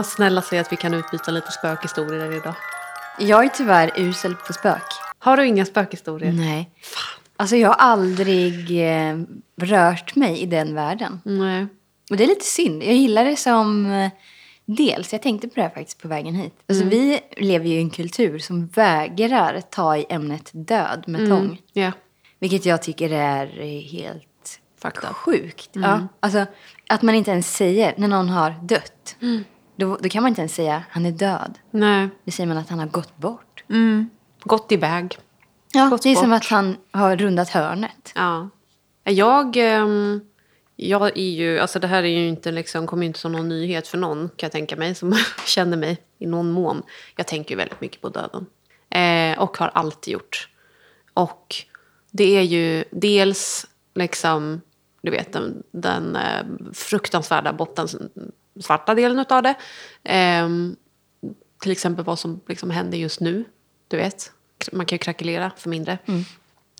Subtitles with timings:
[0.00, 2.54] Åh, snälla säg att vi kan utbyta lite spökhistorier idag.
[3.18, 4.82] Jag är tyvärr usel på spök.
[5.18, 6.32] Har du inga spökhistorier?
[6.32, 6.70] Nej.
[7.36, 9.18] Alltså jag har aldrig eh,
[9.56, 11.20] rört mig i den världen.
[11.24, 11.66] Nej.
[12.10, 12.82] Och det är lite synd.
[12.82, 13.86] Jag gillar det som...
[13.86, 14.10] Eh,
[14.64, 16.54] dels, jag tänkte på det här faktiskt på vägen hit.
[16.68, 21.60] Alltså vi lever ju i en kultur som vägrar ta i ämnet död med tång.
[21.72, 21.92] Ja.
[22.38, 25.16] Vilket jag tycker är helt up.
[25.16, 25.70] sjukt.
[25.72, 26.46] Ja, alltså,
[26.88, 29.16] att man inte ens säger när någon har dött.
[29.80, 29.90] Mm.
[29.90, 31.58] Då, då kan man inte ens säga han är död.
[31.70, 32.08] Nej.
[32.24, 33.64] Då säger man att han har gått bort.
[34.42, 35.18] Gått iväg.
[35.72, 36.36] Ja, Gått det är som bort.
[36.36, 38.12] att han har rundat hörnet.
[38.14, 38.48] Ja.
[39.04, 40.20] Jag, ehm,
[40.76, 43.48] jag är ju, alltså det här är ju inte liksom, kommer ju inte som någon
[43.48, 46.82] nyhet för någon kan jag tänka mig som känner mig i någon mån.
[47.16, 48.46] Jag tänker ju väldigt mycket på döden.
[48.90, 50.48] Eh, och har alltid gjort.
[51.14, 51.56] Och
[52.10, 54.60] det är ju dels liksom,
[55.02, 57.88] du vet den, den eh, fruktansvärda botten,
[58.60, 59.54] svarta delen utav det.
[60.04, 60.76] Ehm,
[61.60, 63.44] till exempel vad som liksom händer just nu.
[63.88, 64.32] Du vet,
[64.72, 65.98] man kan ju krackelera för mindre.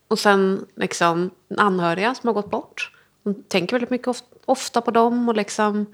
[0.08, 2.92] Och sen liksom anhöriga som har gått bort.
[3.22, 5.86] Man tänker väldigt mycket of- ofta på dem och liksom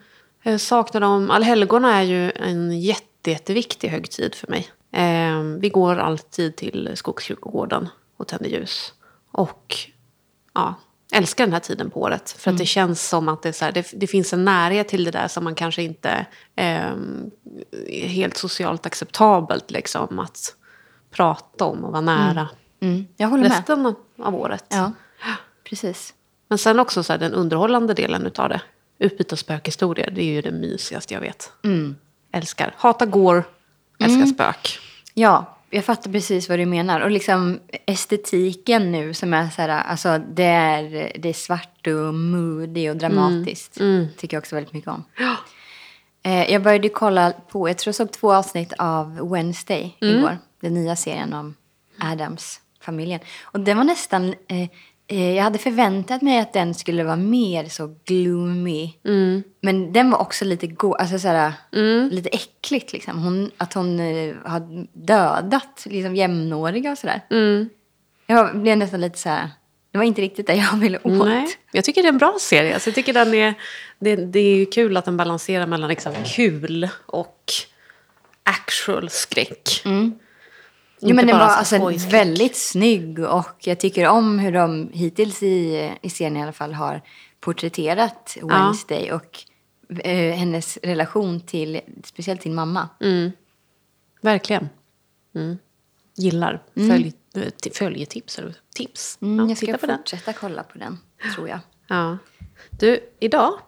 [0.42, 1.30] eh, saknar dem.
[1.30, 4.68] Allhelgona är ju en jätte, jätteviktig högtid för mig.
[4.92, 8.94] Eh, vi går alltid till Skogskyrkogården och tänder ljus.
[9.30, 9.76] Och
[10.54, 10.74] ja,
[11.16, 12.30] älskar den här tiden på året.
[12.38, 15.04] För att det känns som att det, så här, det, det finns en närhet till
[15.04, 17.30] det där som man kanske inte ehm,
[17.88, 20.54] är helt socialt acceptabelt liksom, att
[21.10, 22.48] prata om och vara nära
[22.80, 23.52] Mm, jag håller med.
[23.52, 24.64] resten av året.
[24.68, 24.92] Ja,
[25.64, 26.14] precis.
[26.48, 28.60] Men sen också så här, den underhållande delen utav det.
[28.98, 31.52] Utbyta spökhistorier, det är ju det mysigaste jag vet.
[31.64, 31.96] Mm.
[32.32, 32.74] Älskar.
[32.76, 33.44] Hata går,
[33.98, 34.78] älskar spök.
[35.14, 37.00] Ja, jag fattar precis vad du menar.
[37.00, 42.14] Och liksom estetiken nu som är så här, alltså det är, det är svart och
[42.14, 43.74] moody och dramatiskt.
[44.16, 45.04] Tycker jag också väldigt mycket om.
[46.22, 50.38] Eh, jag började kolla på, jag tror jag såg två avsnitt av Wednesday igår.
[50.60, 51.54] Den nya serien om
[51.98, 53.20] Adams-familjen.
[53.42, 54.68] Och den var nästan, eh,
[55.08, 58.92] jag hade förväntat mig att den skulle vara mer så gloomy.
[59.60, 61.52] Men den var också lite go- alltså såhär,
[62.10, 63.18] lite äckligt liksom.
[63.22, 67.20] Hon, att hon eh, har dödat liksom jämnåriga och sådär.
[68.26, 69.50] Jag blev nästan lite så här.
[69.92, 71.26] det var inte riktigt det jag ville åt.
[71.28, 72.74] Nej, jag tycker det är en bra serie.
[72.74, 73.54] Alltså, jag tycker den är,
[73.98, 77.44] det, det är kul att den balanserar mellan liksom kul och
[78.42, 79.82] actual skräck.
[81.00, 82.12] Jo, men den var alltså skojskräck.
[82.12, 86.74] väldigt snygg och jag tycker om hur de hittills i, i serien i alla fall
[86.74, 87.02] har
[87.40, 89.38] porträtterat Wednesday och
[90.04, 92.88] eh, hennes relation till, speciellt till mamma.
[94.20, 94.68] Verkligen.
[95.34, 95.58] Mm.
[96.16, 98.38] Gillar följ, eh, följetips.
[98.38, 99.18] Eller tips.
[99.22, 99.98] Mm, ja, jag ska på den.
[99.98, 100.98] fortsätta kolla på den,
[101.34, 101.58] tror jag.
[101.88, 102.18] Ja.
[102.70, 103.58] Du, idag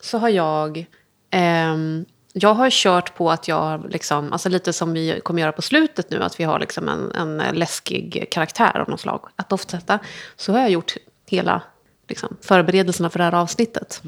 [0.00, 0.86] så har jag...
[1.30, 2.04] ehm,
[2.36, 6.10] jag har kört på att jag, liksom, alltså lite som vi kommer göra på slutet
[6.10, 9.98] nu, att vi har liksom en, en läskig karaktär av något slag att doftsätta.
[10.36, 10.94] Så har jag gjort
[11.26, 11.62] hela
[12.08, 14.00] liksom, förberedelserna för det här avsnittet.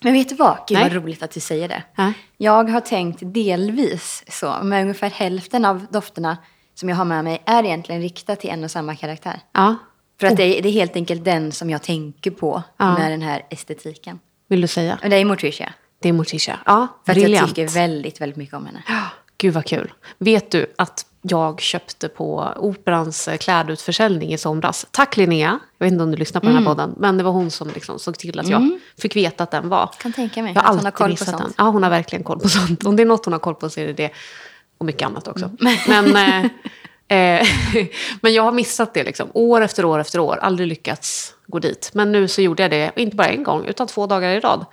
[0.00, 0.58] Men vet du vad?
[0.68, 0.88] Gud Nej.
[0.88, 1.82] vad roligt att du säger det.
[1.96, 2.12] Ja.
[2.36, 6.36] Jag har tänkt delvis så, men ungefär hälften av dofterna
[6.74, 9.40] som jag har med mig är egentligen riktade till en och samma karaktär.
[9.52, 9.76] Ja,
[10.20, 12.98] För att det, är, det är helt enkelt den som jag tänker på Ja.
[12.98, 14.18] med den här estetiken.
[14.48, 14.98] vill du säga?
[15.02, 15.72] Och det är Morticia.
[16.02, 16.58] Det är Morticia.
[16.66, 18.82] Ja, För att jag tycker väldigt, väldigt mycket om henne.
[18.88, 19.02] Ja,
[19.38, 19.92] Gud vad kul.
[20.18, 24.86] Vet du att jag köpte på Operans eh, klädutförsäljning i somras.
[24.90, 25.60] Tack Linnea.
[25.78, 26.94] Jag vet inte om du lyssnar på den här podden.
[26.98, 29.90] Men det var hon som liksom såg till att jag fick veta att den var.
[29.98, 31.38] Kan tänka mig Jag har att hon har koll på sånt.
[31.38, 31.52] den.
[31.58, 32.84] Ja, hon har verkligen koll på sånt.
[32.84, 34.10] Om det är något hon har koll på så är det det.
[34.78, 35.50] Och mycket annat också.
[35.88, 36.44] Men, eh,
[37.18, 37.46] eh,
[38.20, 39.28] men jag har missat det liksom.
[39.34, 40.36] År efter år efter år.
[40.36, 41.90] Aldrig lyckats gå dit.
[41.92, 44.66] Men nu så gjorde jag det, inte bara en gång, utan två dagar i rad.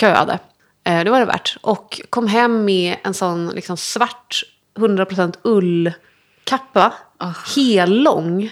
[0.00, 0.38] Köade.
[0.84, 1.56] Eh, det var det värt.
[1.60, 4.42] Och kom hem med en sån liksom, svart
[4.74, 6.92] 100% ullkappa.
[7.56, 8.50] Hellång.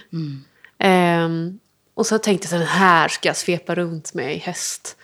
[0.78, 1.58] Ehm,
[1.94, 4.96] och så tänkte jag så här, den här ska jag svepa runt med i häst.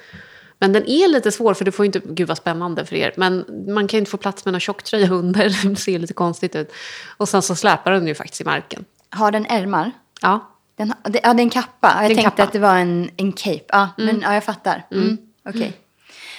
[0.58, 3.12] Men den är lite svår för du får inte, gud vad spännande för er.
[3.16, 6.56] Men man kan ju inte få plats med någon tjocktröja under, det ser lite konstigt
[6.56, 6.72] ut.
[7.16, 8.84] Och sen så släpar den ju faktiskt i marken.
[9.10, 9.90] Har den ärmar?
[10.20, 11.88] Ja, Den, ja, det är en kappa.
[11.96, 12.42] Jag är en tänkte kappa.
[12.42, 13.64] att det var en, en cape.
[13.68, 14.86] Ja, men ja, jag fattar.
[14.90, 15.18] Mm.
[15.48, 15.80] Okej.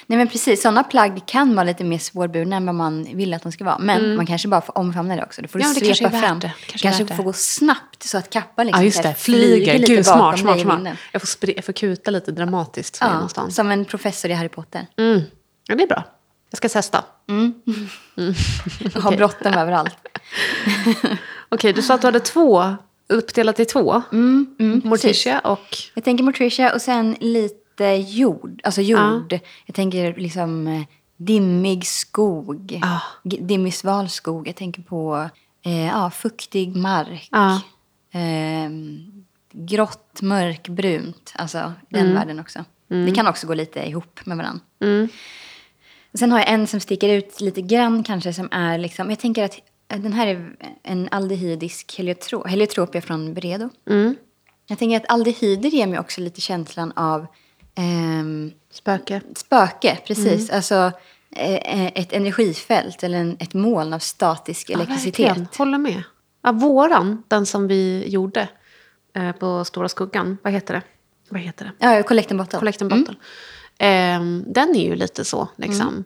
[0.07, 3.43] Nej men precis, sådana plagg kan vara lite mer svårburna än vad man vill att
[3.43, 3.77] de ska vara.
[3.79, 5.41] Men man kanske bara får omfamna det också.
[5.41, 6.39] Då får du Ja, kanske svepa värt fram.
[6.39, 6.51] det.
[6.67, 9.79] Kanske, Kanske får gå snabbt så att kappan liksom ja just det, flyger.
[9.79, 10.97] lite Gud bakom smart, dig smart, smart.
[11.11, 13.55] Jag får, spri- jag får kuta lite dramatiskt Ja, någonstans.
[13.55, 14.87] som en professor i Harry Potter.
[14.97, 15.21] Mm.
[15.67, 16.03] Ja, det är bra.
[16.49, 17.03] Jag ska testa.
[18.95, 19.95] Och ha bråttom överallt.
[21.49, 22.75] Okej, du sa att du hade två
[23.09, 24.01] uppdelat i två.
[24.11, 24.81] Mm, mm.
[24.85, 25.77] Morticia och...
[25.93, 28.62] Jag tänker Morticia och sen lite jord.
[28.63, 29.39] Alltså jord.
[29.66, 30.81] Jag tänker liksom eh,
[31.18, 32.81] dimmig skog.
[33.24, 34.48] G- Dimmig sval skog.
[34.48, 35.30] Jag tänker på
[35.66, 37.30] eh, ja, fuktig mark.
[37.31, 37.62] Ja.
[38.19, 38.69] Eh,
[39.51, 41.33] grått, mörkbrunt.
[41.36, 42.63] Alltså den världen också.
[42.88, 44.62] Det kan också gå lite ihop med varandra.
[44.81, 45.10] Mm.
[46.13, 49.44] Sen har jag en som sticker ut lite grann kanske som är liksom, jag tänker
[49.44, 53.69] att den här är en aldehydisk heliotro, heliotropia från Bredo.
[53.89, 54.16] Mm.
[54.68, 57.27] Jag tänker att aldehyder ger mig också lite känslan av
[57.75, 59.22] ehm, Spöke.
[59.36, 60.50] spöke, precis.
[60.50, 60.92] Alltså
[61.31, 65.19] eh, ett energifält eller en, ett moln av statisk elektricitet.
[65.27, 65.48] verkligen.
[65.57, 66.04] Håller med.
[66.42, 68.48] Ja, våran, den som vi gjorde
[69.13, 70.38] eh, på Stora Skuggan.
[70.44, 70.81] Vad heter det?
[71.30, 71.88] Vad heter det?
[71.95, 72.60] ja, collect and bottle.
[72.60, 73.16] Collect and bottle.
[73.77, 76.04] Ehm, den är ju lite så, liksom.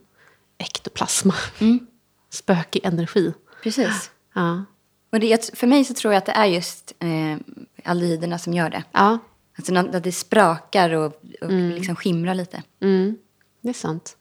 [0.58, 1.34] Ektoplasma.
[2.30, 3.34] Spökig energi.
[3.64, 4.12] Precis.
[4.34, 4.66] Ja.
[5.12, 7.38] Och det, för mig så tror jag att det är just eh,
[7.84, 8.84] aldehyderna som gör det.
[8.92, 9.18] ja.
[9.60, 11.06] Alltså att det sprakar och,
[11.42, 12.64] och liksom skimrar lite.
[12.82, 13.18] Mm,
[13.62, 14.18] det är sant.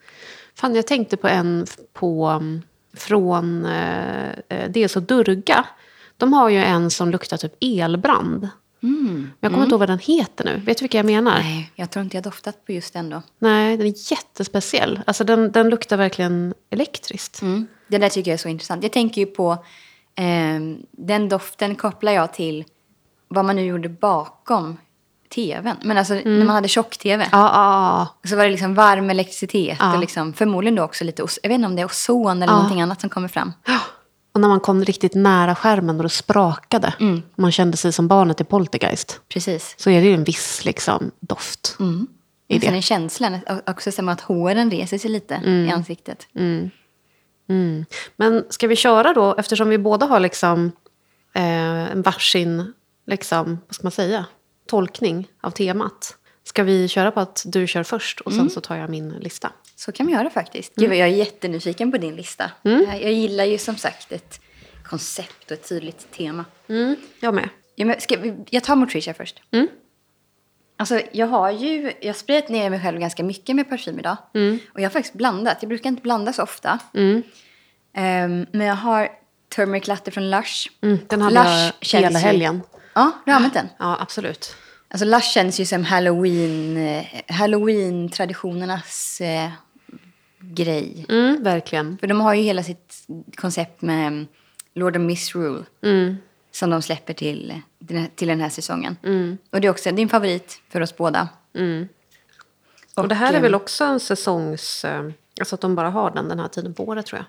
[0.54, 2.62] Fan, jag tänkte på en på, mm,
[2.96, 5.64] från eh, eh, är så Durga.
[6.16, 8.48] De har ju en som luktar typ elbrand.
[8.80, 10.60] Men jag kommer inte ihåg vad den heter nu.
[10.64, 11.38] Vet du vilka jag menar?
[11.38, 13.22] Nej, Nej, jag tror inte jag doftat på just den då.
[13.38, 15.00] den är jättespeciell.
[15.06, 17.42] Alltså den, den luktar verkligen elektriskt.
[17.42, 17.66] Mm.
[17.88, 18.82] Det där tycker jag är så intressant.
[18.82, 19.64] Jag tänker ju på
[20.14, 22.64] ehm, den doften kopplar jag till
[23.28, 24.76] vad man nu gjorde bakom
[25.34, 25.76] tvn.
[25.82, 27.28] Men alltså när man hade tjock-tv.
[27.32, 28.28] Ja, ja, ja.
[28.28, 31.66] Så var det liksom varm elektricitet och liksom, förmodligen då också lite, jag vet inte
[31.66, 33.52] om det är ozon eller någonting annat som kommer fram.
[34.34, 36.94] Och när man kom riktigt nära skärmen och det sprakade.
[37.36, 39.20] Man kände sig som barnet i Poltergeist.
[39.28, 39.74] Precis.
[39.78, 41.76] Så är det ju en viss liksom, doft
[42.48, 42.66] i Och det.
[42.66, 46.26] sen är känslan också som att håren reser sig lite i ansiktet.
[46.34, 46.70] Mm.
[48.16, 50.72] Men ska vi köra då, eftersom vi båda har liksom
[51.34, 52.72] eh, en varsin,
[53.06, 54.24] liksom, vad ska man säga,
[54.68, 56.16] tolkning av temat.
[56.44, 59.52] Ska vi köra på att du kör först och sen så tar jag min lista?
[59.76, 60.74] Så kan vi göra faktiskt.
[60.74, 62.50] Gud, vad jag är jättenyfiken på din lista.
[62.62, 64.40] Jag, jag gillar ju som sagt ett
[64.84, 66.44] koncept och ett tydligt tema.
[66.68, 67.48] Mm, jag med.
[67.74, 69.42] Ja, men ska vi, jag tar Motricia först.
[69.50, 69.68] Mm.
[70.76, 74.16] Alltså, jag har ju jag sprayat ner mig själv ganska mycket med parfym idag.
[74.72, 75.56] Och jag har faktiskt blandat.
[75.60, 76.78] Jag brukar inte blanda så ofta.
[76.94, 77.22] Mm.
[77.94, 79.08] Ehm, men jag har
[79.56, 80.68] Turmeric Latte från Lush.
[80.82, 82.62] Mm, den hade Lush jag hela helgen.
[82.98, 83.68] Ja, du har använt den?
[83.78, 84.56] Ja, absolut.
[84.88, 89.50] Alltså Lush känns ju som Halloween, eh, Halloween-traditionernas eh,
[90.40, 91.06] grej.
[91.08, 91.98] Mm, verkligen.
[91.98, 93.06] För de har ju hela sitt
[93.36, 94.26] koncept med mm,
[94.74, 95.64] Lord of Misrule.
[95.82, 96.16] Mm.
[96.52, 97.60] Som de släpper till,
[98.14, 98.96] till den här säsongen.
[99.02, 99.38] Mm.
[99.50, 101.28] Och det är också din favorit för oss båda.
[102.96, 104.84] Och, det här är eh, väl också en säsongs...
[104.84, 105.10] eh,
[105.40, 107.26] Alltså att de bara har den den här tiden på året tror jag.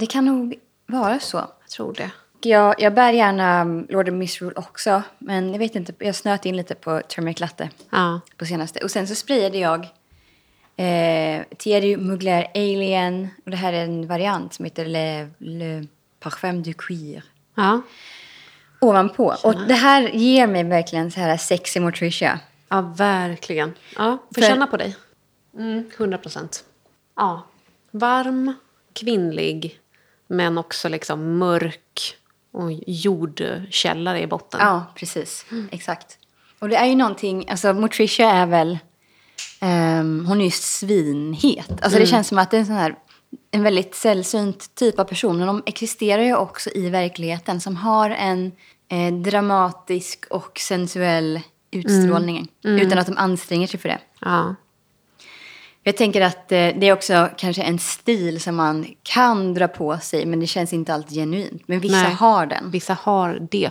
[0.00, 0.54] Det kan nog
[0.86, 1.36] vara så.
[1.36, 2.10] Jag tror det.
[2.40, 5.02] Jag, jag bär gärna mm, Lord of Misrule också.
[5.18, 8.20] Men jag vet inte, jag snöt in lite på Turmeric Latte Ja.
[8.36, 8.80] på senaste.
[8.80, 9.80] Och sen så sprayade jag
[10.76, 13.28] eh, Thierry Mugler Alien.
[13.44, 15.86] Och det här är en variant som heter Le, Le
[16.20, 17.22] Parfum du Cuir.
[17.54, 17.82] Ja.
[18.80, 19.34] Ovanpå.
[19.44, 22.40] Och det här ger mig verkligen så här sexy Motricia.
[22.68, 23.74] Ja, verkligen.
[23.96, 24.96] Ja, får För- känna på dig.
[25.56, 26.64] Mm, 100 procent.
[27.16, 27.46] Ja.
[27.90, 28.52] Varm,
[28.92, 29.80] kvinnlig,
[30.26, 32.16] men också liksom mörk
[32.58, 34.60] och jordkällare i botten.
[34.62, 35.46] Ja, precis.
[35.70, 36.18] Exakt.
[36.58, 38.78] Och det är ju någonting, alltså Motricia är väl,
[39.60, 41.70] ehm, hon är ju svinhet.
[41.82, 42.94] Alltså det känns som att det är en sån här,
[43.50, 45.38] en väldigt sällsynt typ av person.
[45.38, 48.52] Men de existerar ju också i verkligheten som har en
[48.88, 52.48] eh, dramatisk och sensuell utstrålning.
[52.62, 53.98] Utan att de anstränger sig för det.
[54.20, 54.54] Ja.
[55.88, 59.98] Jag tänker att eh, det är också kanske en stil som man kan dra på
[59.98, 60.26] sig.
[60.26, 61.62] Men det känns inte alltid genuint.
[61.66, 62.12] Men vissa Nej.
[62.14, 62.70] har den.
[62.70, 63.70] Vissa har det.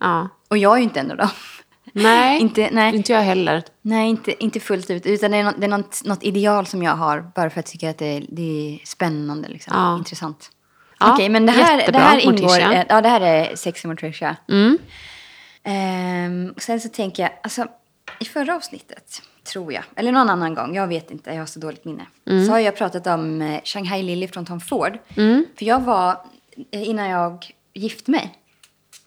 [0.00, 0.28] Ja.
[0.48, 1.28] Och jag är ju inte en av dem.
[1.92, 2.96] Nej, Inte- nej.
[2.96, 3.62] inte jag heller.
[3.82, 5.06] Nej, inte, inte fullt ut.
[5.06, 7.20] Utan det är, något, det är något, något ideal som jag har.
[7.34, 8.42] Bara för att jag tycker att det är, det
[8.82, 9.48] är spännande.
[9.48, 9.72] Liksom.
[9.76, 9.96] Ja.
[9.98, 10.50] Intressant.
[11.00, 12.32] Ja, Okej, men det här, det här ingår...
[12.42, 12.72] Morticia.
[12.72, 14.36] eh, Ja, det här är Sexy Morticia.
[14.48, 14.78] Mm.
[16.56, 17.66] Och sen så tänker jag, alltså
[18.20, 21.60] i förra avsnittet, tror jag, eller någon annan gång, jag vet inte, jag har så
[21.60, 22.06] dåligt minne.
[22.46, 24.98] Så har jag pratat om eh, Shanghai Lily från Tom Ford.
[25.56, 26.20] För jag var,
[26.70, 28.38] eh, innan jag gifte mig,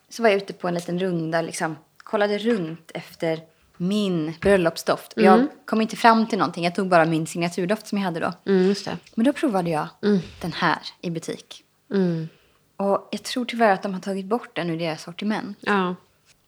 [0.09, 3.39] så var jag ute på en liten runda, liksom, kollade runt efter
[3.77, 5.13] min bröllopsdoft.
[5.13, 8.19] Och jag kom inte fram till någonting, jag tog bara min signaturdoft som jag hade
[8.19, 8.33] då.
[8.45, 8.75] Mm.
[9.15, 9.87] Men då provade jag
[10.41, 11.63] den här i butik.
[11.91, 12.29] Mm.
[12.77, 15.57] Och jag tror tyvärr att de har tagit bort den ur deras sortiment.
[15.61, 15.95] Ja.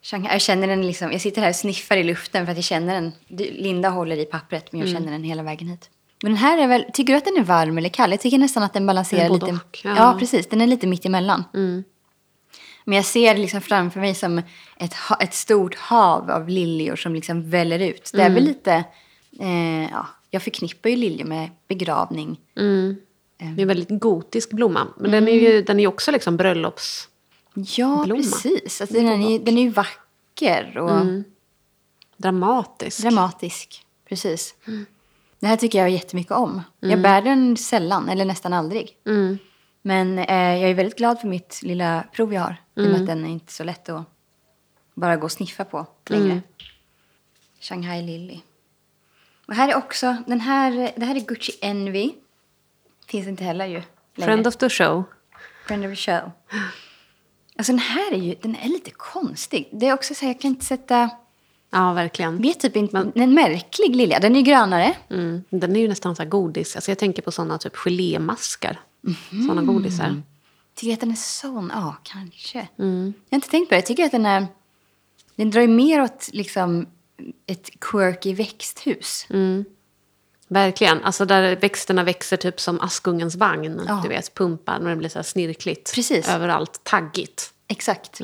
[0.03, 2.65] Shanghai, jag känner den liksom, jag sitter här och sniffar i luften för att jag
[2.65, 3.12] känner den.
[3.51, 5.01] Linda håller i pappret men jag Mm.
[5.01, 5.89] känner den hela vägen hit.
[6.24, 8.12] Men den här är väl, tycker du att den är varm eller kall?
[8.12, 9.58] Jag tycker nästan att den balanserar Både lite.
[9.65, 9.93] och, ja.
[9.98, 10.15] ja.
[10.20, 10.48] precis.
[10.50, 11.43] Den är lite mitt emellan.
[11.53, 11.84] Mm.
[12.86, 14.38] Men jag ser det liksom framför mig som
[14.77, 18.12] ett, ett stort hav av liljor som liksom väller ut.
[18.13, 18.74] Det är väl lite,
[19.39, 22.39] eh, ja, jag förknippar ju liljor med begravning.
[23.38, 24.88] Det är en väldigt gotisk blomma.
[24.98, 27.08] Men den är ju den är också liksom bröllops...
[27.53, 28.22] Ja, Blomma.
[28.22, 28.81] precis.
[28.81, 31.05] Alltså, den, är, den är ju vacker och
[32.17, 33.01] Dramatisk.
[33.01, 33.86] dramatisk.
[34.10, 34.55] Precis.
[35.39, 36.62] Det här tycker jag jättemycket om.
[36.79, 38.98] Jag bär den sällan, eller nästan aldrig.
[39.05, 39.38] Mm.
[39.81, 42.55] Men eh, jag är väldigt glad för mitt lilla prov jag har.
[42.75, 44.03] I och med att den är inte så lätt att
[44.93, 46.41] bara gå och sniffa på längre.
[47.60, 48.39] Shanghai Lily.
[49.46, 52.12] Och här är också, den här, det här är Gucci Envy.
[53.08, 53.72] Finns inte heller ju.
[54.15, 54.25] längre.
[54.27, 55.03] Friend of the show.
[55.67, 56.31] Friend of the show.
[57.62, 59.70] Alltså den här är ju, den är lite konstig.
[59.72, 61.10] Det är också så här, jag kan inte sätta,
[61.70, 62.41] Ja, verkligen.
[62.41, 64.20] vet typ inte, en märklig lilja.
[64.20, 64.96] Den är ju grönare.
[65.10, 65.44] Mm.
[65.50, 66.75] Den är ju nästan så här godis.
[66.75, 68.80] Alltså jag tänker på såna typ gelémaskar.
[69.48, 70.22] Såna godisar.
[70.75, 71.72] Tycker jag att den är sån?
[71.74, 72.68] Ja, kanske.
[72.75, 73.77] Jag har inte tänkt på det.
[73.77, 74.48] Jag tycker att den är,
[75.36, 76.88] den drar ju mer åt liksom
[77.46, 79.27] ett quirky växthus.
[80.51, 81.03] Verkligen.
[81.03, 83.81] Alltså där växterna växer typ som Askungens vagn.
[83.88, 84.00] Ja.
[84.03, 85.96] Du vet, pumpar när det blir så här snirkligt.
[85.96, 86.29] Precis.
[86.29, 86.79] Överallt.
[86.84, 87.53] Taggigt.
[87.67, 88.22] Exakt.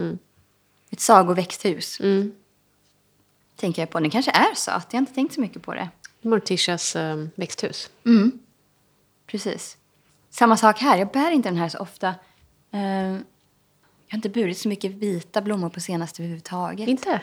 [0.89, 1.99] Ett sagoväxthus.
[1.99, 2.31] Mm.
[3.55, 3.99] Tänker jag på.
[3.99, 4.87] Den kanske är söt.
[4.89, 5.89] Jag har inte tänkt så mycket på det.
[6.21, 7.89] Morticias eh, växthus.
[9.27, 9.77] Precis.
[10.29, 10.97] Samma sak här.
[10.97, 12.07] Jag bär inte den här så ofta.
[12.71, 16.89] Eh, jag har inte burit så mycket vita blommor på senaste överhuvudtaget.
[16.89, 17.21] Inte?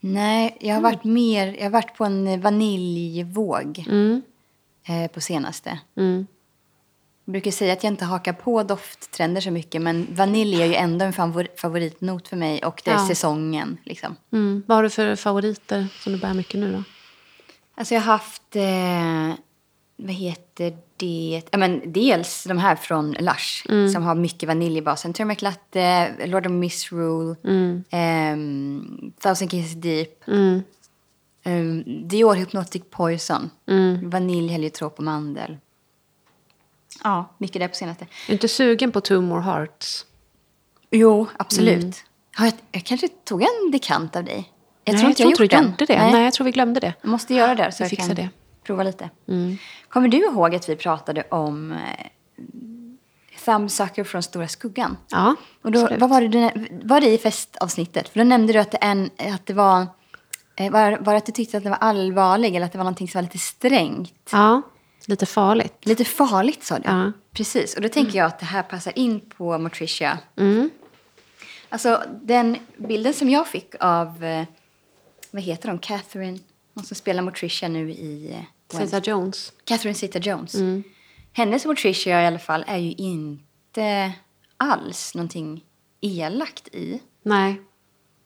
[0.00, 1.54] Nej, jag har varit mer...
[1.56, 3.84] Jag har varit på en vaniljvåg
[4.88, 5.78] eh, på senaste.
[5.96, 6.26] Mm.
[7.24, 10.74] Jag brukar säga att jag inte hakar på dofttrender så mycket men vanilj är ju
[10.74, 13.06] ändå en favor- favoritnot för mig och det är Ja.
[13.08, 13.78] säsongen.
[13.84, 14.16] Liksom.
[14.32, 14.62] Mm.
[14.66, 16.82] Vad har du för favoriter som du bär mycket nu då?
[17.74, 19.38] Alltså jag har haft, eh,
[19.96, 21.42] vad heter det?
[21.50, 25.12] Ja, men dels de här från Lush som har mycket vanilj i basen.
[25.12, 27.36] Turmeric Latte, Lord of Misrule,
[27.90, 30.28] ehm, Thousand Kisses Deep.
[30.28, 30.62] Mm.
[31.44, 33.50] Um, Dior Hypnotic Poison,
[34.02, 35.56] vanilj, heliotrop och mandel.
[37.04, 38.04] Ja, mycket där på senaste.
[38.04, 40.06] Är du inte sugen på Two More Hearts?
[40.90, 41.96] Jo, absolut.
[42.34, 44.52] Har jag, jag kanske tog en dekant av dig.
[44.84, 45.64] Jag Nej, tror inte jag, tror gjort du den.
[45.64, 46.12] gjorde det.
[46.12, 46.24] Nej.
[46.24, 46.94] jag tror vi glömde det.
[47.02, 48.28] Jag måste göra det så Vi jag fixar kan det.
[48.66, 49.10] Prova lite.
[49.88, 52.06] Kommer du ihåg att vi pratade om eh,
[53.44, 54.96] Thumbsucker från Stora Skuggan?
[55.08, 56.00] Ja, Och då, absolut.
[56.00, 58.08] vad var det, du, var det i festavsnittet?
[58.08, 59.86] För då nämnde du att det, en, att det var...
[60.56, 63.08] eh, Var, var att du tyckte att det var allvarlig eller att det var någonting
[63.08, 64.28] som var lite strängt?
[64.32, 64.62] Ja,
[65.06, 65.74] lite farligt.
[65.86, 66.82] Lite farligt sa du.
[66.88, 67.12] Ja.
[67.32, 67.74] Precis.
[67.76, 70.18] Och då tänker jag att det här passar in på Motricia.
[70.36, 70.70] Mm.
[71.68, 74.44] Alltså den bilden som jag fick av, eh,
[75.30, 76.38] vad heter hon, Catherine,
[76.74, 79.52] hon som spelar Motricia nu i eh, Zeta Jones.
[79.64, 80.54] Catherine Zeta-Jones.
[80.54, 80.82] Mm.
[81.32, 84.12] Hennes Motricia i alla fall är ju inte
[84.56, 85.64] alls någonting
[86.00, 87.00] elakt i.
[87.22, 87.60] Nej.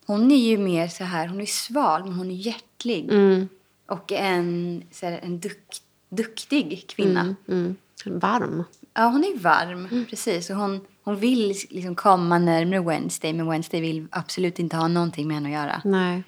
[0.06, 3.12] Hon är ju mer så här, hon är sval men hon är hjärtlig.
[3.12, 3.48] Mm.
[3.86, 5.76] Och en, så här, en duk,
[6.08, 7.34] duktig kvinna.
[7.48, 7.76] Mm.
[8.04, 8.64] Varm.
[8.94, 10.06] Ja, hon är varm.
[10.10, 10.50] Precis.
[10.50, 15.28] Och hon, hon vill liksom komma närmare Wednesday men Wednesday vill absolut inte ha någonting
[15.28, 15.80] med henne att göra.
[15.84, 16.22] Nej.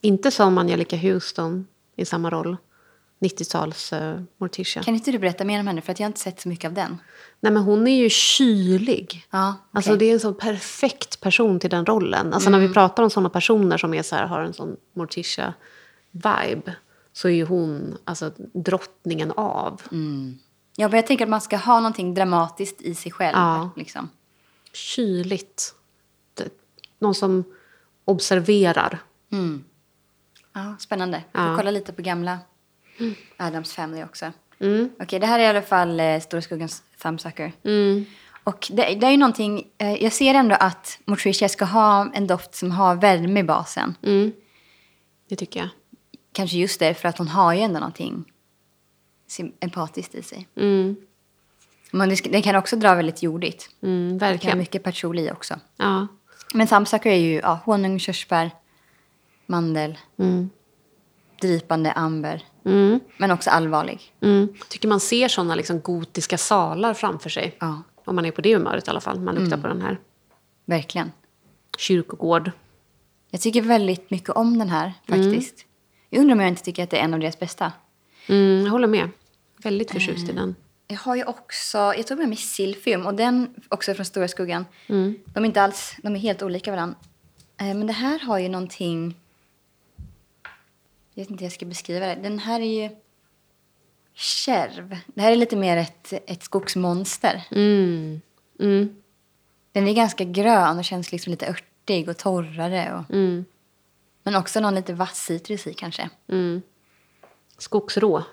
[0.00, 1.66] Inte som Angelica Houston
[1.96, 2.56] i samma roll.
[3.20, 4.82] 90-tals uh, Morticia.
[4.82, 5.80] Kan inte du berätta mer om henne?
[5.80, 6.98] För att jag har inte sett så mycket av den.
[7.40, 9.26] Nej men hon är ju kylig.
[9.30, 9.98] Ja, Alltså okej.
[9.98, 12.32] det är en sån perfekt person till den rollen.
[12.34, 16.72] Alltså när vi pratar om såna personer som är så här, har en sån Morticia-vibe.
[17.12, 19.82] Så är ju hon alltså, drottningen av.
[20.76, 23.36] Ja, men jag tänker att man ska ha någonting dramatiskt i sig själv.
[23.36, 23.70] Ja.
[23.76, 24.08] Liksom.
[24.72, 25.74] Kyligt.
[26.98, 27.44] Någon som
[28.04, 28.98] observerar.
[30.52, 31.22] Ja, spännande.
[31.32, 31.56] Jag får Ja.
[31.56, 32.38] kolla lite på gamla
[33.36, 34.32] Adams Family också.
[34.60, 34.90] Mm.
[35.00, 37.52] Okej, det här är i alla fall eh, Stora Skuggans Thumbsucker.
[37.64, 38.04] Mm.
[38.44, 42.26] Och det, det är ju någonting, eh, jag ser ändå att Motricia ska ha en
[42.26, 43.94] doft som har värme i basen.
[44.02, 44.32] Mm.
[45.28, 45.68] Det tycker jag.
[46.32, 48.24] Kanske just därför att hon har ju ändå någonting
[49.60, 50.48] empatiskt i sig.
[50.56, 50.96] Mm.
[51.92, 53.70] Men det, den kan också dra väldigt jordigt.
[53.82, 54.58] Mm, Det kan ha verkligen.
[54.58, 55.60] mycket patchouli också.
[55.76, 56.06] Ja.
[56.54, 58.50] Men Thumbsucker är ju ja, honung, körsbär,
[59.46, 60.50] mandel, Mm.
[61.40, 62.42] dripande amber.
[62.64, 63.00] Mm.
[63.16, 64.14] Men också allvarlig.
[64.20, 64.48] Mm.
[64.68, 67.56] Tycker man ser såna liksom gotiska salar framför sig.
[67.60, 69.20] Ja, Om man är på det humöret i alla fall.
[69.20, 69.98] Man luktar på den här.
[70.64, 71.12] verkligen.
[71.78, 72.50] Kyrkogård.
[73.30, 75.64] Jag tycker väldigt mycket om den här faktiskt.
[76.10, 77.72] Jag undrar om jag inte tycker att det är en av deras bästa.
[78.26, 79.08] Mm, jag håller med.
[79.62, 80.54] Väldigt förtjust i den.
[80.88, 84.64] Jag har ju också, jag tog med mig Silfium och den också från Stora Skuggan.
[84.86, 86.96] De är inte alls, de är helt olika varandra.
[87.60, 89.16] Eh, Men det här har ju någonting,
[91.20, 92.14] jag vet inte hur jag ska beskriva det.
[92.14, 92.96] Den här är ju
[94.14, 94.96] kärv.
[95.06, 97.46] Det här är lite mer ett, ett skogsmonster.
[97.50, 98.20] Mm.
[98.60, 98.96] Mm.
[99.72, 102.94] Den är ganska grön och känns liksom lite örtig och torrare.
[102.94, 103.44] Och, Mm.
[104.22, 106.10] Men också någon lite vass citrus i kanske.
[106.28, 106.62] Mm.
[107.58, 108.24] Skogsrå.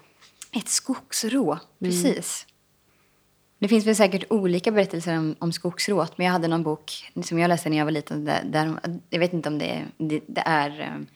[0.51, 2.47] Ett skogsrå, precis.
[3.59, 6.17] Det finns väl säkert olika berättelser om, om skogsrået.
[6.17, 8.25] Men jag hade någon bok som jag läste när jag var liten.
[8.25, 8.79] Där, där
[9.09, 11.07] jag vet inte om det, det, det är eh,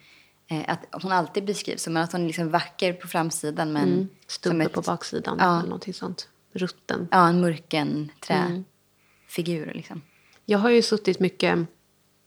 [0.68, 3.72] att hon alltid beskrivs som att hon är liksom vacker på framsidan.
[3.72, 4.08] Men Mm.
[4.26, 5.36] Stubbe på baksidan.
[5.40, 5.58] Ja.
[5.58, 6.28] Eller någonting sånt.
[6.52, 7.08] Rutten.
[7.10, 10.02] Ja, en mörken träfigur liksom.
[10.44, 11.58] Jag har ju suttit mycket...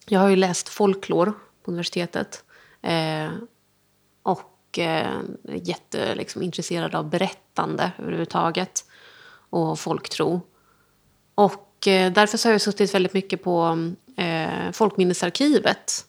[0.08, 2.44] Jag har ju läst folklor på universitetet.
[2.82, 3.30] Eh,
[4.24, 8.86] och eh, är jätte, liksom, intresserad av berättande överhuvudtaget.
[9.50, 10.42] Och folktro.
[11.36, 13.78] Och eh, därför så har jag suttit väldigt mycket på
[14.18, 16.06] eh, Folkminnesarkivet.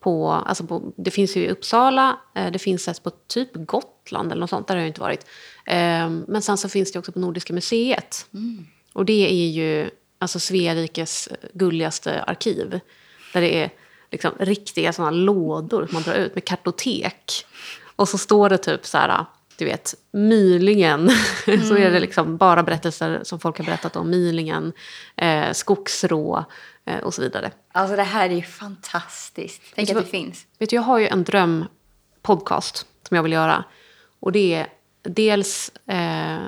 [0.00, 4.32] På, alltså på, det finns ju i Uppsala, eh, det finns ett på typ Gotland
[4.32, 5.26] eller något sånt, där har jag inte varit.
[5.66, 8.26] Eh, men sen så finns det också på Nordiska museet.
[8.92, 12.80] Och det är ju alltså Svea rikes gulligaste arkiv.
[13.32, 13.70] Där det är
[14.10, 17.44] liksom riktiga såna lådor som man drar ut med kartotek.
[17.96, 19.24] Och så står det typ så här,
[19.58, 21.10] du vet, Mylingen.
[21.68, 24.72] så är det liksom bara berättelser som folk har berättat om Mylingen,
[25.16, 26.44] eh, Skogsrå
[26.84, 27.50] eh, och så vidare.
[27.72, 29.62] Alltså det här är ju fantastiskt.
[29.74, 30.46] Tänk Vet du att det vad- finns.
[30.58, 33.64] Vet du, jag har ju en drömpodcast som jag vill göra.
[34.20, 34.66] Och det är
[35.02, 36.38] dels eh,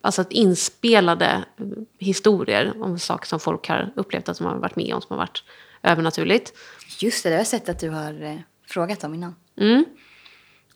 [0.00, 1.44] alltså inspelade
[1.98, 5.18] historier om saker som folk har upplevt att de har varit med om, som har
[5.18, 5.42] varit
[5.82, 6.52] övernaturligt.
[6.98, 9.34] Just det, det har jag sett att du har eh, frågat om innan.
[9.60, 9.84] Mm.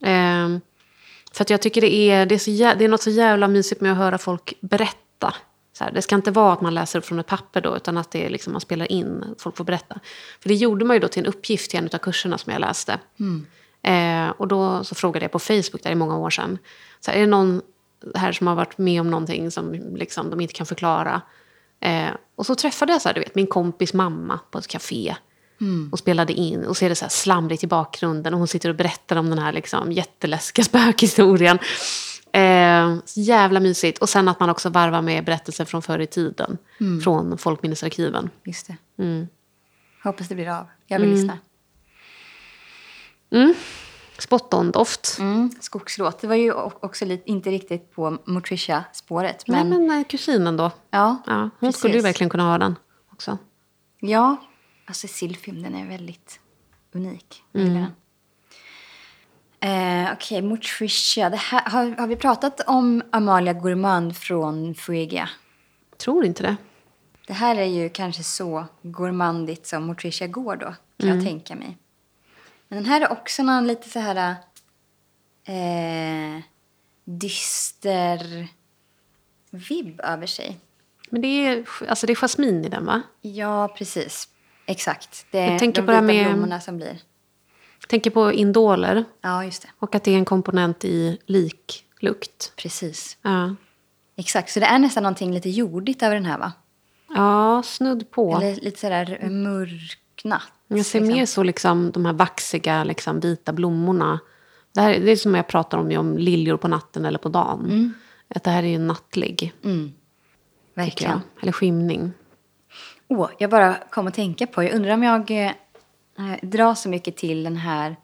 [0.01, 0.61] Ehm,
[1.31, 3.81] för att jag tycker det är, det, är så det är något så jävla mysigt
[3.81, 5.33] med att höra folk berätta.
[5.73, 7.97] Så här, det ska inte vara att man läser upp från ett papper då, utan
[7.97, 9.99] att det är liksom, man spelar in, folk får berätta.
[10.41, 12.59] För det gjorde man ju då till en uppgift i en av kurserna som jag
[12.59, 12.99] läste.
[13.81, 16.57] Eh, och då så frågade jag på Facebook, där i många år sedan,
[16.99, 17.61] så här, är det någon
[18.15, 21.21] här som har varit med om någonting som liksom, de inte kan förklara?
[21.79, 25.15] Eh, och så träffade jag så här, du vet, min kompis mamma på ett café
[25.91, 26.65] och spelade in.
[26.65, 29.29] Och så är det så här slamrigt i bakgrunden och hon sitter och berättar om
[29.29, 31.59] den här liksom jätteläskiga spökhistorien.
[32.31, 33.97] Eh, jävla mysigt.
[33.97, 36.57] Och sen att man också varvar med berättelser från förr i tiden.
[37.03, 38.29] Från folkminnesarkiven.
[38.43, 39.03] Just det.
[39.03, 39.27] Mm.
[40.03, 40.65] Hoppas det blir av.
[40.87, 41.37] Jag vill lyssna.
[44.19, 45.17] Spot on-doft.
[45.19, 45.51] Mm.
[45.61, 46.19] Skogslåt.
[46.21, 49.47] Det var ju också lite, inte riktigt på Motricia-spåret.
[49.47, 50.71] Men, Nej men eh, kusinen då.
[50.91, 51.79] ja, Ja, hon precis.
[51.79, 52.75] skulle ju verkligen kunna ha den
[53.13, 53.37] också.
[53.99, 54.35] Ja,
[54.89, 56.39] alltså Silfim den är väldigt
[56.91, 57.43] unik.
[57.53, 57.85] Mm.
[59.59, 61.29] Eh, Okej, Motricia.
[61.29, 65.29] Det här, har, har vi pratat om Amalia Gourmand från Fuegia?
[65.97, 66.55] Tror inte det.
[67.27, 71.15] Det här är ju kanske så gourmandigt som Motricia går då, kan Mm.
[71.17, 71.77] jag tänka mig.
[72.67, 74.35] Men den här är också någon lite så här
[75.43, 76.41] eh,
[77.05, 78.47] dyster
[79.49, 80.59] vibb över sig.
[81.09, 83.01] Men det är, alltså det är jasmin i den va?
[83.21, 84.27] Ja, precis.
[84.69, 85.25] Exakt.
[85.31, 86.97] Det är Jag tänker de på vita med- blommorna som blir.
[87.81, 89.05] Jag tänker på indoler.
[89.21, 89.67] Ja, just det.
[89.79, 92.53] Och att det är en komponent i liklukt.
[92.55, 93.17] Precis.
[93.21, 93.55] Ja,
[94.17, 94.49] Exakt.
[94.51, 96.51] Så det är nästan någonting lite jordigt över den här, va?
[97.15, 98.37] ja snudd på.
[98.37, 100.41] Eller lite sådär mörknat.
[100.67, 101.17] Jag ser liksom.
[101.17, 104.19] mer så liksom de här vaxiga liksom, vita blommorna.
[104.73, 107.93] Det, här, det är som jag pratar om, om liljor på natten eller på dagen.
[108.27, 109.91] Att det här är ju nattlig, Mm,
[110.73, 111.21] verkligen.
[111.41, 112.11] Eller skymning.
[113.11, 115.51] Åh, jag bara kom att tänka på, jag undrar om jag eh,
[116.41, 117.95] drar så mycket till den här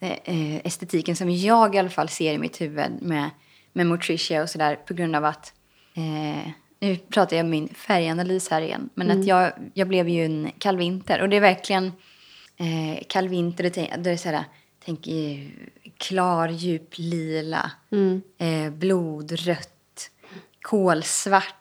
[0.00, 3.30] eh, eh, estetiken som jag i alla fall ser i mitt huvud med,
[3.72, 5.52] med Motricia och sådär på grund av att,
[5.94, 10.24] eh, nu pratar jag om min färganalys här igen, men att jag, jag blev ju
[10.24, 11.86] en kallvinter och det är verkligen
[12.56, 14.44] eh, kallvinter, det, är det såhär,
[14.84, 15.38] tänk eh,
[15.98, 17.70] klar, djup lila,
[18.38, 20.10] eh, blodrött,
[20.60, 21.54] kolsvart,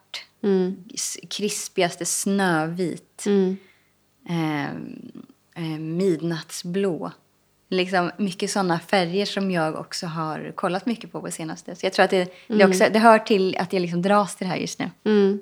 [0.94, 3.26] s- krispigaste snövit,
[4.30, 4.66] eh,
[5.56, 7.12] eh, midnattsblå.
[7.70, 11.76] Liksom mycket sådana färger som jag också har kollat mycket på på senaste.
[11.76, 14.48] Så jag tror att det, det, också, det hör till att jag liksom dras till
[14.48, 14.90] det här just nu.
[15.04, 15.40] Mm.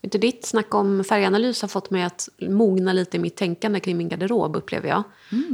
[0.00, 3.80] Vet du, ditt snack om färganalys har fått mig att mogna lite i mitt tänkande
[3.80, 5.02] kring min garderob, upplever jag.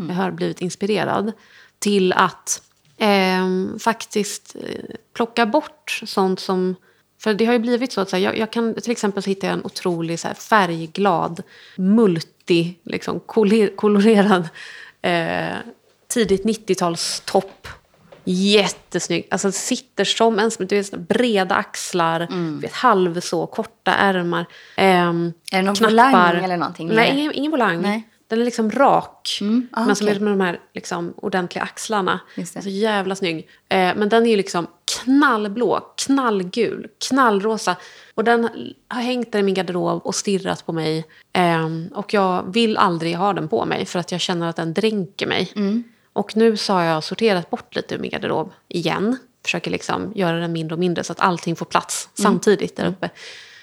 [0.09, 1.33] Jag har blivit inspirerad
[1.79, 2.63] till att
[2.99, 6.75] ehm, faktiskt eh, plocka bort sånt som...
[7.23, 9.53] För det har ju blivit så att så här, jag, jag kan till exempel jag
[9.53, 11.43] en otrolig så här, färgglad,
[11.77, 13.21] multi, liksom,
[13.77, 14.49] kolorerad
[15.03, 15.57] eh,
[16.09, 17.67] tidigt 90-talstopp.
[18.25, 19.27] Jättesnygg.
[19.31, 24.47] Alltså sitter som en du vet, breda axlar, du vet, halv så, korta ärmar.
[24.77, 25.95] ehm, Är det någon knappar.
[26.11, 26.89] volang eller någonting?
[26.89, 27.83] Nej, ingen, ingen volang.
[27.83, 28.10] Nej.
[28.31, 29.39] Den är liksom rak.
[29.41, 30.17] Mm, ah, men som okej.
[30.17, 32.21] är med de här liksom, ordentliga axlarna.
[32.63, 33.49] Så jävla snygg.
[33.69, 34.67] Eh, men den är ju liksom
[35.05, 37.77] knallblå, knallgul, knallrosa.
[38.15, 38.49] Och den
[38.89, 41.05] har hängt där i min garderob och stirrat på mig.
[41.33, 44.75] Ehm, och jag vill aldrig ha den på mig för att jag känner att den
[44.75, 45.53] dränker mig.
[46.13, 49.17] Och nu så har jag sorterat bort lite ur min garderob igen.
[49.45, 53.11] Försöker liksom göra den mindre och mindre så att allting får plats samtidigt där uppe.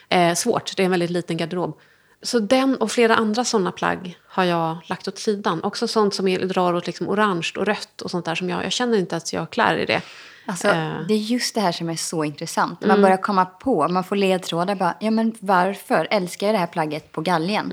[0.10, 1.80] Eh, svårt, det är en väldigt liten garderob.
[2.22, 5.64] Så den och flera andra sådana plagg har jag lagt åt sidan.
[5.64, 8.66] Också sånt som är, drar åt liksom orange och rött och sånt där som jag,
[8.66, 10.02] jag känner inte att jag klär i det.
[10.50, 10.94] Alltså, Eh.
[11.08, 12.86] Det är just det här som är så intressant.
[12.86, 14.76] Man börjar komma på, man får ledtrådar.
[14.76, 17.70] Bara, ja, men varför älskar jag det här plagget på galgen?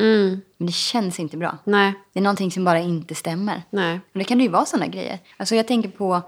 [0.57, 1.59] Men det känns inte bra.
[1.65, 3.63] Nej, Det är någonting som bara inte stämmer.
[3.71, 4.01] nej.
[4.13, 5.19] Och det kan ju vara sådana grejer.
[5.37, 6.23] Alltså jag tänker på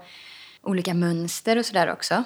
[0.61, 2.23] olika mönster och sådär också.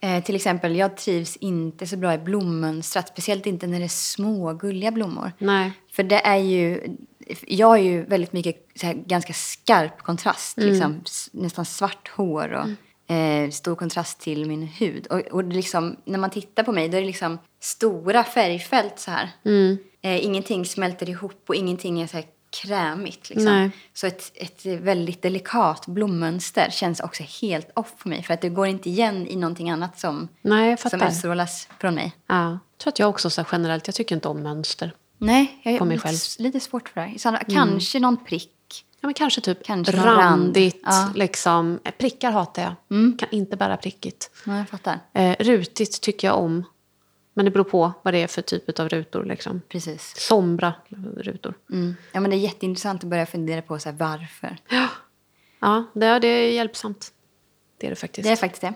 [0.00, 3.08] Eh, till exempel, jag trivs inte så bra i blommönstrat.
[3.08, 5.32] Speciellt inte när det är små, gulliga blommor.
[5.38, 5.72] Nej.
[5.92, 6.96] För det är ju...
[7.46, 10.56] Jag har ju väldigt mycket här, ganska skarp kontrast.
[10.58, 15.06] Liksom, s- nästan svart hår och eh, stor kontrast till min hud.
[15.06, 19.10] Och, och liksom, när man tittar på mig då är det liksom stora färgfält så
[19.10, 19.28] här.
[20.02, 23.30] Eh, ingenting smälter ihop och ingenting är så här krämigt.
[23.30, 23.44] Liksom.
[23.44, 23.70] Nej.
[23.94, 28.22] Så ett, ett väldigt delikat blommönster känns också helt off på mig.
[28.22, 32.12] För att det går inte igen i någonting annat som, Nej, som utstrålas från mig.
[32.26, 32.50] Ja.
[32.50, 34.92] Jag tror att jag också så här, generellt, jag tycker inte om mönster.
[35.18, 36.18] Nej, jag mig lite, själv.
[36.38, 37.18] lite svårt för det.
[37.18, 38.84] Så, Kanske någon prick.
[39.00, 40.18] Ja, men kanske typ Kanske någon rand.
[40.18, 40.80] randigt.
[40.84, 41.02] Ja.
[41.02, 41.14] Mm.
[41.14, 41.78] Liksom.
[41.98, 42.74] Prickar hatar jag.
[43.18, 44.30] Kan inte bära prickigt.
[44.46, 45.00] Ja, jag fattar.
[45.12, 46.64] Eh, rutigt tycker jag om.
[47.38, 49.24] Men det beror på vad det är för typ av rutor.
[49.24, 49.60] Liksom.
[49.68, 50.14] Precis.
[50.16, 50.74] Sombra
[51.16, 51.54] rutor.
[51.70, 51.96] Mm.
[52.12, 54.56] Ja, men det är jätteintressant att börja fundera på så här, varför.
[55.60, 57.12] Ja, det är, det är hjälpsamt.
[57.76, 58.28] Det är det faktiskt.
[58.28, 58.74] Det är faktiskt det.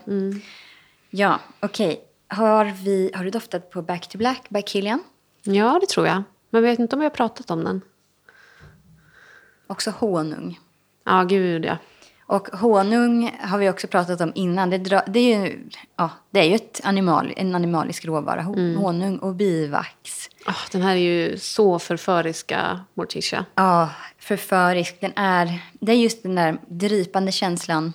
[1.09, 2.03] Ja, okej.
[2.27, 5.03] Har, vi, har du doftat på Back to Black by Kilian?
[5.41, 6.23] Ja, det tror jag.
[6.49, 7.81] Men jag vet inte om jag har pratat om den.
[9.67, 10.59] Också honung.
[11.03, 11.77] Ja, gud ja.
[12.33, 14.69] Och honung har vi också pratat om innan.
[14.69, 18.41] Det, dra, det, är, ju, ja, det är ju ett animal, en animalisk råvara.
[18.41, 20.29] Ho- Honung och bivax.
[20.45, 23.45] Ah, den här är ju så förföriska, Morticia.
[23.55, 24.95] Ja, förförisk.
[25.01, 27.93] Den är, det är just den där drypande känslan.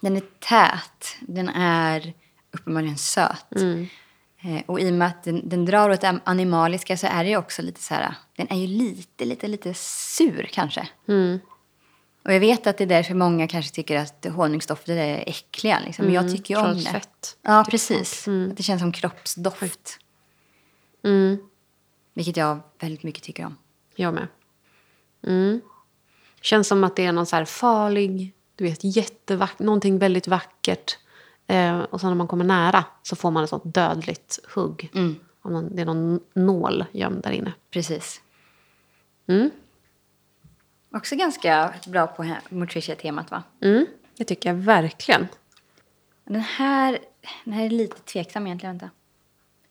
[0.00, 1.16] Den är tät.
[1.20, 2.12] Den är
[2.52, 3.46] uppenbarligen söt.
[4.42, 7.30] Eh, och i och med att den, den drar åt det animaliska så är det
[7.30, 8.14] ju också lite så här...
[8.36, 10.88] Den är ju lite, lite, lite sur kanske.
[12.30, 15.80] Och jag vet att det är därför många kanske tycker att honungsdofter är äckliga.
[15.86, 16.04] Liksom.
[16.04, 16.72] Men jag tycker ju om det.
[16.72, 18.28] Trollsfett, Ja, tycker precis.
[18.28, 19.98] Att det känns som kroppsdoft.
[21.04, 21.38] Mm,
[22.14, 23.56] Vilket jag väldigt mycket tycker om.
[23.94, 24.26] jag med.
[25.26, 25.60] Mm.
[26.40, 30.98] Känns som att det är någon så här farlig, du vet, jättevack, någonting väldigt vackert.
[31.46, 34.90] Eh, och sen när man kommer nära så får man ett sånt dödligt hugg.
[35.42, 37.52] Om någon, det är någon nål gömd där inne.
[37.70, 38.20] Precis.
[39.26, 39.50] Mm.
[40.92, 43.42] Också ganska bra på Motricia-temat va?
[43.62, 45.26] Mm, det tycker jag verkligen.
[46.24, 46.98] Den här,
[47.44, 48.78] den här är lite tveksam egentligen.
[48.78, 48.90] Vänta.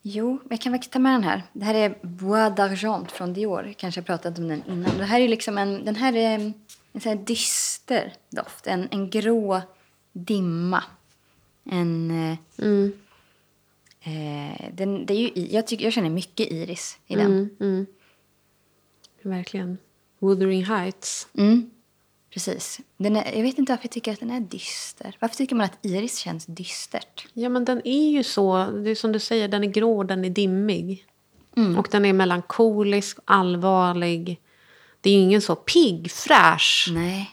[0.02, 1.44] Jo, jag kan faktiskt ta med den här.
[1.54, 3.74] Det här är Bois d'Argent från Dior.
[3.78, 4.98] Kanske jag pratat om den innan.
[4.98, 6.54] Det här är liksom en, den här är en,
[6.94, 8.68] en sån här dyster doft.
[8.68, 9.62] En, en grå
[10.12, 10.84] dimma.
[11.64, 12.12] En...
[12.32, 12.94] eh, Mm.
[14.02, 17.26] Eh, den, det är ju, jag, tycker, jag känner mycket iris i den.
[17.26, 17.86] Mm, mm.
[19.22, 19.78] Verkligen.
[20.20, 21.28] Wuthering Heights.
[21.38, 21.70] Mm,
[22.34, 22.80] precis.
[22.98, 25.16] Den är, jag vet inte varför jag tycker att den är dyster.
[25.20, 27.28] Varför tycker man att iris känns dystert?
[27.34, 30.26] Ja, men den är ju så, det är som du säger, den är grå, den
[30.26, 31.06] är dimmig.
[31.78, 34.40] Och den är melankolisk, allvarlig.
[35.02, 36.90] Det är ju ingen så pigg, fräsch.
[36.92, 37.30] Nej,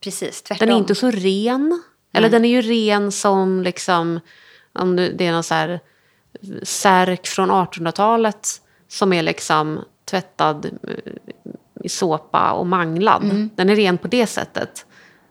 [0.00, 0.42] precis.
[0.42, 0.66] Tvärtom.
[0.66, 1.82] Den är inte så ren.
[2.12, 4.20] Eller den är ju ren som liksom,
[4.72, 5.80] om det det är någon så här
[6.62, 8.48] särk från 1800-talet
[8.88, 11.52] som är liksom tvättad eh,
[11.84, 13.50] i såpa och manglad.
[13.54, 14.86] Den är ren på det sättet.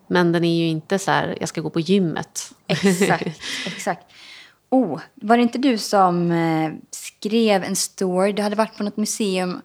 [0.08, 2.52] Men den är ju inte så här, jag ska gå på gymmet.
[2.68, 3.28] Exakt,
[3.66, 4.12] exakt.
[4.70, 8.32] Oh, var det inte du som eh, skrev en story?
[8.32, 9.62] Du hade varit på något museum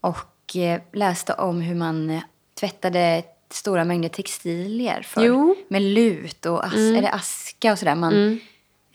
[0.00, 2.22] och eh, läste om hur man eh,
[2.60, 5.56] tvättade stora mängder textilier för, Jo.
[5.68, 7.94] med lut och as, är det aska och sådär.
[7.94, 8.38] Man eh,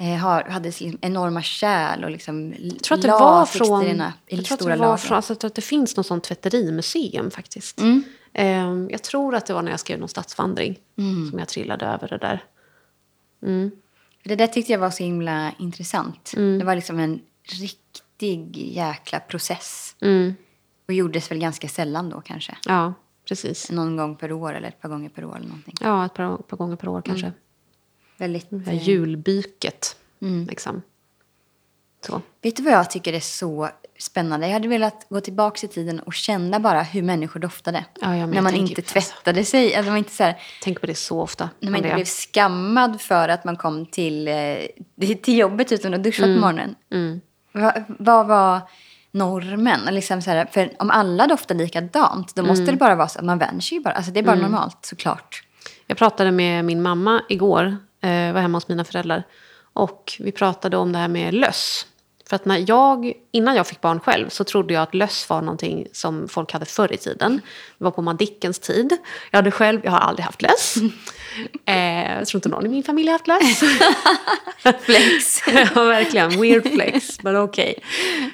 [0.06, 4.46] har, hade liksom enorma kärl och liksom Jag tror att det var från, i jag
[4.46, 7.32] tror att stora det var från alltså, jag tror att det finns något sånt tvätterimuseum
[7.32, 7.80] faktiskt.
[7.80, 8.04] Mm.
[8.34, 11.30] Eh, jag tror att det var när jag skrev någon stadsvandring Mm.
[11.30, 12.44] som jag trillade över det där.
[14.24, 16.34] Det där tyckte jag var så himla intressant.
[16.38, 16.60] Mm.
[16.60, 17.22] Det var liksom en
[17.62, 19.96] riktig jäkla process.
[20.02, 20.36] Mm.
[20.88, 22.58] Och gjordes väl ganska sällan då kanske.
[22.66, 22.94] Ja,
[23.28, 23.72] precis.
[23.72, 25.76] Någon gång per år eller ett par gånger per år eller någonting.
[25.82, 27.32] Ja, ett par, par gånger per år kanske.
[28.20, 28.48] Väldigt...
[28.50, 29.96] Det här julbyket.
[30.22, 30.48] Mm.
[30.50, 30.82] Liksom.
[32.06, 32.22] Så.
[32.42, 34.48] Vet du vad jag tycker är så spännande?
[34.48, 37.86] Jag hade velat gå tillbaka i tiden och känna bara hur människor doftade.
[38.02, 38.94] Ja, ja, när man inte alltså.
[38.94, 39.76] tvättade sig.
[39.76, 41.50] Alltså, man inte så här, Tänk på det så ofta.
[41.60, 46.04] när man inte blev skammad för att man kom till, eh, till jobbet utan att
[46.04, 46.36] duscha Mm.
[46.36, 46.76] på morgonen.
[47.52, 48.60] Vad, vad var
[49.12, 49.80] normen?
[49.96, 52.50] Liksom så här, för om alla doftar likadant, då Mm.
[52.50, 53.94] måste det bara vara så att man vänjer sig bara.
[53.94, 55.44] Alltså, det är bara normalt såklart.
[55.88, 59.24] Jag pratade med min mamma igår, eh, var hemma hos mina föräldrar.
[59.74, 61.86] Och vi pratade om det här med löss.
[62.30, 65.42] För att när jag, innan jag fick barn själv så trodde jag att löss var
[65.42, 67.42] någonting som folk hade förr i tiden.
[67.78, 68.98] Det var på Madickens tid.
[69.32, 70.76] Jag hade själv, jag har aldrig haft löss.
[71.66, 73.60] Eh, jag tror inte någon i min familj har haft löss.
[74.86, 75.48] Flex.
[75.76, 76.42] ja, verkligen.
[76.42, 77.76] Weird flex, men okej.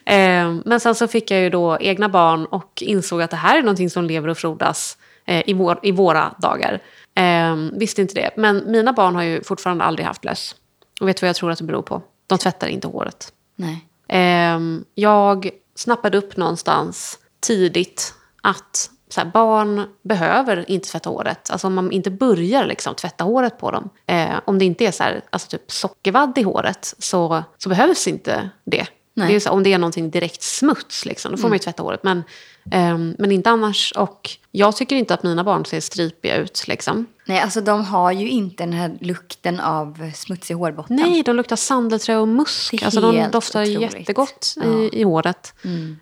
[0.06, 3.58] Eh, men sen så fick jag ju då egna barn och insåg att det här
[3.58, 6.82] är någonting som lever och frodas eh, i, vår, i våra dagar.
[7.16, 8.32] Eh, visste inte det.
[8.38, 10.56] Men mina barn har ju fortfarande aldrig haft löss.
[11.02, 12.02] Och vet du vad jag tror att det beror på?
[12.28, 13.34] De tvättar inte håret.
[13.56, 13.88] Nej.
[14.08, 21.50] Ehm, jag snappade upp någonstans tidigt att så här, barn behöver inte tvätta håret.
[21.52, 23.90] Alltså om man inte börjar liksom, tvätta håret på dem.
[24.06, 28.08] Eh, om det inte är så här, alltså typ sockervadd i håret så, så behövs
[28.08, 28.88] inte det.
[29.16, 31.84] Det är så, om det är någonting direkt smuts, liksom, då får man ju tvätta
[31.84, 32.04] håret.
[32.04, 32.24] Men,
[32.72, 33.94] ehm, men inte annars.
[33.96, 36.64] Och jag tycker inte att mina barn ser stripiga ut.
[36.68, 37.06] Liksom.
[37.26, 40.96] Nej, alltså de har ju inte den här lukten av smutsig hårbotten.
[40.96, 42.84] Nej, de luktar sandelträ och musk.
[42.84, 43.82] Alltså, de doftar otroligt.
[43.94, 44.64] jättegott Ja.
[44.64, 44.82] Mm.
[44.82, 45.54] i, i håret.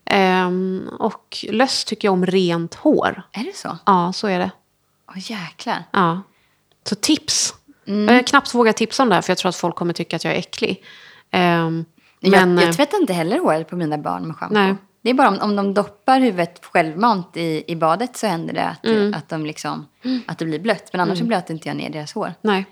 [0.06, 3.24] Ehm, och löss tycker jag om rent hår.
[3.32, 3.78] Är det så?
[3.86, 4.52] Ja, så är det.
[5.10, 5.84] Åh jäklar.
[5.92, 6.22] Ja.
[6.90, 7.54] Så tips.
[7.88, 8.08] Mm.
[8.08, 10.16] Jag har knappt vågat tipsa om det här för jag tror att folk kommer tycka
[10.16, 10.84] att jag är äcklig.
[11.32, 11.86] Ehm,
[12.32, 14.76] men, jag, eh, jag tvättar inte heller håret på mina barn med schampo.
[15.02, 18.64] Det är bara om, om de doppar huvudet självmant i, i badet så händer det
[18.66, 19.14] att, Mm.
[19.14, 19.86] att, de liksom,
[20.26, 20.90] att det blir blött.
[20.94, 22.34] Men annars så blöter inte jag ner deras hår.
[22.42, 22.66] nej.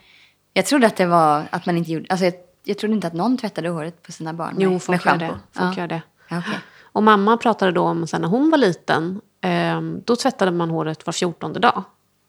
[0.53, 2.05] Jag trodde att det var att man inte gjorde...
[2.09, 2.33] Alltså jag,
[2.63, 5.11] jag trodde inte att någon tvättade håret på sina barn med, Jo, med folk gör
[5.11, 5.25] schampo.
[5.25, 5.39] det.
[5.59, 5.81] Folk ja.
[5.81, 6.01] gör det.
[6.29, 6.59] Ja, okej.
[6.83, 9.21] Och mamma pratade då om sen när hon var liten.
[9.41, 11.83] ehm, då tvättade man håret var fjortonde dag.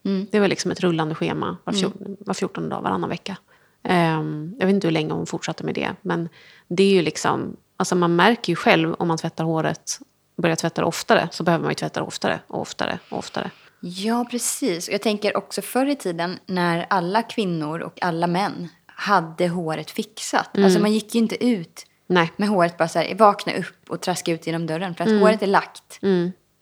[0.05, 0.27] Mm.
[0.33, 3.37] Det var liksom ett rullande schema var, fjor, var fjortonde dag, varannan vecka.
[3.85, 5.91] Ehm, jag vet inte hur länge hon fortsatte med det.
[6.03, 6.29] Men
[6.69, 9.99] det är ju liksom, alltså man märker ju själv om man tvättar håret,
[10.37, 13.51] börjar tvätta det oftare, så behöver man ju tvätta oftare och oftare och oftare.
[13.81, 14.89] Ja, precis.
[14.89, 20.57] Jag tänker också förr i tiden när alla kvinnor och alla män hade håret fixat.
[20.57, 20.65] Mm.
[20.65, 22.33] Alltså man gick ju inte ut Nej.
[22.37, 24.95] med håret bara så här, vakna upp och traska ut genom dörren.
[24.95, 25.23] För att Mm.
[25.23, 26.01] håret är lagt.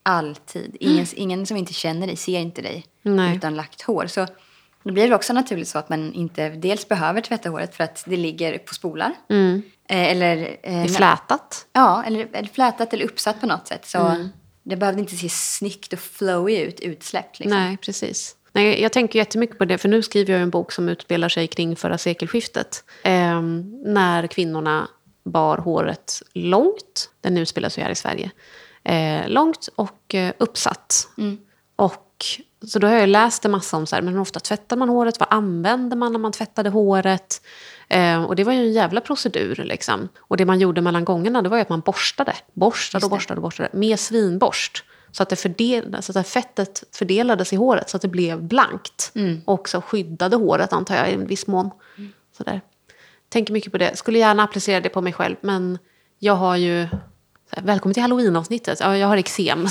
[0.02, 0.76] Alltid.
[0.80, 3.36] Ingen, ingen som inte känner dig ser inte dig Nej.
[3.36, 4.06] utan lagt hår.
[4.06, 4.26] Så
[4.82, 8.04] då blir det också naturligt så att man inte dels behöver tvätta håret för att
[8.06, 9.12] det ligger på spolar.
[9.28, 11.66] Eh, eller, eh, flätat.
[11.72, 13.86] Ja, eller, eller flätat eller uppsatt på något sätt.
[13.86, 14.28] Så Mm.
[14.62, 17.38] det behövde inte se snyggt och flowy ut utsläppt.
[17.40, 17.58] Liksom.
[17.58, 18.36] Nej, precis.
[18.52, 21.46] Nej, jag tänker jättemycket på det, för nu skriver jag en bok som utspelar sig
[21.46, 22.84] kring förra sekelskiftet.
[23.02, 24.88] Ehm, när kvinnorna
[25.24, 27.10] bar håret långt.
[27.20, 28.30] Den utspelar sig här i Sverige.
[28.84, 31.08] Eh, långt och eh, uppsatt.
[31.76, 31.94] Och,
[32.66, 34.88] så då har jag läst en massa om så här, men hur ofta tvättar man
[34.88, 35.20] håret?
[35.20, 37.42] Vad använde man när man tvättade håret?
[37.88, 39.56] Eh, och det var ju en jävla procedur.
[39.56, 40.08] Liksom.
[40.18, 42.34] Och det man gjorde mellan gångerna det var ju att man borstade.
[42.52, 43.68] Borstade och borstade och borstade.
[43.72, 44.84] Med svinborst.
[45.12, 49.12] Så att, det fördel, så att fettet fördelades i håret så att det blev blankt.
[49.44, 51.70] Och också skyddade håret antar jag i en viss mån.
[52.36, 52.60] Sådär.
[53.28, 53.96] Tänker mycket på det.
[53.96, 55.78] Skulle gärna applicera det på mig själv men
[56.18, 56.88] jag har ju...
[57.56, 58.80] Välkommen till halloween-avsnittet.
[58.80, 59.66] Ja, jag har eksem.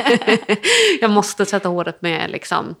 [1.00, 2.74] jag måste tvätta håret med liksom,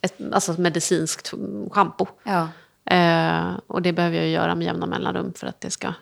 [0.00, 1.32] ett alltså medicinskt
[1.70, 2.06] schampo.
[2.24, 2.48] Ja.
[2.96, 5.94] Eh, och det behöver jag göra med jämna mellanrum för att det ska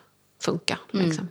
[0.43, 0.77] funka.
[0.93, 1.29] Mm, Liksom.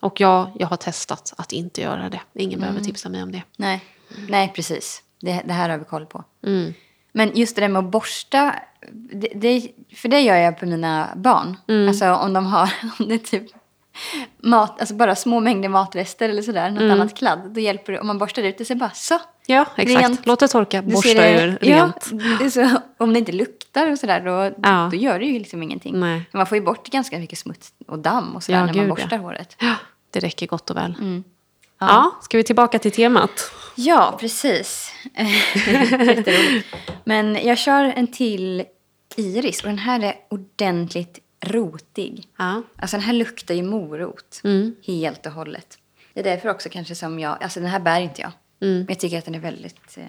[0.00, 2.20] Och ja, jag har testat att inte göra det.
[2.34, 2.86] Ingen behöver Mm.
[2.86, 3.42] tipsa mig om det.
[3.56, 3.84] Nej.
[4.28, 5.02] Nej, precis.
[5.20, 6.24] Det, det här har vi koll på.
[6.46, 6.74] Mm.
[7.12, 8.54] Men just det där med att borsta,
[8.92, 11.56] det, det, för det gör jag på mina barn.
[11.68, 11.88] Mm.
[11.88, 13.46] Alltså om de har, om det typ
[14.42, 17.00] mat, alltså bara små mängder matrester eller sådär, något Mm.
[17.00, 17.50] annat kladd.
[17.54, 19.18] Då hjälper det om man borstar ut det så bara så.
[19.46, 20.00] Ja, exakt.
[20.02, 20.26] Rent.
[20.26, 22.06] Låt det torka, borsta det- ur ja, rent.
[22.42, 24.88] är så, om det inte luktar och sådär då, Ja.
[24.92, 26.00] då gör det ju liksom ingenting.
[26.00, 26.22] Nej.
[26.32, 28.88] Man får ju bort ganska mycket smuts och damm och sådär Ja, när gud, man
[28.88, 28.94] ja.
[29.04, 29.56] borstar håret.
[29.60, 29.74] Ja,
[30.10, 30.94] det räcker gott och väl.
[31.00, 31.24] Mm.
[31.78, 32.12] Ja.
[32.22, 33.50] ska vi tillbaka till temat?
[33.74, 34.92] Ja, precis.
[37.04, 38.64] Men jag kör en till
[39.16, 42.28] Iris och den här är ordentligt rotig.
[42.36, 42.62] Ja.
[42.76, 44.40] Alltså den här luktar ju morot
[44.86, 45.78] helt och hållet.
[46.14, 48.32] Det är därför också kanske som jag, alltså den här bär inte jag.
[48.58, 50.04] Men jag tycker att den är väldigt eh,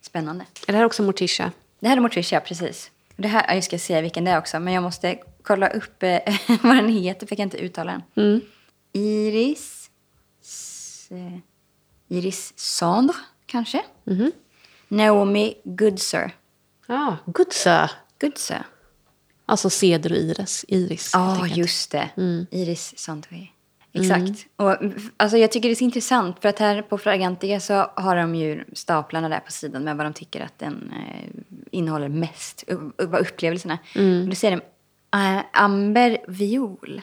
[0.00, 0.44] spännande.
[0.66, 1.52] Är det här också Morticia?
[1.80, 2.90] Det här är Morticia, precis.
[3.16, 6.02] Det här, ja, jag ska säga vilken det är också, men jag måste kolla upp
[6.02, 6.18] eh,
[6.62, 8.40] vad den heter för jag kan inte uttala den.
[8.92, 9.90] Iris...
[10.42, 11.38] S, eh,
[12.08, 13.82] Iris Sandre, kanske?
[14.88, 16.30] Naomi Goodsir.
[16.86, 17.90] Ja, Goodsa.
[18.20, 18.62] Goodsir.
[19.46, 20.64] Alltså ceder och iris.
[20.68, 21.10] Iris.
[21.14, 22.08] Ja, just det.
[22.50, 23.46] Iris Sandre.
[23.92, 24.46] Exakt.
[24.56, 27.74] Och, f- alltså, jag tycker det är så intressant för att här på Fragrantica så
[27.96, 31.30] har de ju staplarna där på sidan med vad de tycker att den eh,
[31.70, 32.64] innehåller mest,
[32.96, 33.78] vad upplevelsen är.
[34.22, 34.62] Och då säger de
[35.36, 37.00] eh, amber viol.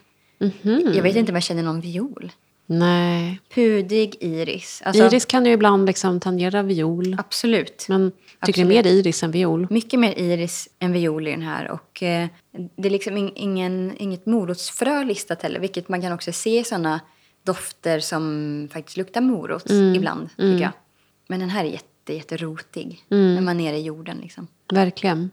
[0.95, 2.31] Jag vet inte om jag känner någon viol.
[2.79, 3.39] Nej.
[3.53, 4.81] Pudig iris.
[4.85, 7.15] Alltså, Iris kan ju ibland liksom tangera viol.
[7.19, 7.85] Absolut.
[7.89, 8.11] Men
[8.45, 9.67] tycker det är mer iris än viol.
[9.69, 11.71] Mycket mer iris än viol i den här.
[11.71, 12.27] Och eh,
[12.75, 15.59] det är liksom in, ingen, inget morotsfrö listat heller.
[15.59, 16.99] Vilket man kan också se i sådana
[17.43, 20.29] dofter som faktiskt luktar morot ibland.
[20.29, 20.71] tycker jag.
[21.27, 23.03] Men den här är jätte, jätterotig.
[23.07, 24.47] När man är nere i jorden liksom.
[24.73, 25.31] Verkligen.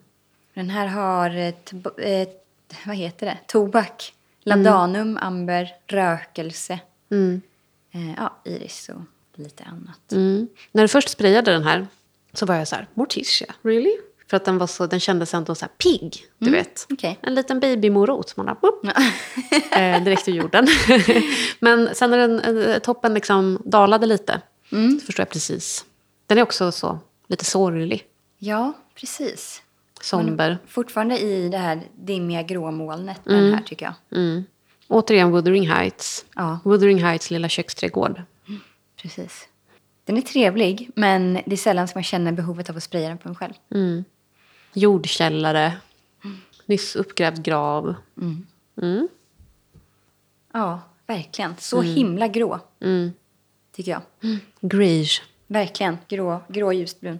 [0.54, 2.44] Den här har, ett, ett,
[2.86, 6.78] vad heter det, tobak, ladanum, amber, rökelse.
[7.92, 9.00] Eh, ja, iris och
[9.40, 10.12] lite annat.
[10.12, 10.48] Mm.
[10.72, 11.86] När du först sprayade den här
[12.32, 13.96] så var jag så här, Morticia, really?
[14.26, 16.86] För att den, var så, den kändes ändå så här pigg, du vet.
[16.90, 17.18] okej.
[17.22, 18.36] En liten babymorot.
[18.36, 18.92] Man bara,
[19.80, 20.66] eh, direkt ur jorden.
[21.60, 24.40] Men sen när den, eh, toppen liksom dalade lite,
[25.00, 25.84] så förstår jag precis.
[26.26, 28.04] Den är också så lite sorglig,
[28.38, 29.62] Ja, precis.
[30.00, 30.58] somber.
[30.66, 33.94] Fortfarande i det här dimmiga gråmolnet med den här tycker jag.
[34.90, 34.98] Mm.
[34.98, 36.24] Återigen Wuthering Heights.
[36.34, 36.58] Ja.
[36.64, 38.22] Wuthering Heights lilla köksträdgård.
[39.02, 39.48] Precis.
[40.04, 43.18] Den är trevlig, men det är sällan som jag känner behovet av att spraya den
[43.18, 43.52] på mig själv.
[44.74, 45.72] Jordkällare.
[46.66, 47.94] Nyss uppgrävd grav.
[50.52, 51.54] Ja, verkligen.
[51.58, 53.12] Så himla grå, Mm.
[53.72, 54.02] tycker jag.
[54.60, 55.22] Greige.
[55.46, 55.98] Verkligen.
[56.08, 57.18] Grå, grå ljusbrun.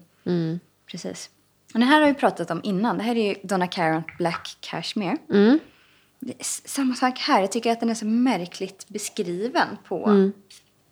[0.87, 1.31] Precis.
[1.75, 2.99] Och den här har vi pratat om innan.
[2.99, 5.17] Det här är ju Donna Karan Black Cashmere.
[6.65, 7.41] Samma sak här.
[7.41, 10.31] Jag tycker att den är så märkligt beskriven på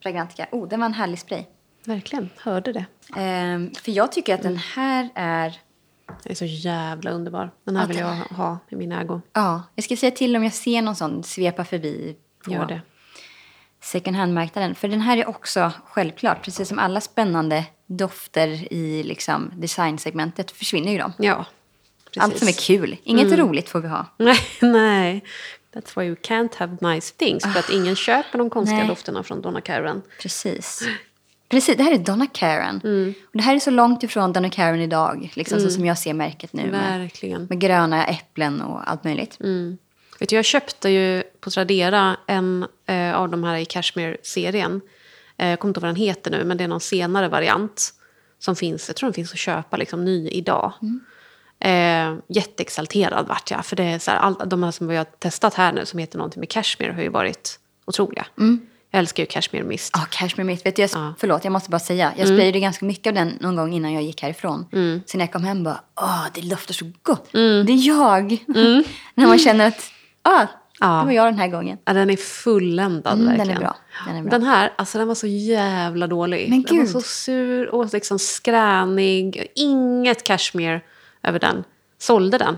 [0.02, 0.46] Fragrantica.
[0.52, 1.44] Oh, den var en härlig spray.
[1.84, 2.84] Verkligen, hörde det.
[3.16, 5.58] Ehm, för jag tycker att den här är...
[6.22, 7.50] Den är så jävla underbar.
[7.64, 9.20] Den här Ja, vill jag ha i min ägo.
[9.32, 12.80] Ja, jag ska säga till om jag ser någon sån svepa förbi på Gör det.
[13.82, 14.74] second hand-marknaden.
[14.74, 20.92] För den här är också självklart, precis som alla spännande dofter i liksom, designsegmentet försvinner
[20.92, 21.12] ju de.
[21.18, 21.44] Ja,
[22.10, 22.22] precis.
[22.22, 22.96] Allt som är kul.
[23.04, 24.06] Inget roligt får vi ha.
[24.16, 25.24] Nej, nej.
[25.74, 27.42] That's why you can't have nice things.
[27.52, 28.88] För att ingen köper de konstiga Nej.
[28.88, 30.02] dofterna från Donna Karan.
[30.22, 30.82] Precis.
[31.48, 32.76] Precis, det här är Donna Karan.
[33.26, 36.14] Och det här är så långt ifrån Donna Karan idag, liksom, så som jag ser
[36.14, 36.70] märket nu.
[36.70, 37.44] Med, Verkligen.
[37.44, 39.38] med gröna äpplen och allt möjligt.
[40.20, 44.80] Vet du, jag köpte ju på Tradera en eh, av de här i Cashmere-serien.
[45.36, 47.94] Eh, jag kommer inte ihåg vad den heter nu, men det är någon senare variant.
[48.38, 50.72] Som finns, jag tror den finns att köpa liksom, ny idag.
[51.60, 53.66] Eh, jätteexalterad vart jag.
[53.66, 55.98] För det är så här, all, de här som vi har testat här nu som
[55.98, 58.26] heter någonting med Cashmere har ju varit otroliga.
[58.90, 59.90] Jag älskar ju Cashmere Mist.
[59.94, 60.66] Ja, Cashmere Mist.
[60.66, 61.14] Vet du, jag, Ja.
[61.18, 62.12] Förlåt, jag måste bara säga.
[62.16, 64.66] Jag sprayade ganska mycket av den någon gång innan jag gick härifrån.
[65.06, 67.28] Så när jag kom hem bara, åh, det luktar så gott.
[67.32, 67.38] Det
[67.72, 68.44] är jag.
[69.14, 69.90] när man känner att,
[70.22, 70.46] ah,
[70.80, 70.86] Ja.
[70.86, 71.78] det var jag den här gången.
[71.84, 73.60] Ja, den är fulländad Mm, den är verkligen.
[73.60, 73.76] bra.
[74.06, 74.30] Den är bra.
[74.30, 76.50] Den här, alltså den var så jävla dålig.
[76.50, 79.46] Men den var så sur och liksom skränig.
[79.54, 80.80] Inget cashmere
[81.28, 81.64] över den.
[81.98, 82.56] Sålde den.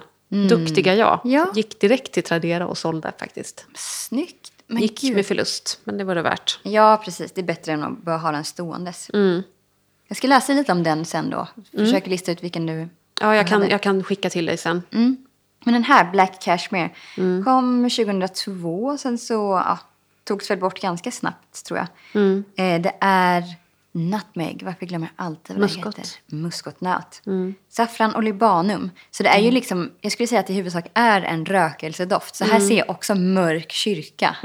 [0.49, 1.21] Duktiga jag.
[1.25, 1.37] Mm.
[1.37, 1.47] Ja.
[1.55, 3.67] Gick direkt till Tradera och sålde faktiskt.
[3.75, 4.53] Snyggt.
[4.67, 5.17] Men Gick gud.
[5.17, 6.59] med förlust, men det var det värt.
[6.63, 7.33] Ja, precis.
[7.33, 9.11] Det är bättre än att bara ha den ståendes.
[9.15, 9.43] Mm.
[10.09, 11.49] Jag ska läsa lite om den sen då.
[11.77, 12.89] Försöker lista ut vilken du...
[13.21, 13.71] Ja, jag kan, hade.
[13.73, 14.83] jag kan skicka till dig sen.
[15.65, 17.45] Men den här, Black Cashmere, Mm.
[17.45, 18.99] kom 2002.
[18.99, 19.79] Sen så ja,
[20.25, 21.87] togs väl bort ganska snabbt, tror jag.
[22.23, 22.45] Mm.
[22.57, 23.45] Eh, det är
[23.93, 24.63] nutmeg.
[24.65, 25.97] Varför glömmer jag alltid vad Muskot.
[25.97, 26.37] det heter?
[26.37, 27.23] Muskotnöt.
[27.27, 27.55] Mm.
[27.69, 28.91] Saffran och libanum.
[29.11, 32.37] Så det är ju liksom, jag skulle säga att det i huvudsak är en rökelsedoft.
[32.37, 32.69] Så här Mm.
[32.69, 34.37] ser jag också mörk kyrka.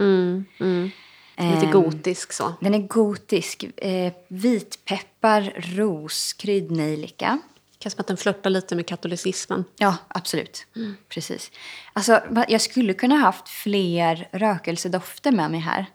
[1.38, 2.54] Lite Ehm, gotisk så.
[2.62, 3.64] Den är gotisk.
[3.78, 7.40] Eh, vitpeppar, ros, kryddnejlika.
[7.80, 9.66] Känns som att den flörtar lite med katolicismen.
[9.78, 10.66] Ja, absolut.
[11.10, 11.52] Precis.
[11.94, 15.86] Alltså, jag skulle kunna haft fler rökelsedofter med mig här.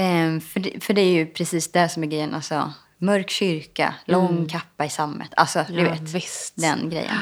[0.00, 2.34] Ehm, för, det, för det är ju precis det som är grejen.
[2.34, 5.30] Alltså, mörk kyrka, lång kappa i sammet.
[5.36, 6.00] Alltså, du Ja, vet.
[6.00, 6.56] visst.
[6.56, 7.16] Den grejen.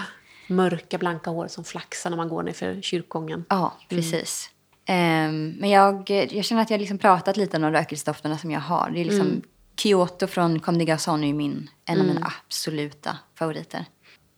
[0.48, 3.44] Mörka blanka hår som flaxar när man går ner för kyrkogången.
[3.48, 4.50] Ja, precis.
[4.86, 8.60] Ehm, men jag, jag känner att jag liksom pratat lite om de rökelsedofterna som jag
[8.60, 8.90] har.
[8.90, 9.42] Det är liksom
[9.80, 13.84] Kyoto från Comme des Garçons är ju min, en av mina absoluta favoriter.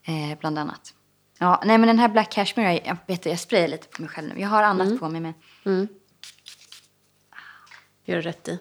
[0.06, 0.94] Eh, bland annat.
[1.38, 4.28] Ja, nej men den här Black Cashmere, jag, vet jag sprayar lite på mig själv
[4.34, 4.40] nu.
[4.40, 5.32] Jag har annat på mig med.
[8.11, 8.58] Gör du rätt i.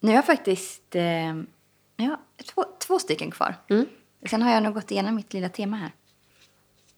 [0.00, 1.34] Nu har jag faktiskt eh,
[1.96, 2.20] ja,
[2.54, 3.54] två, två stycken kvar.
[4.30, 5.92] Sen har jag nog gått igenom mitt lilla tema här.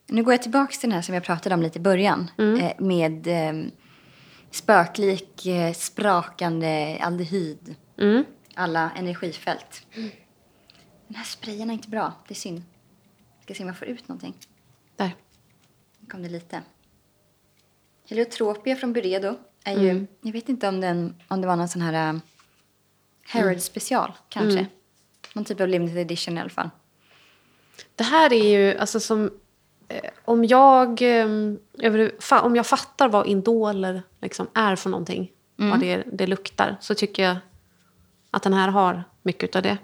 [0.07, 2.31] Nu går jag tillbaka till den här som jag pratade om lite i början.
[2.57, 3.71] Eh, med eh,
[4.51, 7.75] spöklik, eh, sprakande aldehyd.
[7.97, 8.25] Mm.
[8.55, 9.87] Alla energifält.
[11.07, 12.13] Den här sprayen är inte bra.
[12.27, 12.63] Det är synd.
[13.43, 14.33] Ska se om jag får ut någonting.
[14.95, 15.15] Där.
[15.99, 16.61] Nu kom det lite.
[18.09, 19.37] Heliotropia från Buredo.
[19.65, 22.19] Är ju, jag vet inte om, den, om det var någon sån här uh,
[23.27, 24.67] Herod special kanske.
[25.33, 26.69] Någon typ av limited edition i alla fall.
[27.95, 29.31] Det här är ju, alltså som...
[29.87, 31.27] Eh, om, jag, eh,
[32.19, 36.95] fa, om jag fattar vad indoler liksom är för någonting, vad det, det luktar, så
[36.95, 37.37] tycker jag
[38.31, 39.77] att den här har mycket av det.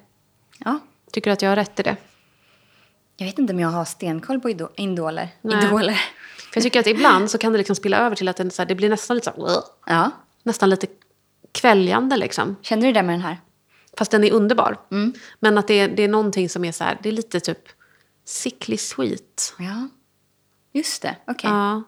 [0.58, 0.80] Ja.
[1.12, 1.98] Tycker du att jag har rätt i det?
[3.18, 5.30] Jag vet inte om jag har stenkoll på ido- idoler.
[5.42, 6.02] Idoler.
[6.52, 8.62] För jag tycker att ibland så kan det liksom spilla över till att den, så
[8.62, 10.12] här, det blir nästan lite så här, Ja.
[10.44, 10.88] nästan lite
[11.52, 12.56] kväljande liksom.
[12.62, 13.38] Känner du det med den här?
[13.98, 14.78] Fast den är underbar.
[14.92, 15.14] Mm.
[15.40, 17.60] Men att det, är- det är någonting som är så här, det är lite typ
[18.26, 19.54] sickly sweet.
[19.60, 19.88] Ja.
[20.74, 21.50] Just det, okej.
[21.50, 21.84] Ja.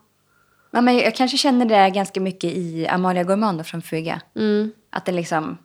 [0.72, 4.22] Ja, men jag kanske känner det ganska mycket i Amalia Gourmand från Fuga.
[4.36, 4.72] Mm.
[4.90, 5.58] Att den liksom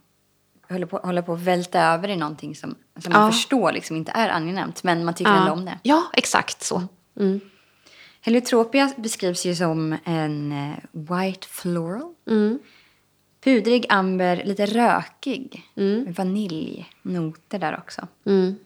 [0.69, 3.33] håller på, håller på att välta över i någonting som, som man Ja.
[3.33, 4.83] förstår liksom inte är angenämt.
[4.83, 5.39] Men man tycker Ja.
[5.41, 5.79] ändå om det.
[5.83, 6.83] ja, exakt så.
[7.21, 7.41] Mm.
[8.21, 12.15] Heliotropia beskrivs ju som en eh, white floral.
[12.27, 12.59] Mm.
[13.41, 15.63] Pudrig, amber, lite rökig.
[15.75, 18.09] Med vaniljnoter där också.
[18.27, 18.57] Mm.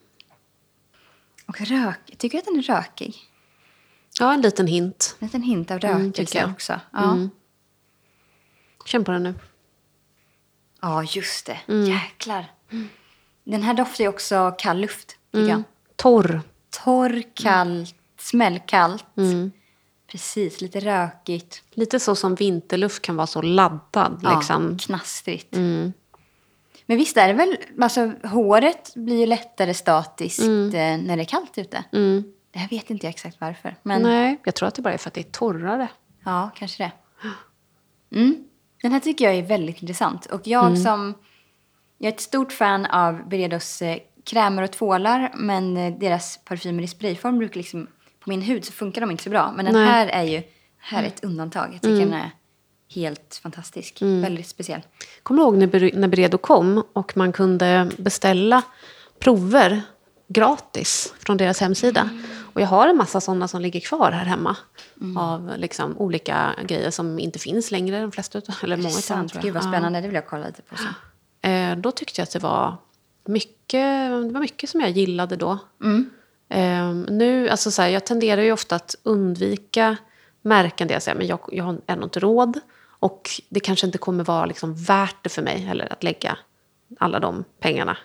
[1.45, 3.15] Och rök, tycker du att den är rökig?
[4.19, 5.15] Ja, en liten hint.
[5.19, 6.49] En liten hint av Mm, rökelse jag.
[6.51, 6.79] också.
[6.93, 7.11] Ja.
[7.13, 7.29] Mm.
[8.85, 9.33] Känn på den nu.
[10.81, 11.59] ja, just det.
[11.67, 11.85] Mm.
[11.85, 12.45] Jäklar.
[13.43, 15.49] Den här doftar ju också kall luft, tycker Mm.
[15.49, 15.63] jag.
[15.95, 16.41] Torr.
[16.83, 19.17] Torr, kallt, smällkallt.
[19.17, 19.51] Mm.
[20.07, 21.63] Precis, lite rökigt.
[21.71, 24.19] Lite så som vinterluft kan vara så laddad.
[24.23, 24.77] Ja, Liksom.
[24.77, 25.55] knastrigt.
[25.55, 25.93] Mm.
[26.85, 31.25] Men visst är det väl, alltså håret blir ju lättare statiskt eh, när det är
[31.25, 31.83] kallt ute.
[31.91, 32.23] Mm.
[32.51, 33.75] Det här vet inte jag exakt varför.
[33.83, 35.87] Men Nej, jag tror att det bara är för att det är torrare.
[36.25, 36.91] ja, kanske det.
[38.17, 38.35] Mm.
[38.81, 40.25] Den här tycker jag är väldigt intressant.
[40.25, 40.77] Och jag Mm.
[40.83, 41.13] som,
[41.97, 45.31] jag är ett stort fan av Beredos eh, krämer och tvålar.
[45.35, 47.87] Men eh, deras parfymer i sprayform brukar liksom,
[48.23, 49.51] på min hud så funkar de inte så bra.
[49.55, 49.85] Men den Nej.
[49.85, 50.43] här är ju,
[50.77, 51.69] här är ett undantag.
[51.73, 52.31] Jag tycker den är
[52.89, 53.97] helt fantastisk.
[54.01, 54.81] Väldigt speciell.
[55.23, 58.61] Kommer du ihåg när, Ber- när Beredo kom och man kunde beställa
[59.19, 59.81] prover
[60.27, 62.09] gratis från deras hemsida?
[62.53, 64.55] Och jag har en massa sådana som ligger kvar här hemma.
[65.17, 69.27] Av liksom olika grejer som inte finns längre, de flesta utav, eller många utav dem.
[69.41, 69.67] Gud vad Ja.
[69.67, 70.01] spännande.
[70.01, 71.51] Det vill jag kolla lite på sen.
[71.51, 72.75] Eh, då tyckte jag att det var
[73.25, 75.57] mycket, det var mycket som jag gillade då.
[75.83, 76.09] Mm.
[76.53, 79.97] Eh, nu, alltså så här, jag tenderar ju ofta att undvika
[80.41, 82.59] märken där jag säger men jag, jag har ändå inte råd.
[82.99, 86.37] Och det kanske inte kommer vara liksom värt det för mig heller att lägga
[86.99, 87.97] alla de pengarna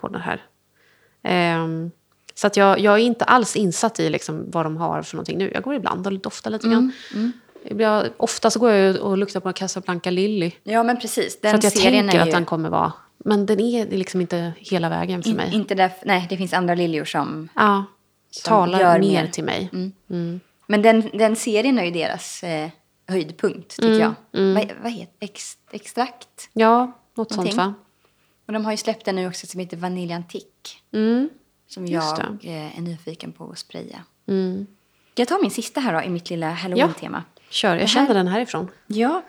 [0.00, 0.42] på den här.
[1.22, 1.90] Ehm,
[2.34, 5.38] så att jag, jag är inte alls insatt i liksom vad de har för någonting
[5.38, 5.50] nu.
[5.54, 6.92] Jag går ibland och doftar lite grann.
[7.14, 7.32] Mm,
[7.80, 10.52] Jag, ofta så går jag och luktar på Casablanca Lily.
[10.62, 11.40] Ja, men precis.
[11.40, 12.92] Den För att jag tänker är att ju den kommer vara...
[13.24, 15.54] Men den är liksom inte hela vägen för in, mig.
[15.54, 17.48] inte där, nej, det finns andra liljor som...
[17.54, 17.84] ja,
[18.44, 19.70] talar gör mer till mig.
[20.08, 20.40] Mm.
[20.66, 22.68] Men den, den serien är ju deras eh,
[23.08, 24.00] höjdpunkt, tycker Mm,
[24.32, 24.54] jag.
[24.54, 26.48] Vad, vad heter Ex, Extrakt?
[26.52, 27.52] Ja, något Någonting.
[27.54, 27.74] sånt va?
[28.46, 30.70] Och de har ju släppt en nu också som heter Vanilj Antique.
[30.92, 31.28] Mm.
[31.68, 33.98] Som jag eh, är nyfiken på att spraya.
[34.28, 34.66] Mm.
[35.14, 37.22] Jag ta min sista här då, i mitt lilla halloween-tema?
[37.50, 38.68] Kör, jag här- känner den härifrån.
[38.86, 39.22] Ja.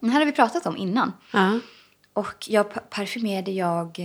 [0.00, 1.12] Den här har vi pratat om innan.
[1.32, 1.58] Ja.
[2.18, 3.98] Och jag pa- parfymerade jag...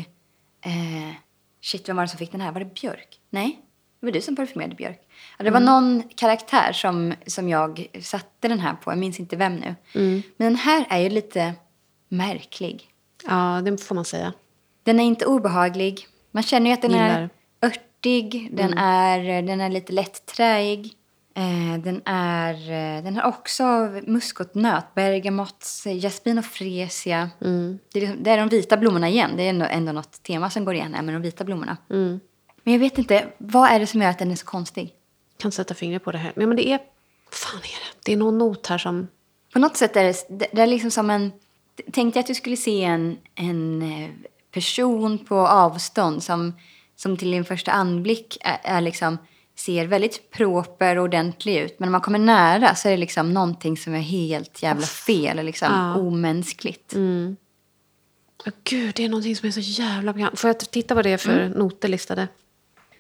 [0.66, 1.16] Eh,
[1.61, 2.51] shit, vem var det som fick den här?
[2.51, 3.20] Var det Björk?
[3.30, 3.59] Nej,
[3.99, 4.99] det var du som parfymerade Björk.
[5.38, 8.91] Ja, det var någon karaktär som, som jag satte den här på.
[8.91, 9.76] Jag minns inte vem nu.
[9.93, 11.53] Men den här är ju lite
[12.07, 12.89] märklig.
[13.28, 14.34] ja, det får man säga.
[14.84, 16.07] Den är inte obehaglig.
[16.32, 17.30] Man känner ju att den är Gillar.
[17.61, 18.49] örtig.
[18.51, 20.93] Den, är, den är lite lätt träig.
[21.36, 23.63] Eh, den, är, eh, den har också
[24.07, 27.29] muskotnöt, bergamott, jasmin och fresia.
[27.41, 27.79] Mm.
[27.93, 29.31] Det, är liksom, det är de vita blommorna igen.
[29.38, 31.77] Det är ändå, ändå något tema som går igen här med de vita blommorna.
[31.89, 32.19] Mm.
[32.63, 34.93] Men jag vet inte, vad är det som gör att den är så konstig?
[35.38, 36.34] Kan sätta fingret på det här.
[36.36, 36.79] Men, men det är...
[37.31, 37.99] fan är det?
[38.05, 39.07] Det är någon not här som...
[39.53, 41.31] På något sätt är det, det är liksom som en...
[41.91, 44.09] Tänk dig att du skulle se en, en eh,
[44.51, 46.53] person på avstånd som,
[46.95, 49.17] som till din första anblick är, är liksom,
[49.56, 51.76] ser väldigt proper och ordentlig ut.
[51.80, 55.45] Men när man kommer nära så är det liksom någonting som är helt jävla fel,
[55.45, 55.95] liksom Ja.
[55.95, 56.93] omänskligt.
[58.45, 60.39] Åh, Gud, det är någonting som är så jävla bekant.
[60.39, 62.28] Får jag titta vad det är för noter listade?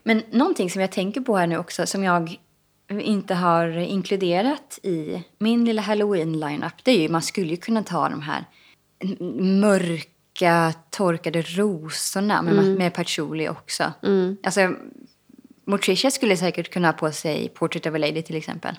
[0.03, 2.37] Men någonting som jag tänker på här nu också som jag
[2.89, 8.09] inte har inkluderat i min lilla halloween-lineup det är ju man skulle ju kunna ta
[8.09, 8.45] de här
[9.41, 13.93] mörka torkade rosorna med, med patchouli också.
[14.43, 14.75] Alltså,
[15.65, 18.75] Morticia skulle säkert kunna ha på sig Portrait of a Lady till exempel.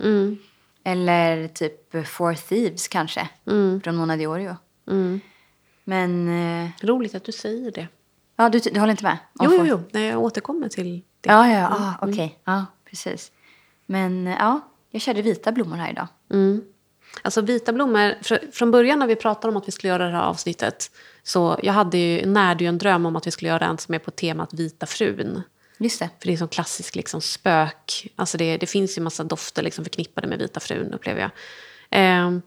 [0.84, 3.28] Eller typ Four Thieves kanske,
[3.84, 4.56] från Mona Diorio.
[5.84, 6.28] Men,
[6.64, 7.88] eh, Roligt att du säger det.
[8.36, 9.18] ja du, du håller inte med?
[9.40, 9.80] Jo, jo, jo.
[9.90, 11.28] Nej, jag återkommer till det.
[11.30, 11.68] Ja, ja, ja.
[11.70, 12.38] Ah, okej.
[12.44, 13.32] Ja, precis.
[13.86, 14.60] Men eh, ja,
[14.90, 16.06] jag körde vita blommor här idag.
[16.30, 16.62] Mm.
[17.22, 20.10] Alltså vita blommor, fr- från början när vi pratade om att vi skulle göra det
[20.16, 20.90] här avsnittet
[21.22, 23.94] så jag hade ju, närde ju en dröm om att vi skulle göra en som
[23.94, 25.42] är på temat vita frun.
[25.78, 26.10] Just det.
[26.20, 28.06] För det är som klassisk liksom, spök.
[28.16, 31.30] Alltså det, det finns ju massa dofter liksom, förknippade med vita frun upplever jag.
[31.90, 32.42] Ehm,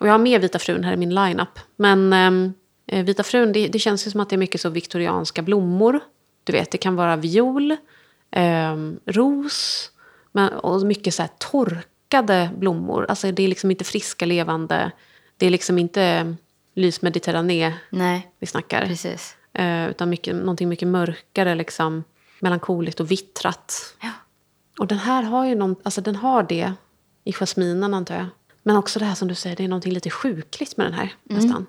[0.00, 1.58] och jag har med vita frun här i min lineup.
[1.76, 2.54] Men ehm,
[2.86, 6.00] eh, vita frun, det, det känns ju som att det är mycket så viktorianska blommor.
[6.44, 7.76] Du vet, det kan vara viol,
[8.30, 9.90] ehm, ros
[10.32, 13.06] men, och mycket så här torkade blommor.
[13.08, 14.90] Alltså det är liksom inte friska, levande.
[15.36, 16.36] Det är liksom inte
[16.74, 18.86] lys mediterrané Nej, vi snackar.
[18.86, 19.36] precis.
[19.52, 22.04] Eh, utan mycket, någonting mycket mörkare, liksom,
[22.44, 23.94] melankoliskt och vittrat.
[24.02, 24.10] Ja.
[24.78, 26.72] Och den här har ju någon, alltså den har det
[27.24, 28.26] i jasminen antar jag.
[28.62, 31.14] Men också det här som du säger, det är någonting lite sjukligt med den här
[31.22, 31.66] nästan.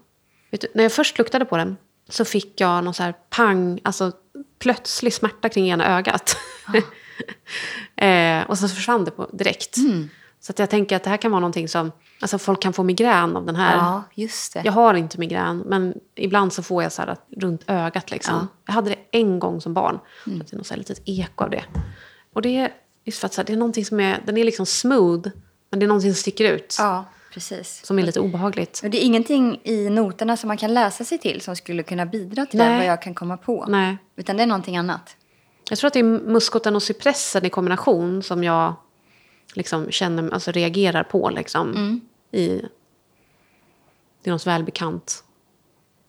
[0.52, 1.78] Vet du, när jag först luktade på den
[2.10, 4.12] så fick jag någon så här pang, alltså
[4.60, 6.38] plötslig smärta kring ena ögat.
[7.96, 9.78] eh, och så försvann det på, direkt.
[10.46, 11.92] Så jag tänker att det här kan vara någonting som,
[12.22, 13.78] alltså folk kan få migrän av den här.
[13.78, 14.62] Ja, just det.
[14.66, 18.12] Jag har inte migrän, men ibland så får jag så här att, runt ögat.
[18.12, 18.48] Liksom.
[18.66, 20.00] Jag hade det en gång som barn.
[20.24, 21.64] Så att det är något så här litet eko av det.
[22.34, 22.74] Och det är
[23.04, 25.30] just för att så här, det är någonting som är, den är liksom smooth,
[25.70, 26.76] men det är någonting som sticker ut.
[26.80, 27.86] Ja, precis.
[27.86, 28.82] Som är lite obehagligt.
[28.84, 32.06] Och det är ingenting i noterna som man kan läsa sig till som skulle kunna
[32.06, 32.78] bidra till Nej.
[32.78, 33.66] vad jag kan komma på.
[33.68, 33.98] Nej.
[34.16, 35.16] Utan det är någonting annat.
[35.70, 38.74] Jag tror att det är muskoten och cypressen i kombination som jag
[39.56, 41.30] liksom känner, alltså reagerar på.
[41.30, 42.02] Liksom,
[42.32, 42.48] i,
[44.24, 45.24] det är något välbekant.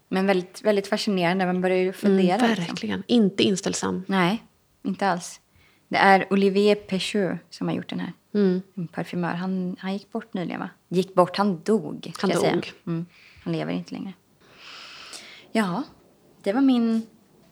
[0.09, 1.47] Men väldigt, väldigt fascinerande.
[1.47, 2.35] Man börjar ju fundera.
[2.35, 2.65] Mm, liksom.
[2.65, 3.03] verkligen.
[3.07, 4.05] Inte inställsam.
[4.07, 4.43] Nej,
[4.83, 5.41] inte alls.
[5.89, 8.13] Det är Olivier Pecheux som har gjort den här.
[8.35, 8.63] Mm.
[8.75, 9.35] En parfymör.
[9.35, 10.71] Han, han gick bort nyligen, va?
[10.89, 12.13] Gick bort, han dog.
[12.19, 12.73] Han dog.
[12.87, 13.07] Mm.
[13.45, 14.13] Han lever inte längre.
[15.53, 15.83] Ja,
[16.43, 17.01] det var min,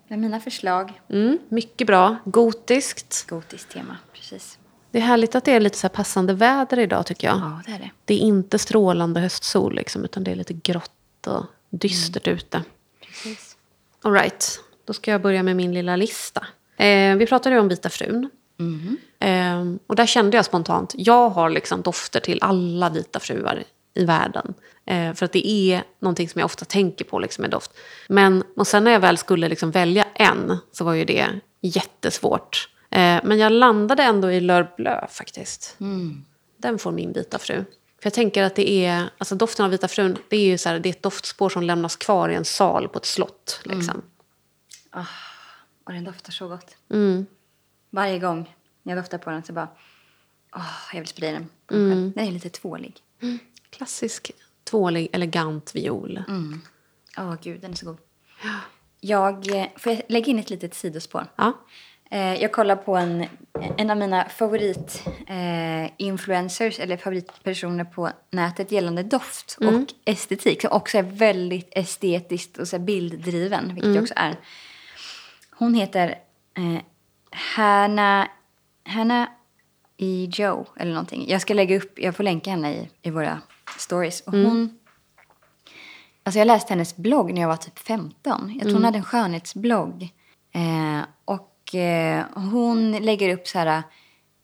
[0.08, 1.00] det var mina förslag.
[1.08, 2.16] Mm, mycket bra.
[2.24, 3.26] Gotiskt.
[3.28, 4.58] Gotiskt tema, precis.
[4.94, 7.36] Det är härligt att det är lite så passande väder idag tycker jag.
[7.36, 7.90] Ja, det är det.
[8.04, 12.62] Det är inte strålande höstsol liksom, utan det är lite grått och dystert ute.
[13.06, 13.56] Precis.
[14.02, 16.46] All right, då ska jag börja med min lilla lista.
[16.76, 18.30] Eh, vi pratade ju om Vita frun.
[19.18, 23.64] Eh, och där kände jag spontant, jag har liksom dofter till alla vita fruar
[23.94, 24.54] i världen.
[24.86, 27.70] Eh, för att det är någonting som jag ofta tänker på liksom, med doft.
[28.08, 31.26] Men och sen när jag väl skulle liksom välja en så var ju det
[31.60, 32.68] jättesvårt.
[32.94, 34.40] Eh, men jag landade ändå i
[34.76, 35.76] Bleu faktiskt.
[36.56, 37.64] Den får min vita fru.
[37.98, 40.68] För jag tänker att det är, alltså doften av vita frun, det är ju så
[40.68, 43.60] här, det är ett doftspår som lämnas kvar i en sal på ett slott.
[43.64, 44.02] Liksom.
[45.84, 46.76] Och den doftar så gott.
[46.90, 47.26] Mm.
[47.90, 49.68] Varje gång jag doftar på den så bara...
[50.56, 52.12] Åh, jag vill sprida den själv.
[52.14, 52.96] Den är lite tvålig.
[53.70, 54.30] Klassisk,
[54.64, 56.22] tvålig, elegant viol.
[57.18, 57.98] Åh, gud, den är så god.
[59.00, 61.26] Jag, eh, får jag lägga in ett litet sidospår?
[61.36, 61.52] Ja.
[62.14, 63.26] Eh, Jag kollar på en,
[63.76, 69.66] en av mina favorit-influencers eller favoritpersoner på nätet gällande doft och
[70.04, 74.36] estetik som också är väldigt estetiskt och så bilddriven, vilket jag också är.
[75.50, 76.08] Hon heter
[76.56, 76.78] eh,
[77.30, 78.28] Hanna,
[78.84, 79.28] Hanna
[79.96, 80.28] E.
[80.32, 81.28] Joe eller någonting.
[81.28, 83.40] Jag ska lägga upp, jag får länka henne i, i våra
[83.78, 84.20] stories.
[84.20, 84.78] Och hon,
[86.22, 88.50] alltså jag läste hennes blogg när jag var typ 15.
[88.54, 90.02] Jag tror hon hade en skönhetsblogg.
[90.52, 93.82] Eh, och eh, hon lägger upp så här,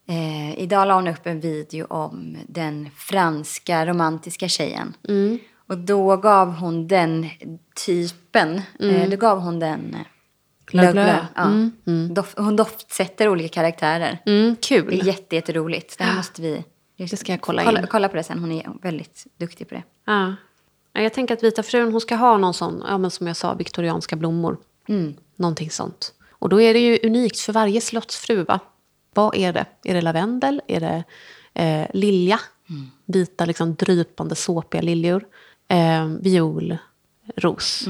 [0.09, 4.97] eh, idag la hon upp en video om den franska romantiska tjejen.
[5.69, 7.27] Och då gav hon den
[7.87, 10.01] typen, eh, då gav hon den eh,
[10.73, 11.05] Le Le Bleu.
[11.05, 11.17] Bleu.
[11.35, 12.15] Ja.
[12.15, 14.19] Doft, hon doftsätter olika karaktärer.
[14.27, 15.07] Mm, Det är kul.
[15.07, 15.99] jätte, jätteroligt.
[15.99, 16.65] Det här måste vi...
[16.97, 17.87] Det ska jag kolla kolla, in.
[17.87, 18.39] kolla på det sen.
[18.39, 19.83] Hon är väldigt duktig på det.
[20.05, 20.35] Ja.
[20.93, 23.37] Ja, Jag tänker att Vita frun hon ska ha någon sån, ja, men som jag
[23.37, 24.57] sa, viktorianska blommor.
[25.37, 26.15] Någonting sånt.
[26.41, 28.45] Och då är det ju unikt för varje slottsfru.
[28.45, 28.61] Va?
[29.15, 29.67] Vad är det?
[29.85, 30.63] Är det lavendel?
[30.67, 31.05] Är det
[31.55, 32.41] eh, lilja?
[33.07, 35.25] Vita, liksom, drypande, såpiga liljor.
[35.69, 36.77] Eh, viol,
[37.37, 37.85] ros.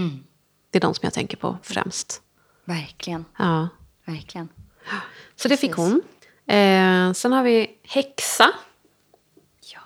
[0.70, 2.22] Det är de som jag tänker på främst.
[2.64, 3.24] Verkligen.
[3.38, 3.68] Ja.
[4.04, 4.48] Verkligen.
[5.36, 6.02] Så det fick hon.
[6.46, 8.52] Eh, sen har vi häxa.
[9.74, 9.80] Ja.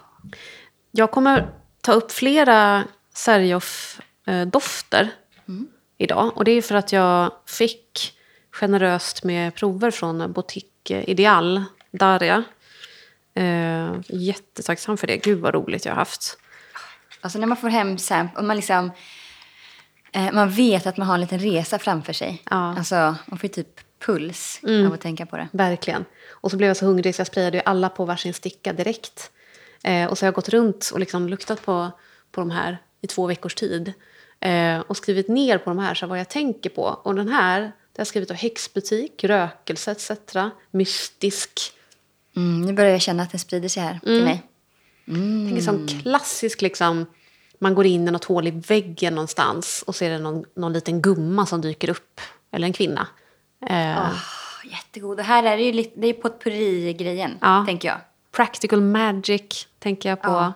[0.91, 2.85] Jag kommer ta upp flera
[3.15, 5.09] Serjoff-dofter
[5.99, 6.37] idag.
[6.37, 8.19] Och det är för att jag fick
[8.61, 12.45] generöst med prover från Boutique Ideal, Daria.
[13.35, 15.17] Eh, jättetacksam för det.
[15.17, 16.39] Gud vad roligt jag har haft.
[17.21, 18.91] Alltså när man får hem sample och man liksom...
[20.13, 22.43] Eh, man vet att man har en liten resa framför sig.
[22.51, 22.77] Ja.
[22.79, 22.95] Alltså,
[23.27, 24.87] man får ju typ puls Mm.
[24.87, 25.49] av att tänka på det.
[25.53, 26.05] Verkligen.
[26.31, 29.31] Och så blev jag så hungrig så jag sprayade ju alla på varsin sticka direkt.
[29.85, 31.91] Eh, och så har jag gått runt och liksom luktat på,
[32.33, 33.93] på de här i två veckors tid.
[34.41, 36.83] Eh, och skrivit ner på de här så vad jag tänker på.
[36.83, 40.11] Och den här, har jag skrivit då häxbutik, rökelse etc.
[40.71, 41.73] Mystisk.
[42.37, 44.01] Mm, nu börjar jag känna att den sprider sig här Mm.
[44.01, 44.43] till mig.
[45.09, 45.49] Mm.
[45.51, 47.07] Tänk som klassisk liksom,
[47.59, 50.73] man går in i något hål i väggen någonstans och så är det någon, någon
[50.73, 52.21] liten gumma som dyker upp.
[52.51, 53.07] Eller en kvinna.
[53.67, 54.15] Eh, Oh,
[54.71, 55.19] jättegod.
[55.19, 57.65] Och här är det ju lite, det är potpurri-grejen, Ja.
[57.67, 57.99] tänker jag.
[58.33, 60.31] Practical Magic tänker jag på.
[60.31, 60.53] Ja.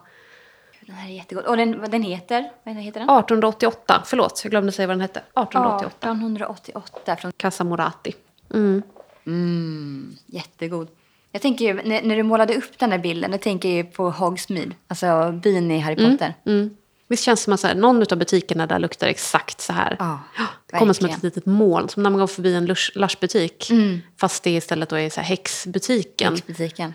[0.89, 1.45] Den här är jättegod.
[1.45, 2.51] Och den, den heter?
[2.65, 3.09] Vad heter den?
[3.09, 5.19] 1888, förlåt jag glömde säga vad den hette.
[5.21, 5.97] 1888.
[6.09, 7.33] 1888 från...
[7.37, 8.15] Casa Morati.
[8.55, 8.83] Mm.
[9.27, 10.89] Mm, jättegod.
[11.33, 13.85] Jag tänker ju, när, när du målade upp den där bilden, då tänker jag ju
[13.85, 14.73] på Hogsmeade.
[14.89, 16.35] Alltså byn i Harry Potter.
[16.47, 16.77] Mm.
[17.09, 19.97] Visst känns det som att här, någon av butikerna där luktar exakt så här.
[19.99, 20.21] Ja,
[20.67, 21.29] det kommer som ett verkligen.
[21.29, 23.71] litet moln, som när man går förbi en lush- lushbutik.
[24.21, 26.39] Fast det istället då är så här häxbutiken.
[26.47, 26.95] Butiken.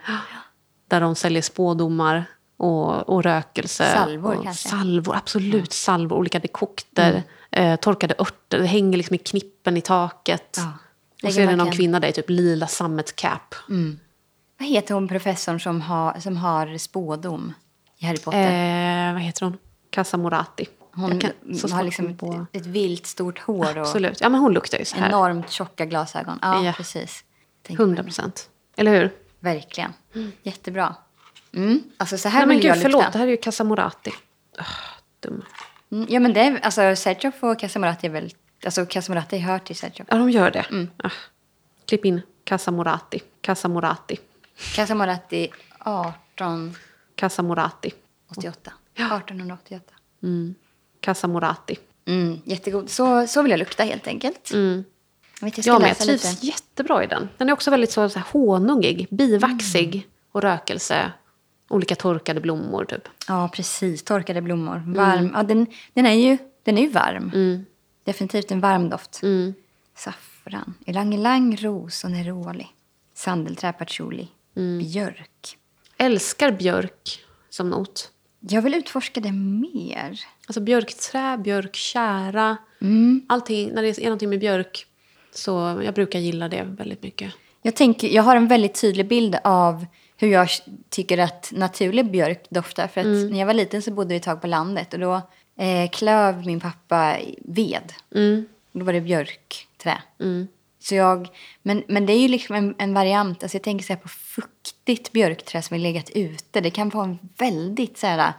[0.87, 2.25] Där de säljer spådomar
[2.64, 3.91] och, och rökelse.
[3.93, 4.70] Salvor och kanske.
[4.70, 5.74] Salvor, absolut.
[5.74, 7.24] Salvor, olika dekokter.
[7.51, 8.59] Eh, torkade örter.
[8.59, 10.57] Det hänger liksom i knippen i taket.
[10.57, 10.74] Ja.
[11.28, 13.55] Och så är det någon kvinna där i typ lila sammetscap.
[14.59, 17.53] Vad heter hon professorn som har, som har spådom
[17.97, 19.07] i Harry Potter?
[19.07, 19.57] Eh, vad heter hon?
[19.89, 20.66] Casa Morati.
[20.93, 21.22] hon
[21.72, 24.22] har liksom på- ett, ett vilt stort hår och Absolut.
[24.22, 25.07] Ja, men hon luktar ju så här.
[25.07, 26.39] enormt tjocka glasögon.
[26.41, 26.74] Ja, Ja.
[26.78, 27.24] precis.
[27.64, 28.03] Tänk på 100 henne.
[28.07, 28.49] procent.
[28.76, 29.11] Eller hur?
[29.39, 29.93] Verkligen.
[30.43, 30.95] Jättebra.
[31.56, 31.84] Mm.
[31.97, 32.89] Alltså så här Nej, men vill gud, jag lukta.
[32.89, 33.14] förlåt.
[33.14, 34.12] Det här är ju Casa Morati.
[34.58, 34.64] Ah,
[35.20, 35.43] dum.
[35.91, 38.34] Mm, ja men det är, alltså Sergioff och Casamorati är väl,
[38.66, 40.08] alltså Casamorati hör till Sergioff.
[40.12, 40.66] Ja, de gör det.
[40.70, 40.89] Mm.
[40.97, 41.10] Ah.
[41.86, 43.20] Klipp in Casa Morati.
[43.41, 44.18] Casa Morati.
[44.76, 46.14] Casamorati 1888.
[47.16, 47.88] Casa Morati.
[48.28, 49.93] 1888.
[51.01, 51.76] Casa Morati.
[52.06, 52.89] Mm, jättegod.
[52.89, 54.51] Så, så vill jag lukta helt enkelt.
[54.54, 54.84] Mm.
[55.39, 56.45] Jag, vet, jag Ja, men jag trivs lite.
[56.45, 57.30] jättebra i den.
[57.38, 60.08] Den är också väldigt så, så här, honungig, bivaxig Mm.
[60.32, 61.12] och rökelse.
[61.74, 63.07] Olika torkade blommor typ.
[63.28, 64.03] Ja, precis.
[64.03, 64.84] Torkade blommor.
[64.88, 65.32] Varm.
[65.36, 67.32] Ja, den, den, är ju, den är ju varm.
[68.03, 69.24] Definitivt en varm doft.
[69.24, 69.53] Mm.
[69.95, 72.67] Saffran, ylang-ylang, ros och neroli.
[73.13, 74.80] Sandelträ, patchouli, Mm.
[74.80, 75.57] björk.
[75.97, 77.19] Älskar björk
[77.49, 78.11] som not.
[78.39, 80.19] Jag vill utforska det mer.
[80.47, 82.57] Alltså björkträ, björkkära.
[82.82, 83.21] Mm.
[83.30, 84.86] Allting, när det är någonting med björk
[85.32, 87.34] så jag brukar gilla det väldigt mycket.
[87.61, 89.86] Jag, tänker, jag har en väldigt tydlig bild av
[90.18, 90.49] hur jag
[90.89, 92.88] tycker att naturlig björk doftar.
[92.88, 93.30] För att Mm.
[93.30, 95.22] när jag var liten så bodde vi ett tag på landet och då
[95.59, 97.93] eh, klöv min pappa ved.
[98.16, 98.45] Mm.
[98.72, 100.01] Då var det björkträ.
[100.80, 101.28] Så jag,
[101.61, 103.43] men, men det är ju liksom en, en variant.
[103.43, 106.61] Alltså jag tänker så på fuktigt björkträ som är legat ute.
[106.61, 108.34] Det kan vara en väldigt så här,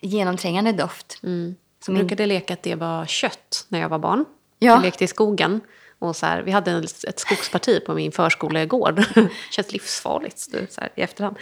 [0.00, 1.18] genomträngande doft.
[1.20, 4.24] Jag Som in, brukade leka att det var kött när jag var barn.
[4.58, 4.72] Ja.
[4.72, 5.60] Jag lekte i skogen.
[5.98, 9.02] Och så här, vi hade en- ett skogsparti på min förskolegård.
[9.50, 11.36] Känns livsfarligt så här, i efterhand.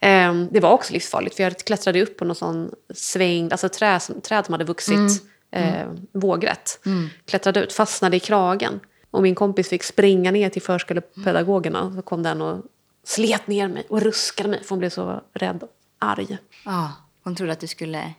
[0.00, 4.00] Ehm, det var också livsfarligt för jag klättrade upp på någon sån svängd, alltså trä,
[4.00, 6.80] träd som hade vuxit eh, vågrätt.
[7.24, 8.80] Klättrade ut, fastnade i kragen.
[9.10, 11.92] Och min kompis fick springa ner till förskolepedagogerna.
[11.96, 12.64] Så kom den och
[13.04, 16.38] slet ner mig och ruskade mig för hon blev så rädd och arg.
[16.64, 16.92] ja,
[17.24, 18.12] hon trodde att du skulle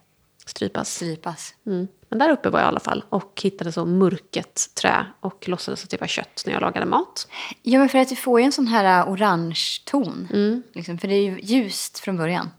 [0.45, 0.93] Strypas.
[0.95, 1.53] strypas.
[1.65, 1.87] Mm.
[2.09, 5.83] Men där uppe var jag i alla fall och hittade så murket trä och låtsades
[5.83, 7.27] att det var kött när jag lagade mat.
[7.61, 10.27] Ja, men för att du får ju en sån här uh, orange ton.
[10.33, 10.63] Mm.
[10.73, 12.49] Liksom, för det är ju ljust från början.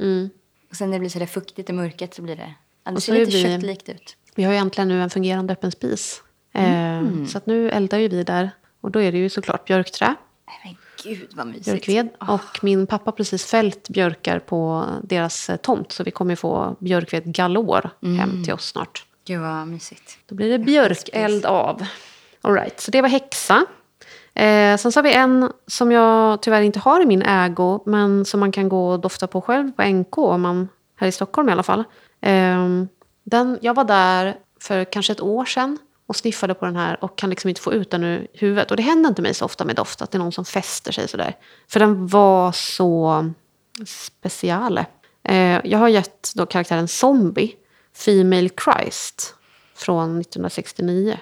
[0.70, 2.54] Och sen när det blir så där fuktigt och mörket så blir det...
[2.84, 4.16] Ja, det Och ser lite vi- köttlikt ut.
[4.34, 6.22] Vi har ju äntligen nu en fungerande öppen spis.
[6.52, 8.50] Eh, så att nu eldar ju vi där.
[8.80, 10.14] Och då är det ju såklart björkträ,
[10.64, 11.64] men gud vad mysigt.
[11.64, 12.08] björkved.
[12.18, 15.92] Och min pappa har precis fällt björkar på deras eh, tomt.
[15.92, 19.04] Så vi kommer få björkved galor hem till oss snart.
[19.24, 20.18] Gud vad mysigt.
[20.26, 21.86] Då blir det björkeld av.
[22.40, 23.66] All right, så det var häxa.
[24.34, 28.24] Eh, sen så har vi en som jag tyvärr inte har i min ägo, men
[28.24, 31.48] som man kan gå och dofta på själv på NK, om man, här i Stockholm
[31.48, 31.84] i alla fall.
[32.20, 32.66] Eh,
[33.24, 37.18] den, jag var där för kanske ett år sedan och sniffade på den här och
[37.18, 38.70] kan liksom inte få ut den ur huvudet.
[38.70, 40.92] Och det händer inte mig så ofta med doft, att det är någon som fäster
[40.92, 41.36] sig sådär.
[41.68, 43.24] För den var så
[43.86, 44.86] speciale.
[45.22, 47.54] Eh, jag har gett då karaktären Zombie,
[48.00, 49.34] Female Christ,
[49.74, 51.18] från 1969.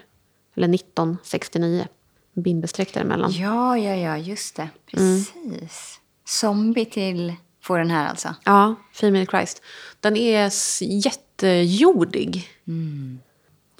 [0.56, 1.86] Eller 1969.
[2.32, 3.32] Bindestreck däremellan.
[3.32, 4.68] Ja, ja, ja, just det.
[4.90, 6.00] Precis.
[6.24, 8.34] Zombie till får den här alltså.
[8.44, 9.62] Ja, Female Christ.
[10.00, 10.50] Den är
[10.80, 12.48] jättejordig.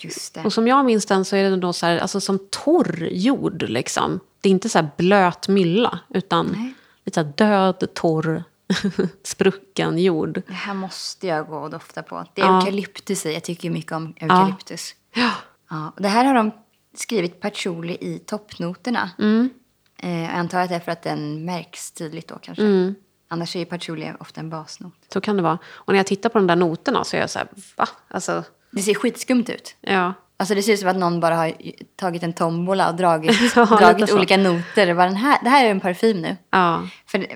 [0.00, 0.44] Just det.
[0.44, 3.62] Och som jag minns den så är den då så här, alltså som torr jord
[3.62, 4.20] liksom.
[4.40, 6.74] Det är inte så här blöt mylla, utan Nej.
[7.04, 8.44] lite död, torr,
[9.24, 10.42] sprucken jord.
[10.46, 12.24] Det här måste jag gå och dofta på.
[12.34, 12.58] Det är Ja.
[12.58, 13.32] eukalyptus i.
[13.34, 14.94] Jag tycker mycket om eukalyptus.
[15.14, 15.30] Ja.
[15.70, 15.92] Ja.
[15.96, 16.50] det här har de
[16.94, 19.10] skrivit patchouli i toppnoterna.
[19.18, 19.50] Mm.
[19.96, 22.64] Eh, jag antar att det är för att den märks tydligt då kanske.
[22.64, 22.94] Mm.
[23.28, 24.94] Annars är ju patchouli ofta en basnot.
[25.12, 25.58] Så kan det vara.
[25.68, 27.88] Och när jag tittar på de där noterna så är jag så här, va?
[28.08, 29.76] Alltså, Det ser skitskumt ut.
[29.80, 30.14] ja.
[30.40, 31.52] Alltså det ser ut som att någon bara har
[31.96, 34.94] tagit en tombola och dragit, Ja, dragit olika noter.
[34.94, 36.36] Bara den här, det här är en parfym nu.
[36.50, 36.88] Ja.
[37.06, 37.26] För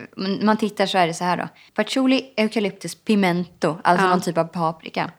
[0.45, 1.49] man tittar så är det så här då.
[1.75, 4.11] Patchouli, eucalyptus, pimento, alltså Ja.
[4.11, 5.11] någon typ av paprika.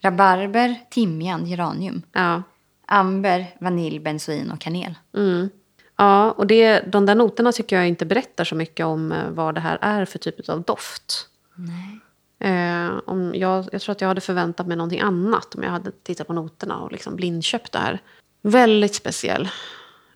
[0.00, 2.02] Rabarber, timjan, geranium.
[2.12, 2.42] Ja.
[2.86, 4.94] Amber, vanilj, benzoin och kanel.
[5.16, 5.50] Mm.
[5.96, 9.54] Ja, och det, de där noterna tycker jag inte berättar så mycket om eh, vad
[9.54, 11.26] det här är för typ av doft.
[11.54, 12.00] Nej.
[12.38, 15.90] Eh, om jag, jag tror att jag hade förväntat mig någonting annat om jag hade
[15.90, 17.98] tittat på noterna och liksom blindköpt det här.
[18.42, 19.48] Väldigt speciell.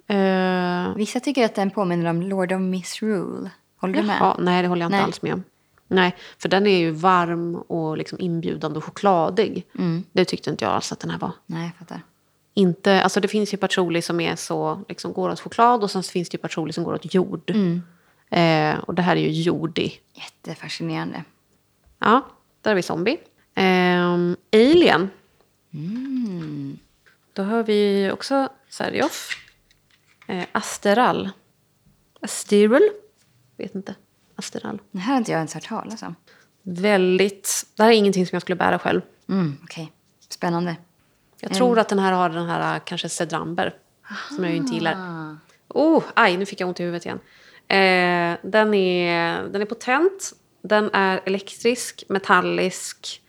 [0.07, 3.51] Eh, Vissa tycker att den påminner om Lord of Misrule.
[3.77, 4.35] Håller du med?
[4.39, 5.05] nej, det håller jag inte Nej.
[5.05, 5.43] alls med om.
[5.89, 9.67] Nej, för den är ju varm och liksom inbjudande och chokladig.
[9.79, 10.05] Mm.
[10.13, 11.33] Det tyckte inte jag alls att den här var.
[11.47, 12.03] Nej, jag fattar.
[12.55, 16.03] Inte, alltså det finns ju patchouli som är så, liksom går åt choklad och sen
[16.03, 17.51] finns det ju patchouli som går åt jord.
[17.51, 17.83] Mm.
[18.31, 20.01] Eh, och det här är ju jordig.
[20.15, 21.25] Jättefascinerande.
[22.03, 22.27] Ja,
[22.61, 23.19] där har vi zombie.
[23.55, 25.11] Ehm, Alien.
[25.75, 26.79] Mm.
[27.33, 29.29] Då har vi också Serjoff.
[30.27, 31.31] Eh, Asteral.
[32.21, 32.83] Asteral?
[33.57, 33.95] Vet inte.
[34.37, 34.81] Asteral.
[34.91, 36.15] Det här har inte jag ens hört talas om.
[36.63, 37.67] Väldigt...
[37.77, 39.01] Det här är ingenting som jag skulle bära själv.
[39.29, 39.93] Mm, Okej,
[40.29, 40.77] spännande.
[41.41, 43.75] Jag tror att den här har den här kanske cedramber.
[44.29, 44.97] Som jag ju inte gillar.
[45.69, 47.19] Oh, aj, nu fick jag ont i huvudet igen.
[47.69, 50.33] Eh, den, är, den är potent.
[50.63, 53.21] Den är elektrisk, metallisk.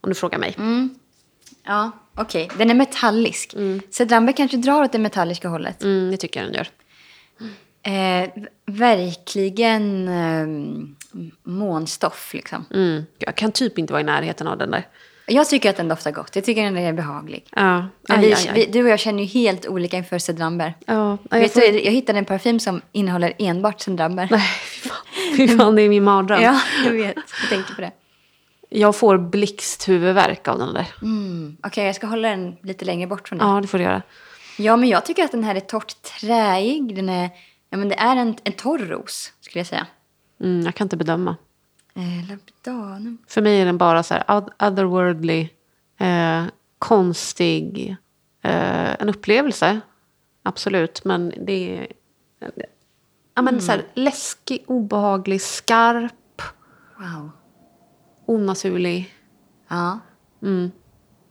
[0.00, 0.56] Om du frågar mig.
[1.64, 2.50] Ja, okej.
[2.58, 3.54] Den är metallisk.
[3.54, 3.80] Mm.
[3.90, 5.82] Cedramber kanske drar åt det metalliska hållet.
[5.82, 6.68] Mm, det tycker jag den gör.
[7.84, 8.28] Eh,
[8.66, 10.46] verkligen eh,
[11.42, 12.64] månstoff liksom.
[12.74, 13.02] Mm.
[13.18, 14.86] Jag kan typ inte vara i närheten av den där.
[15.26, 16.36] Jag tycker att den doftar gott.
[16.36, 17.46] Jag tycker att den är behaglig.
[17.56, 18.54] Ja, aj, vi, aj, aj.
[18.54, 20.74] Vi, du och jag känner ju helt olika inför cedramber.
[20.86, 21.60] Ja, jag, Vet får...
[21.60, 24.28] du, jag hittade en parfym som innehåller enbart cedramber.
[24.30, 24.96] Nej, fan.
[25.36, 26.42] Fy fan, det är min mardröm.
[26.42, 27.16] Ja, jag vet.
[27.16, 27.92] Jag tänkte på det.
[28.68, 30.86] Jag får blixthuvudvärk av den där.
[31.02, 31.56] Mm.
[31.62, 33.48] Okej, jag ska hålla den lite längre bort från dig.
[33.48, 33.54] Ja.
[33.54, 34.02] Ja, det får du göra.
[34.76, 36.96] men jag tycker att den här är torrt träig.
[36.96, 37.30] Den är,
[37.70, 39.86] ja, men det är en, en torr ros, skulle jag säga.
[40.40, 41.36] Mm, jag kan inte bedöma.
[41.94, 43.18] Eh, Labidanum.
[43.28, 45.48] För mig är den bara så här oth- otherworldly,
[45.98, 46.44] eh,
[46.78, 47.96] konstig,
[48.42, 49.80] eh, en upplevelse.
[50.42, 51.86] Absolut, men det är...
[53.34, 56.42] Ja, men så här, läskig, obehaglig, skarp,
[56.98, 57.30] Wow.
[58.26, 59.14] onaturlig.
[59.68, 59.98] Ja.
[60.42, 60.70] Mm.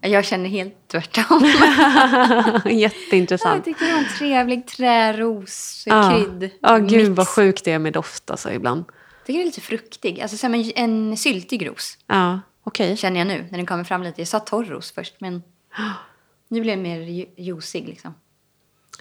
[0.02, 1.42] Jag känner helt tvärtom.
[2.66, 3.66] jag Jätteintressant.
[3.66, 6.52] tycker det var en trevlig träros, Ja, krydd.
[6.62, 8.84] ja gud vad sjukt det är med doft alltså ibland.
[8.88, 10.22] Jag tycker det är lite fruktig.
[10.22, 11.98] Alltså som en, en syltig ros.
[12.08, 12.98] Ja, okej.
[12.98, 14.22] Känner jag nu när den kommer fram lite.
[14.22, 15.44] Jag sa torr ros först men
[16.48, 18.14] nu blir den mer ju- juicig liksom.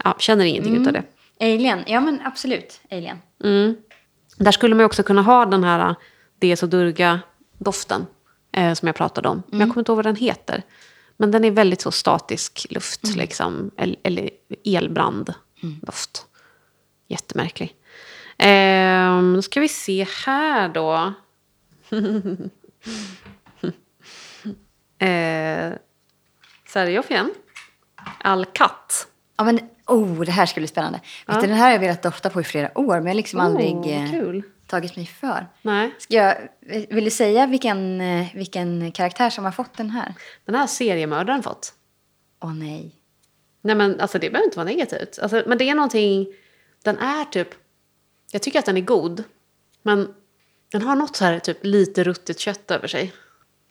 [0.05, 1.03] Ja, känner ingenting utav det.
[1.41, 3.19] Alien, ja men absolut Alien.
[3.45, 3.77] Mm.
[4.37, 5.95] Där skulle man också kunna ha den här
[6.39, 8.07] Des och Durga-doften
[8.53, 9.43] eh, som jag pratade om.
[9.47, 10.63] Men jag kommer inte ihåg vad den heter.
[11.17, 13.71] Men den är väldigt så statisk luft, liksom.
[13.77, 14.31] Eller, eller
[14.65, 16.27] elbrand-doft.
[17.09, 17.75] Jättemärklig.
[18.39, 21.13] Ehm, då ska vi se här då.
[25.07, 25.73] eh,
[26.69, 27.35] Serjoff igen.
[28.19, 29.09] Alkat.
[29.37, 29.61] Ja men
[29.91, 31.01] oh det här skulle bli spännande.
[31.27, 33.15] Vet du, den här har jag velat dofta på i flera år men jag har
[33.15, 34.43] liksom aldrig vad eh, kul.
[34.67, 35.47] tagit mig för.
[35.63, 35.95] Nej.
[35.99, 36.37] Ska jag,
[36.91, 40.15] vill du säga vilken, eh, vilken karaktär som har fått den här?
[40.45, 41.73] Den här har seriemördaren fått.
[42.43, 42.95] Åh nej.
[43.63, 45.19] Nej men alltså det behöver inte vara negativt.
[45.23, 46.27] Alltså, men det är någonting,
[46.85, 47.49] den är typ,
[48.33, 49.25] jag tycker att den är god.
[49.83, 50.15] Men
[50.73, 53.13] den har något så här typ lite ruttet kött över sig.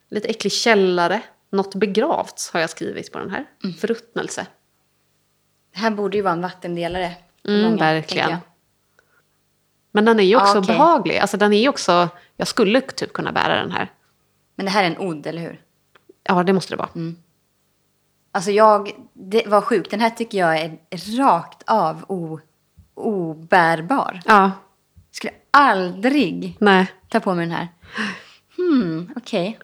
[0.10, 1.22] Lite äcklig källare.
[1.52, 3.46] Något begravt har jag skrivit på den här.
[3.80, 4.48] Förruttnelse.
[5.74, 7.16] Det här borde ju vara en vattendelare.
[7.48, 8.30] Mm, många, verkligen.
[8.30, 8.40] jag.
[9.92, 10.76] Men den är ju också Ja, okej.
[10.78, 11.18] behaglig.
[11.18, 13.92] Alltså den är ju också, jag skulle typ kunna bära den här.
[14.56, 15.62] Men det här är en odd, eller hur?
[16.24, 16.90] Ja det måste det vara.
[18.32, 19.92] Alltså jag, det var sjukt.
[19.92, 20.78] Den här tycker jag är
[21.18, 22.40] rakt av o,
[22.94, 24.20] obärbar.
[24.26, 24.52] Ja,
[25.12, 26.88] Skulle aldrig nej.
[27.10, 27.68] ta på mig den här.
[28.58, 29.60] Hmm, okej.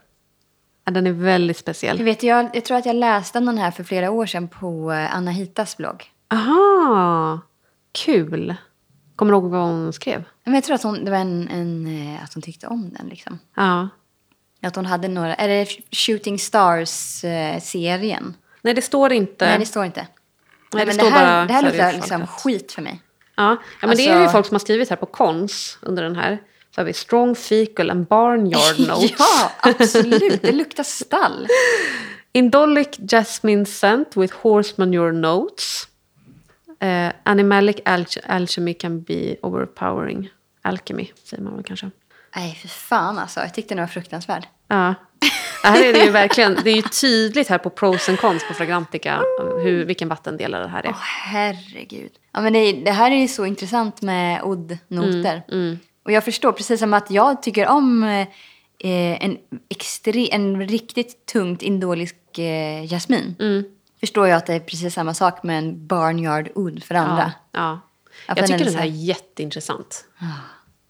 [0.85, 2.03] Ja, den är väldigt Jag, speciell.
[2.03, 4.91] vet, jag, jag tror att jag läste om den här för flera år sedan på
[4.91, 6.03] eh, Anna Hitas blogg.
[6.33, 7.39] Aha,
[7.91, 8.55] kul.
[9.15, 10.23] Kommer du ihåg vad hon skrev?
[10.43, 13.07] Men jag tror att hon, det var en, en, eh, att hon tyckte om den.
[13.07, 13.39] Liksom.
[13.55, 13.89] Ja.
[14.61, 15.35] Att hon hade några...
[15.35, 18.33] Är det Shooting Stars-serien?
[18.61, 19.45] Nej, det står inte.
[19.45, 20.07] Nej, det står inte.
[20.73, 23.01] Nej, det men står det här, bara det här luktar liksom skit för mig.
[23.35, 26.03] Ja, ja men det är ju Alltså- folk som har skrivit här på kons under
[26.03, 26.39] den här.
[26.75, 29.13] Så har vi strong fecal and barnyard notes.
[29.19, 30.41] ja, absolut.
[30.41, 31.47] Det luktar stall.
[32.33, 35.87] Indolic jasmine scent with horse manure notes.
[36.79, 40.29] Eh, animalic alch- alchemy can be overpowering.
[40.61, 41.89] Alchemy säger man väl kanske.
[42.35, 43.39] Nej, för fan alltså.
[43.39, 44.47] Jag tyckte den var fruktansvärd.
[44.67, 44.93] Ja.
[45.63, 48.53] här är det ju verkligen, det är ju tydligt här på pros and cons på
[48.53, 49.21] Fragrantica
[49.63, 50.89] hur, vilken vattendelare det här är.
[50.89, 52.11] Åh, herregud.
[52.33, 55.43] Ja, men det, det här är ju så intressant med oddnoter.
[55.51, 58.27] Mm, Och jag förstår, precis som att jag tycker om eh,
[59.23, 59.37] en,
[59.69, 63.35] extre, en riktigt tungt indolisk eh, jasmin.
[63.39, 63.63] Mm.
[63.99, 67.33] Förstår jag att det är precis samma sak med en barnyard oud för andra.
[67.51, 67.79] Ja, ja.
[68.27, 70.05] Jag den tycker den så här är jätteintressant.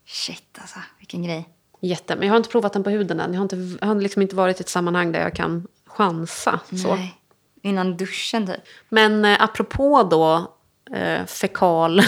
[0.05, 1.49] Shit alltså, vilken grej.
[1.81, 3.33] Jätte, men jag har inte provat den på huden än.
[3.33, 6.59] Jag har, inte, jag har liksom inte varit i ett sammanhang där jag kan chansa.
[6.83, 6.95] Så.
[6.95, 7.15] Nej.
[7.61, 8.55] Innan duschen typ.
[8.89, 10.51] Men eh, apropå då
[10.97, 12.01] eh, fekal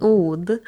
[0.00, 0.50] od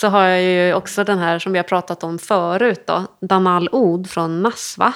[0.00, 3.68] så har jag ju också den här som vi har pratat om förut då, Danal
[3.72, 4.94] od från Nasva.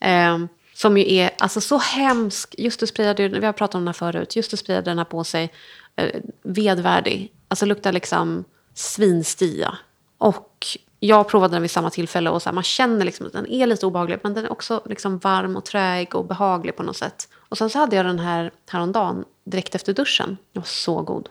[0.00, 0.38] Eh,
[0.74, 2.54] som ju är alltså så hemsk.
[2.58, 4.36] Just det sprayade, vi har pratat om den här förut.
[4.36, 5.52] Just det den här på sig
[5.96, 7.32] eh, vedvärdig.
[7.48, 9.78] Alltså luktar liksom svinstia.
[10.18, 10.66] Och
[11.00, 13.66] jag provade den vid samma tillfälle och så här, man känner liksom att den är
[13.66, 17.28] lite obehaglig men den är också liksom varm och träig och behaglig på något sätt.
[17.34, 20.36] Och sen så hade jag den här häromdagen direkt efter duschen.
[20.52, 21.28] Den var så god.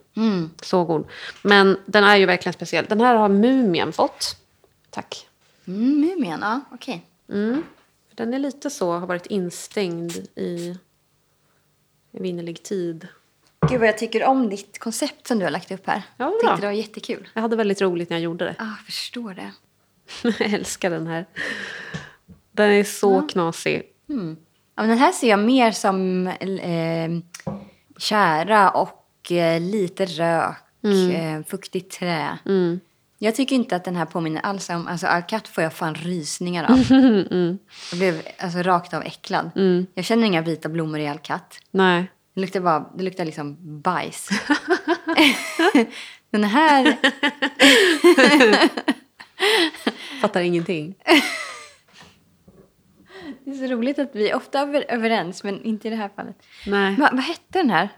[0.62, 1.08] Så god.
[1.42, 2.86] Men den är ju verkligen speciell.
[2.90, 4.38] Den här har Mumien fått.
[4.90, 5.28] Tack.
[5.66, 7.06] Mm, Mumien, ja okej.
[7.30, 7.64] Mm.
[8.10, 10.78] För Den är lite så, har varit instängd i
[12.14, 13.08] evinnerlig tid.
[13.70, 16.02] Gud vad jag tycker om ditt koncept som du har lagt upp här.
[16.18, 17.30] Ja, Tyckte det var jättekul.
[17.34, 18.56] Jag hade väldigt roligt när jag gjorde det.
[18.60, 19.52] Ja, jag förstår det.
[20.40, 21.26] Jag älskar den här.
[22.52, 23.84] Den är så knasig.
[24.78, 27.10] Ja, men den här ser jag mer som eh,
[27.98, 30.56] kära och eh, lite rök,
[31.14, 32.38] eh, fuktigt trä.
[33.20, 34.88] Jag tycker inte att den här påminner alls om...
[34.88, 36.80] Alltså Alcat får jag fan rysningar av.
[37.92, 39.52] Jag blev alltså, rakt av äcklad.
[39.94, 41.60] Jag känner inga vita blommor i Alcat.
[41.72, 42.12] Nej.
[42.34, 44.30] Det luktar, bara, det luktar liksom bajs.
[46.32, 46.98] den här...
[50.22, 50.96] Fattar ingenting.
[53.48, 56.10] Det är så roligt att vi är ofta över, överens, men inte i det här
[56.16, 56.36] fallet.
[56.66, 56.96] Nej.
[56.96, 57.90] Va, vad hette den här?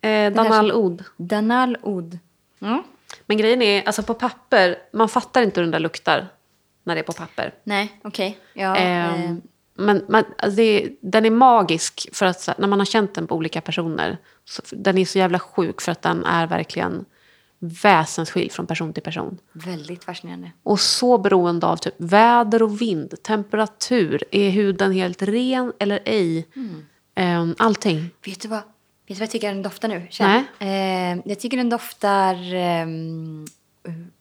[0.00, 1.04] Eh, Danal Od.
[1.16, 2.18] Danal Oud.
[2.60, 2.82] Mm.
[3.26, 6.26] Men grejen är, alltså på papper, man fattar inte hur den där luktar
[6.84, 7.54] när det är på papper.
[7.64, 8.38] Nej, okej.
[8.54, 9.36] Ja, Ehm, eh,
[9.74, 13.34] Men man, alltså det, den är magisk för att när man har känt den på
[13.34, 14.18] olika personer.
[14.44, 17.04] Så, den är så jävla sjuk för att den är verkligen
[17.62, 19.38] väsensskild från person till person.
[19.52, 20.50] väldigt fascinerande.
[20.62, 24.22] Och så beroende av typ väder och vind, temperatur.
[24.30, 26.46] Är huden helt ren eller ej?
[27.14, 28.10] Ehm, allting.
[28.24, 28.64] Vet du vad, vet
[29.06, 30.06] du vad jag tycker den doftar nu?
[30.10, 30.44] Känn.
[30.58, 30.68] Eh,
[31.30, 33.46] jag tycker den doftar ehm,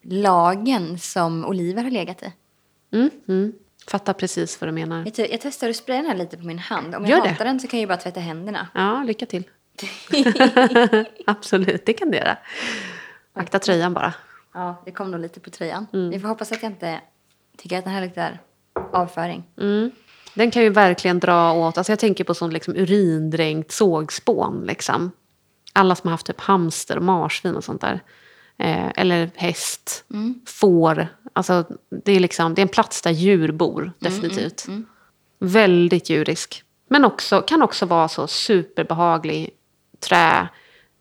[0.04, 2.34] lagen som oliver har legat i.
[2.96, 3.54] Mm, mm.
[3.88, 5.04] Fattar precis vad du menar.
[5.06, 6.96] Jag, te- jag testar att spraya den här lite på min hand.
[6.96, 7.30] Om jag Gör det.
[7.30, 8.68] hatar den så kan jag ju bara tvätta händerna.
[8.74, 9.44] Ja, lycka till.
[11.26, 12.38] Absolut, det kan det göra.
[13.34, 14.14] Akta tröjan bara.
[14.54, 15.88] Ja, det kom nog lite på tröjan.
[15.94, 16.10] Mm.
[16.10, 17.02] Vi får hoppas att jag inte
[17.58, 18.40] tycker att den här luktar
[18.94, 19.44] avföring.
[19.58, 19.92] Mm.
[20.34, 24.64] Den kan ju verkligen dra åt, alltså jag tänker på sån liksom urindränkt sågspån.
[24.66, 25.12] Liksom.
[25.74, 28.04] Alla som har haft typ hamster och marsvin och sånt där.
[28.58, 30.06] Eh, eller häst,
[30.46, 31.08] får.
[31.34, 31.66] Alltså,
[32.06, 34.66] det, är liksom, det är en plats där djur bor, definitivt.
[35.40, 36.64] Väldigt djurisk.
[36.88, 39.50] Men också, kan också vara så superbehaglig
[40.00, 40.48] trä,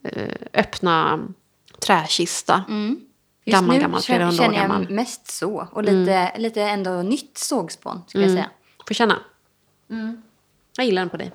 [0.04, 1.20] eh, öppna
[1.86, 2.64] träkista.
[3.44, 4.90] Just Gammal, nu gammal, känner, känner jag gammal.
[4.90, 5.68] mest så.
[5.72, 8.50] Och lite, lite ändå nytt sågspån skulle jag säga.
[8.88, 9.18] Får känna.
[10.76, 11.32] Jag gillar den på dig.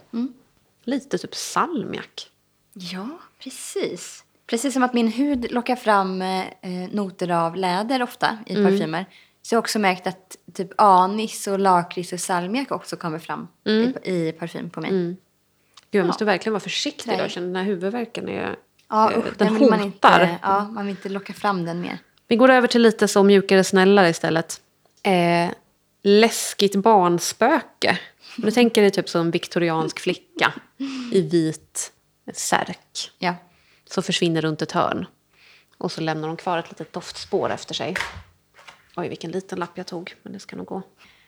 [0.83, 2.29] Lite typ salmiak.
[2.73, 3.07] Ja,
[3.43, 4.23] precis.
[4.47, 6.45] Precis som att min hud lockar fram eh,
[6.91, 9.05] noter av läder ofta i parfymer.
[9.41, 13.47] Så jag har också märkt att typ anis och lakrits och salmiak också kommer fram
[13.65, 14.91] i, i parfym på mig.
[14.91, 15.17] Gud,
[15.91, 17.03] jag måste verkligen vara försiktig.
[17.03, 17.21] Trä.
[17.21, 18.55] Jag känner den här huvudvärken är...
[18.93, 20.21] Ja, eh, usch, den den vill man hotar.
[20.21, 21.97] inte, ja, man vill inte locka fram den mer.
[22.27, 24.61] Vi går över till lite så mjukare, snällare istället.
[25.03, 25.49] Eh,
[26.03, 27.99] läskigt barnspöke.
[28.37, 30.53] Du tänker dig typ som en viktoriansk flicka
[31.11, 31.91] i vit
[32.33, 33.11] särk.
[33.19, 33.35] Ja.
[33.89, 35.05] Så försvinner runt ett hörn.
[35.77, 37.95] Och så lämnar hon kvar ett litet doftspår efter sig.
[38.95, 40.15] Oj, vilken liten lapp jag tog.
[40.23, 40.81] Men det ska nog gå.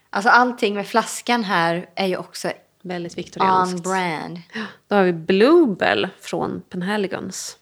[0.10, 2.52] Alltså allting med flaskan här är ju också
[2.86, 3.84] Väldigt on viktorianskt.
[3.84, 4.42] brand.
[4.88, 7.58] Då har vi Bluebell från Penhaligons.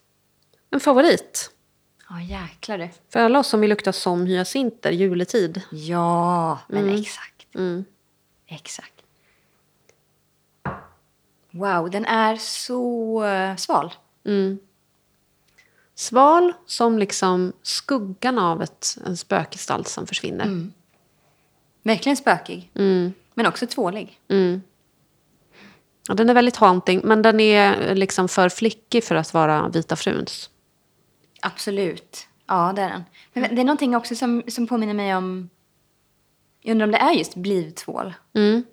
[0.70, 1.52] En favorit.
[2.10, 2.90] Ja, jäklar du.
[3.10, 5.62] För alla oss som vill lukta som hyacinter juletid.
[5.72, 7.56] Ja, men exakt.
[7.56, 7.86] Mm.
[8.48, 8.94] Exakt.
[11.52, 13.94] Wow, den är så eh, sval.
[15.96, 20.70] Sval som liksom skuggan av ett, en spökgestalt som försvinner.
[21.84, 22.72] Verkligen spökig.
[22.76, 23.14] Mm.
[23.34, 24.20] Men också tvålig.
[26.08, 29.96] Ja, den är väldigt haunting, men den är liksom för flickig för att vara Vita
[29.96, 30.50] fruns.
[31.42, 32.28] Absolut.
[32.48, 33.04] Ja, det är den.
[33.34, 35.50] Men det är någonting också som, som påminner mig om
[36.62, 38.14] Jag undrar om det är just blivtvål.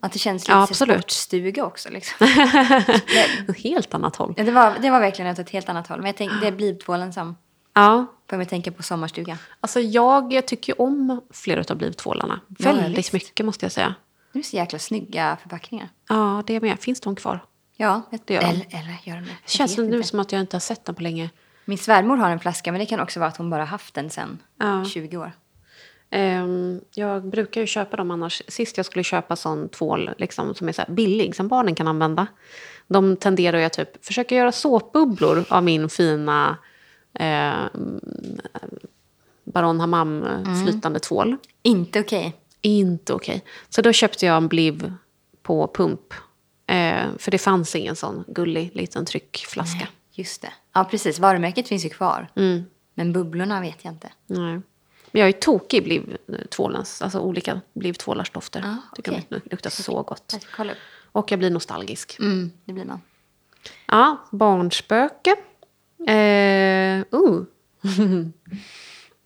[0.00, 1.88] Att det känns lite Ja, sportstuga också.
[1.90, 2.26] Liksom.
[3.48, 4.34] Ett helt annat håll.
[4.36, 5.98] Det, var, det var verkligen åt ett helt annat håll.
[5.98, 7.36] Men jag tänk, det är blivtvålen som
[7.74, 9.38] Ja, får mig tänka på sommarstuga.
[9.60, 12.40] alltså jag tycker om flera av blivtvålarna.
[12.58, 13.12] Ja, Väldigt visst.
[13.12, 13.94] mycket måste jag säga.
[14.32, 15.88] Det är så jäkla snygga förpackningar.
[16.08, 16.80] Ja, det är med.
[16.80, 17.40] Finns de kvar?
[17.76, 18.46] Ja, Det gör de.
[18.46, 19.36] eller, eller gör de det?
[19.44, 20.02] Det känns nu inte.
[20.08, 21.30] som att jag inte har sett den på länge.
[21.64, 24.10] Min svärmor har en flaska, men det kan också vara att hon bara haft den
[24.10, 24.84] sedan Ja.
[24.84, 25.32] 20 år.
[26.10, 28.42] Ehm, jag brukar ju köpa dem annars.
[28.48, 32.26] Sist jag skulle köpa sån tvål liksom, som är så billig, som barnen kan använda.
[32.86, 36.56] De tenderar jag typ försöka göra såpbubblor av min fina
[37.14, 37.52] eh,
[39.44, 40.24] Baron Hammam
[40.64, 41.36] flytande tvål.
[41.62, 42.36] Inte okej.
[42.62, 43.44] Inte okej.
[43.68, 44.92] Så då köpte jag en bliv
[45.42, 46.14] på pump.
[46.66, 49.88] Eh, för det fanns ingen sån gullig liten tryckflaska.
[50.12, 50.52] Just det.
[50.72, 51.18] Ja, precis.
[51.18, 52.28] Varumärket finns ju kvar.
[52.36, 52.62] Mm.
[52.94, 54.12] Men bubblorna vet jag inte.
[54.26, 54.60] Nej.
[55.12, 58.60] Men jag är tokig i blivtvålens, alltså olika blivtvålars dofter.
[58.60, 60.36] Ja, Tycker de luktar så gott.
[60.58, 60.70] Jag.
[61.12, 62.16] Och jag blir nostalgisk.
[62.20, 63.00] Mm, det blir man.
[63.86, 65.36] Ja, barnspöke.
[66.06, 67.42] Eh, uh.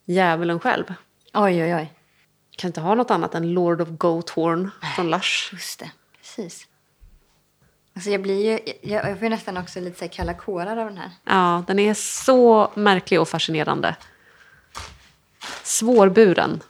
[0.04, 0.94] Djävulen själv.
[1.34, 1.92] Oj, oj, oj.
[2.56, 5.54] Kan inte ha något annat än Lord of Goathorn från Lush.
[5.54, 5.90] Just det.
[6.18, 6.68] Precis.
[7.94, 8.74] Alltså jag blir ju...
[8.82, 11.10] Jag, jag får ju nästan också lite så kalla kårar av den här.
[11.24, 13.96] Ja, den är så märklig och fascinerande.
[15.62, 16.62] Svårburen.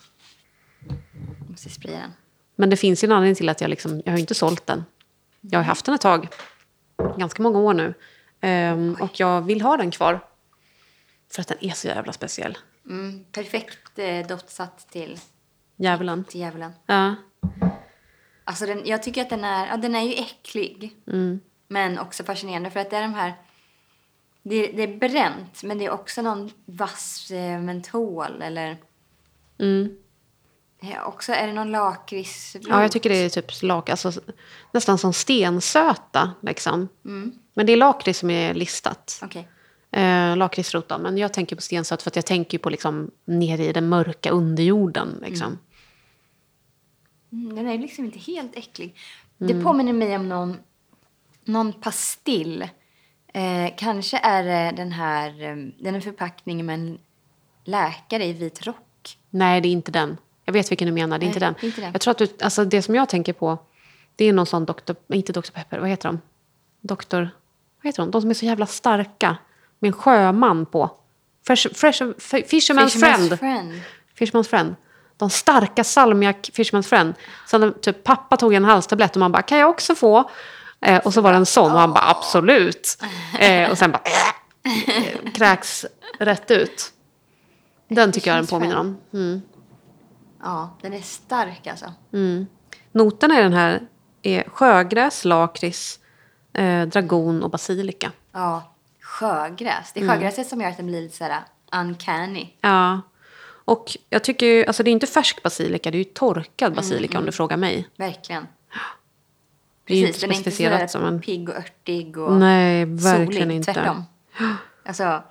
[1.41, 2.13] Jag måste spraya den.
[2.57, 4.85] Men det finns ju en anledning till att jag liksom, jag har inte sålt den.
[5.41, 6.29] Jag har haft den ett tag.
[7.19, 7.95] Ganska många år nu.
[8.41, 10.21] Ehm, och jag vill ha den kvar.
[11.33, 12.59] För att den är så jävla speciell.
[12.87, 15.19] Mm, perfekt eh, doftsatt till,
[15.77, 16.25] Djävulen.
[16.25, 16.73] till djävulen.
[16.87, 17.15] Ja.
[18.45, 20.97] Alltså den, jag tycker att den är, ja, den är ju äcklig.
[21.69, 23.35] Men också fascinerande för att det är de här...
[24.43, 28.77] Det, det är bränt men det är också någon vass eh, mentol eller...
[29.59, 29.97] Mm.
[30.81, 32.57] Är också, är det någon lakrits?
[32.61, 34.13] ja, jag tycker det är typ lak, alltså,
[34.73, 36.31] nästan som stensöta.
[36.41, 36.89] Liksom.
[37.55, 39.21] Men det är lakrits som är listat.
[39.23, 39.49] Okej.
[39.91, 40.93] Eh, Lakritsrot.
[41.01, 44.31] Men jag tänker på stensöt för att jag tänker på liksom, nere i den mörka
[44.31, 45.19] underjorden.
[45.23, 45.47] Liksom.
[45.47, 45.59] Mm,
[47.55, 48.95] den är liksom inte helt äcklig.
[49.39, 50.57] Det påminner mig om någon,
[51.45, 52.63] någon pastill.
[53.35, 56.99] Eh, kanske är det den här, eh, den är förpackning med en
[57.65, 59.19] läkare i vit rock.
[59.31, 60.17] Nej, det är inte den.
[60.45, 61.19] Jag vet vilken du menar.
[61.19, 61.69] Det är inte Nej, den.
[61.69, 61.93] inte den.
[61.93, 63.59] Jag tror att du, alltså det som jag tänker på,
[64.17, 65.51] det är någon sån doktor, inte Dr.
[65.53, 66.21] Pepper, vad heter de?
[66.81, 67.31] Doktor,
[67.83, 68.11] vad heter de?
[68.11, 69.37] De som är så jävla starka.
[69.79, 70.91] Med en sjöman på.
[71.47, 73.39] Fresh, fresh, f- fisherman's, friend.
[73.39, 73.81] friend.
[74.19, 74.75] Fisherman's friend.
[75.25, 77.15] De starka salmiak Fisherman's friend.
[77.47, 80.31] Sen typ pappa tog en halstablett och man bara, kan jag också få?
[80.81, 83.03] Eh, och så var det en sån och han bara, absolut.
[83.39, 85.87] Eh, och sen bara, eh, kräks
[86.19, 86.93] rätt ut.
[87.89, 88.97] Den tycker jag den påminner om.
[89.13, 89.43] Mm.
[90.43, 91.93] Ja, den är stark alltså.
[92.93, 93.83] Noterna i den här
[94.23, 95.99] är sjögräs, lakrits,
[96.55, 98.13] eh, dragon och basilika.
[98.33, 99.93] Ja, sjögräs.
[99.93, 100.17] Det är Mm.
[100.17, 101.41] sjögräset som gör att den blir lite sådär
[101.73, 102.49] uncanny.
[102.61, 103.01] Ja.
[103.65, 107.13] Och jag tycker ju, alltså det är inte färsk basilika, det är ju torkad basilika
[107.13, 107.89] Mm, om du frågar mig.
[107.97, 108.47] Verkligen.
[109.85, 111.21] Det är ju Precis, inte den är inte som en...
[111.21, 113.57] pigg och örtig och Nej, verkligen solig.
[113.57, 113.73] inte.
[113.75, 114.05] Tvärtom.
[114.87, 115.23] Alltså,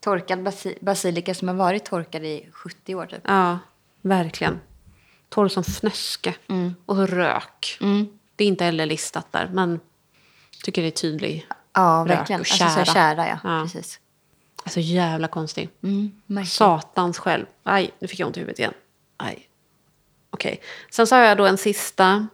[0.00, 3.20] torkad basi- basilika som har varit torkad i 70 år typ.
[3.24, 3.58] Ja,
[4.02, 4.60] verkligen.
[5.28, 6.34] Torr som fnöske.
[6.48, 6.74] Mm.
[6.86, 7.78] Och rök.
[8.36, 9.80] Det är inte heller listat där, men
[10.64, 11.46] tycker det är tydlig.
[11.72, 12.40] Ja, Rök verkligen.
[12.40, 12.84] och Alltså så tjära.
[12.84, 13.38] kära, ja.
[13.44, 13.62] Ja.
[13.62, 14.00] Precis.
[14.64, 15.68] Alltså jävla konstig.
[15.82, 16.46] Mm.
[16.46, 17.46] Satans själv.
[17.62, 18.74] Aj, nu fick jag ont i huvudet igen.
[19.16, 19.48] Aj.
[20.30, 20.60] Okej.
[20.90, 22.26] Sen så har jag då en sista.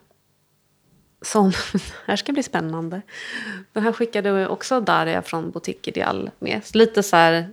[1.22, 1.52] Som,
[2.06, 3.02] här ska bli spännande.
[3.72, 6.62] Den här skickade också Daria från Boutique Ideal med.
[6.74, 7.50] Lite så här,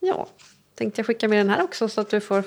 [0.00, 0.26] ja,
[0.74, 2.44] tänkte jag skicka med den här också så att du får,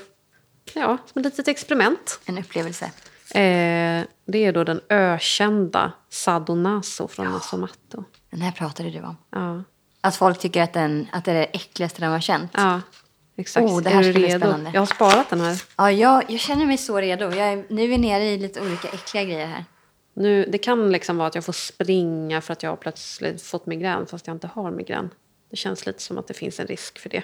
[0.73, 2.19] ja, som ett litet experiment.
[2.25, 2.85] En upplevelse.
[3.33, 8.03] Eh, det är då den ökända Sadonaso från Nasomatto.
[8.29, 9.17] Den här pratade du om.
[9.29, 9.63] Ja,
[10.01, 12.51] Att folk tycker att, den, att det är det äckligaste de har känt.
[12.53, 12.81] ja,
[13.35, 13.67] exakt.
[13.67, 14.39] Oh, det här är du redo?
[14.39, 14.71] spännande.
[14.73, 15.61] Jag har sparat den här.
[15.77, 17.25] Ja, jag, jag känner mig så redo.
[17.25, 19.65] Jag är, nu är vi nere i lite olika äckliga grejer här.
[20.13, 23.65] Nu, det kan liksom vara att jag får springa för att jag har plötsligt fått
[23.65, 25.09] migrän fast jag inte har migrän.
[25.49, 27.23] Det känns lite som att det finns en risk för det.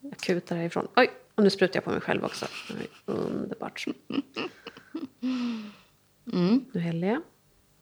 [0.00, 0.88] Jag kutar härifrån.
[0.96, 2.46] Oj, och nu sprutar jag på mig själv också.
[3.06, 3.86] Underbart.
[6.72, 7.22] Nu häller jag.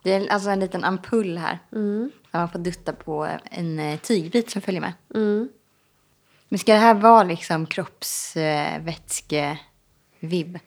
[0.03, 1.59] Det är alltså en liten ampull här.
[1.73, 2.11] Mm.
[2.31, 4.93] Där man får dutta på en eh, tygbit som följer med.
[5.15, 5.49] Mm.
[6.49, 10.59] Men ska det här vara liksom kroppsvätskevibb?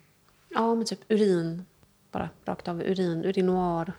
[0.49, 1.65] Ja, men typ urin.
[2.11, 3.25] Bara rakt av urin.
[3.25, 3.93] Urinoir.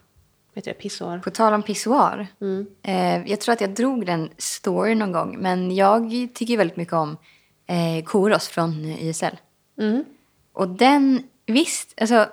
[0.55, 0.75] Vet det?
[0.75, 1.19] Pissoar.
[1.19, 2.27] På tal om pissoar.
[2.41, 2.67] Mm.
[2.83, 5.37] Eh, jag tror att jag drog den story någon gång.
[5.39, 7.17] Men jag tycker väldigt mycket om
[7.67, 9.37] eh, Koros från YSL.
[9.79, 10.05] Mm.
[10.53, 12.29] Och den, visst, alltså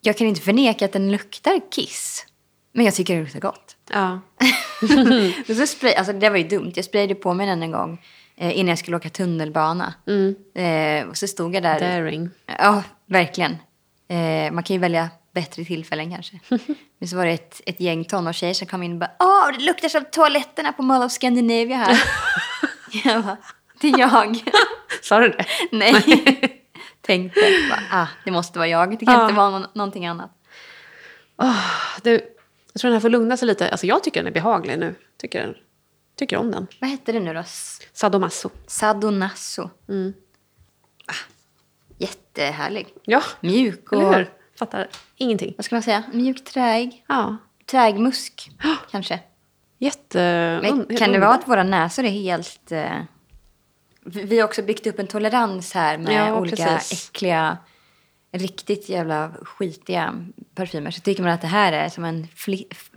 [0.00, 2.26] Jag kan inte förneka att den luktar kiss.
[2.76, 3.76] Men jag tycker det luktar gott.
[3.90, 4.20] Ja.
[5.56, 6.72] Så spray, alltså det var ju dumt.
[6.74, 8.04] Jag sprayade på mig den en gång
[8.36, 9.94] eh, innan jag skulle åka tunnelbana.
[10.54, 11.80] Eh, och så stod jag där.
[11.80, 12.30] Daring.
[12.58, 13.56] Ja, verkligen.
[14.08, 16.38] Eh, man kan ju välja bättre tillfällen kanske.
[16.98, 19.64] Men så var det ett, ett gäng tonårstjejer som kom in och bara Åh, det
[19.64, 22.02] luktar som toaletterna på Mall of Scandinavia här.
[23.04, 23.36] jag bara,
[23.80, 24.42] det är jag.
[25.02, 25.44] Sa du det?
[25.72, 25.94] Nej.
[27.00, 28.98] Tänkte, bara, ah, det måste vara jag.
[28.98, 29.22] Det kan Ja.
[29.22, 30.30] inte vara någon, någonting annat.
[32.02, 32.20] Du,
[32.76, 33.70] jag tror den här får lugna sig lite.
[33.70, 34.94] Alltså jag tycker den är behaglig nu.
[35.18, 35.54] Tycker, den,
[36.16, 36.66] tycker om den.
[36.80, 37.42] Vad hette det nu då?
[37.92, 38.50] Sadomaso.
[38.66, 39.70] Sadonasso.
[39.88, 40.12] Mm.
[41.06, 41.12] Ah,
[41.98, 42.86] jättehärlig.
[43.04, 44.30] Ja, Mjuk och, eller hur?
[44.58, 45.54] Fattar ingenting.
[45.56, 47.04] vad ska man säga, mjuk träig.
[47.08, 47.36] Ja,
[47.70, 48.50] Trägmusk,
[48.90, 49.20] kanske.
[49.78, 50.18] jätte...
[50.62, 52.72] Men kan det vara att våra näsor är helt...
[52.72, 53.00] Eh,
[54.04, 57.08] vi vi har också byggt upp en tolerans här med Ja, olika precis.
[57.10, 57.58] äckliga,
[58.32, 60.24] riktigt jävla skitiga
[60.54, 60.90] parfymer.
[60.90, 62.28] Så tycker man att det här är som en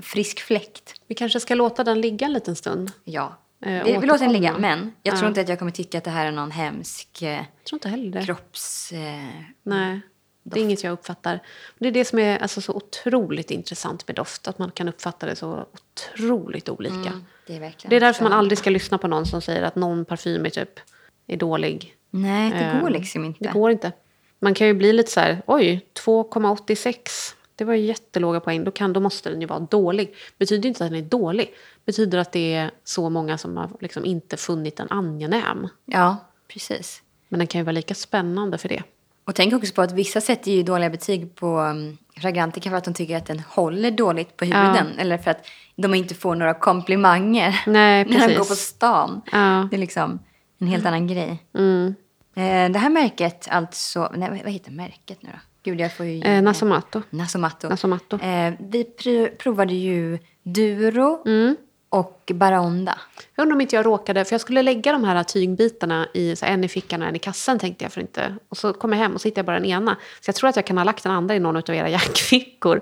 [0.02, 0.94] frisk fläkt.
[1.08, 2.92] Vi kanske ska låta den ligga en liten stund.
[3.04, 3.38] Ja.
[3.66, 5.28] Eh, vi, låter den ligga, men jag tror Ja.
[5.28, 8.92] inte att jag kommer tycka att det här är någon hemsk eh, tror kropps...
[8.92, 9.26] Eh,
[9.64, 10.02] Nej,
[10.44, 11.40] det är inget jag uppfattar.
[11.80, 14.48] Det är det som är alltså, så otroligt intressant med doft.
[14.48, 16.96] Att man kan uppfatta det så otroligt olika.
[16.96, 17.90] mm, det är verkligen...
[17.90, 20.50] Det är därför man aldrig ska lyssna på någon som säger att någon parfym är,
[20.50, 20.80] typ,
[21.28, 21.96] är dålig.
[22.10, 23.44] Nej, det går Eh, liksom inte.
[23.44, 23.92] Det går inte.
[24.40, 27.34] Man kan ju bli lite så här, oj, 2,86.
[27.56, 28.64] Det var ju jättelåga poäng.
[28.64, 30.16] Då, kan, då måste den ju vara dålig.
[30.38, 31.54] Betyder inte att den är dålig.
[31.86, 35.68] Betyder att det är så många som har liksom inte funnit den angenäm.
[35.86, 36.18] Ja,
[36.48, 37.02] precis.
[37.28, 38.84] Men den kan ju vara lika spännande för det.
[39.26, 42.84] Och tänk också på att vissa sätter ju dåliga betyg på um, Fragrantica för att
[42.84, 44.88] de tycker att den håller dåligt på huden.
[44.98, 49.22] Eller för att de inte får några komplimanger Nej, när de går på stan.
[49.32, 49.68] Ja.
[49.72, 50.20] Det är liksom
[50.60, 51.44] en helt annan grej.
[51.54, 51.96] Mm.
[52.40, 55.40] Eh, det här märket alltså, nej, vad- heter märket nu då?
[55.64, 56.22] Gud, jag får ju...
[56.22, 57.02] Eh, Nasomato.
[57.10, 57.70] Nasomatto.
[57.70, 58.16] Nasomatto.
[58.20, 61.56] Eh, vi pr- provade ju Duro Mm.
[61.90, 62.98] och Baronda.
[63.36, 66.46] Jag undrar om inte jag råkade, för jag skulle lägga de här tygbitarna i så
[66.46, 68.36] här, en i fickan och en i kassen tänkte jag för inte.
[68.50, 69.96] Och så kom jag hem och så hittade jag bara den ena.
[70.22, 72.82] Så jag tror att jag kan ha lagt den andra i någon av era jackfickor.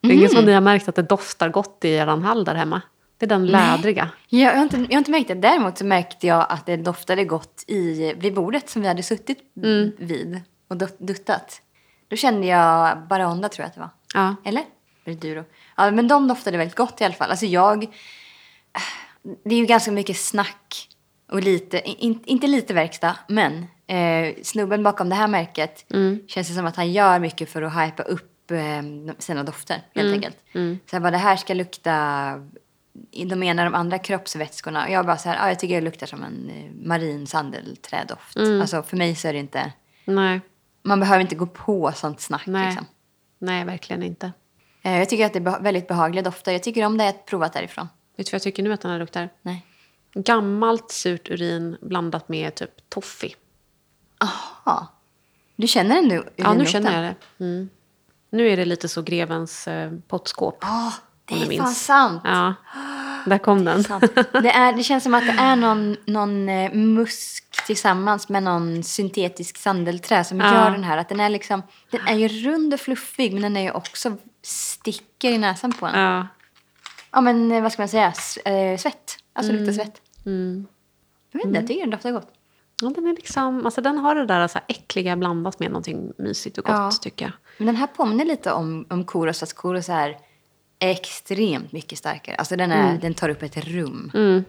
[0.00, 2.54] Det är ingen som ni har märkt att det doftar gott i er hall där
[2.54, 2.82] hemma.
[3.22, 4.10] Det är den lädriga.
[4.28, 5.34] Jag har, inte, jag har inte märkt det.
[5.34, 9.38] Däremot så märkte jag att det doftade gott i, vid bordet som vi hade suttit
[9.98, 11.62] vid och dut- duttat.
[12.08, 13.90] Då kände jag Baronda tror jag att det var.
[14.14, 14.36] Ja.
[14.44, 14.62] Eller?
[15.04, 15.44] Eller Duro.
[15.76, 17.30] Ja, men de doftade väldigt gott i alla fall.
[17.30, 17.86] Alltså jag...
[19.44, 20.88] Det är ju ganska mycket snack
[21.30, 25.84] och lite, in, inte lite verkstad, men eh, snubben bakom det här märket
[26.28, 30.08] känns det som att han gör mycket för att hypa upp eh, sina dofter helt
[30.14, 30.36] enkelt.
[30.90, 31.92] Så här, vad det här ska lukta,
[33.26, 34.90] de ena de andra kroppsvätskorna.
[34.90, 38.36] Jag bara så här, ah, jag tycker det luktar som en eh, marin sandelträdoft.
[38.36, 39.72] Alltså för mig så är det inte,
[40.04, 40.40] Nej.
[40.82, 42.66] man behöver inte gå på sånt snack Nej.
[42.66, 42.86] liksom.
[43.38, 44.32] Nej, verkligen inte.
[44.82, 46.52] Eh, Jag tycker att det är väldigt behagliga dofter.
[46.52, 47.88] Jag tycker om det jag provat därifrån.
[48.16, 49.28] Vet du vad jag tycker nu att den här luktar?
[49.42, 49.66] Nej.
[50.14, 53.34] Gammalt surt urin blandat med typ toffee.
[54.20, 54.86] Aha.
[55.56, 56.22] Du känner den nu?
[56.36, 57.44] Ja, nu känner jag det.
[57.44, 57.68] Mm.
[58.30, 60.58] Nu är det lite så grevens eh, pottskåp.
[60.60, 60.92] Ja,
[61.24, 62.20] det är fan sant.
[62.24, 62.54] Ja,
[63.26, 63.82] där kom den.
[64.42, 68.82] Det, är, det känns som att det är någon, någon eh, musk tillsammans med någon
[68.82, 70.54] syntetisk sandelträ som Ja.
[70.54, 70.98] gör den här.
[70.98, 74.16] Att den är liksom, den är ju rund och fluffig men den är ju också
[74.42, 76.00] sticker i näsan på en.
[76.00, 76.26] Ja,
[77.12, 77.20] Ja.
[77.20, 78.12] men eh, vad ska man säga?
[78.44, 79.16] Eh, svett.
[79.32, 80.00] Alltså luktar svett.
[80.26, 80.66] Mm.
[81.32, 82.28] Jag vet inte, jag tycker den doftar gott.
[82.82, 86.12] Ja, den, är liksom, alltså den har det där så här äckliga blandat med någonting
[86.18, 86.90] mysigt och gott Ja.
[87.02, 87.32] tycker jag.
[87.58, 90.16] Men den här påminner lite om, om Koros, fast Koros är
[90.90, 92.36] extremt mycket starkare.
[92.36, 94.44] Alltså den, är, den tar upp ett rum Mm.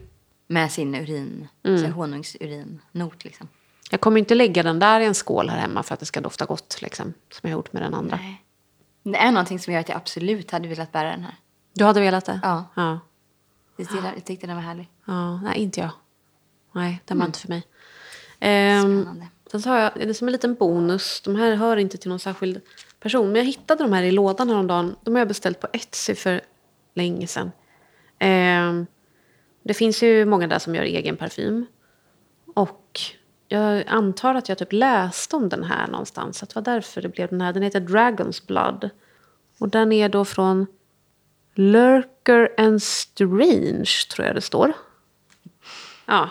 [0.47, 1.91] med sin urin, mm.
[1.93, 3.47] honungsurinnot liksom.
[3.91, 6.22] Jag kommer inte lägga den där i en skål här hemma för att det ska
[6.22, 6.81] dofta gott.
[6.81, 8.15] Liksom, som jag har gjort med den andra.
[8.22, 8.43] Nej.
[9.03, 11.35] Det är någonting som gör att jag absolut hade velat bära den här.
[11.73, 12.39] Du hade velat det?
[12.43, 12.65] Ja.
[12.76, 12.99] ja.
[13.77, 14.89] Jag tyckte, jag tyckte den var härlig.
[15.05, 15.89] Ja, nej, inte jag.
[16.72, 17.64] Nej, den var inte för mig.
[18.39, 19.27] Ehm, Spännande.
[19.51, 21.22] sen så har jag, det är som en liten bonus.
[21.22, 22.61] De här hör inte till någon särskild
[23.03, 23.27] person.
[23.27, 24.95] Men jag hittade de här i lådan häromdagen.
[25.03, 26.41] De har jag beställt på Etsy för
[26.93, 27.51] länge sedan.
[28.19, 28.84] Eh,
[29.63, 31.65] det finns ju många där som gör egen parfym.
[32.55, 32.99] Och
[33.47, 36.43] jag antar att jag typ läste om den här någonstans.
[36.43, 37.53] Att det var därför det blev den här.
[37.53, 38.89] Den heter Dragon's Blood.
[39.59, 40.67] Och den är då från
[41.53, 44.73] Lurker and Strange, tror jag det står.
[46.05, 46.30] Ja.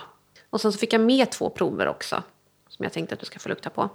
[0.49, 2.23] Och sen så fick jag med två prover också.
[2.69, 3.89] Som jag tänkte att du ska få lukta på.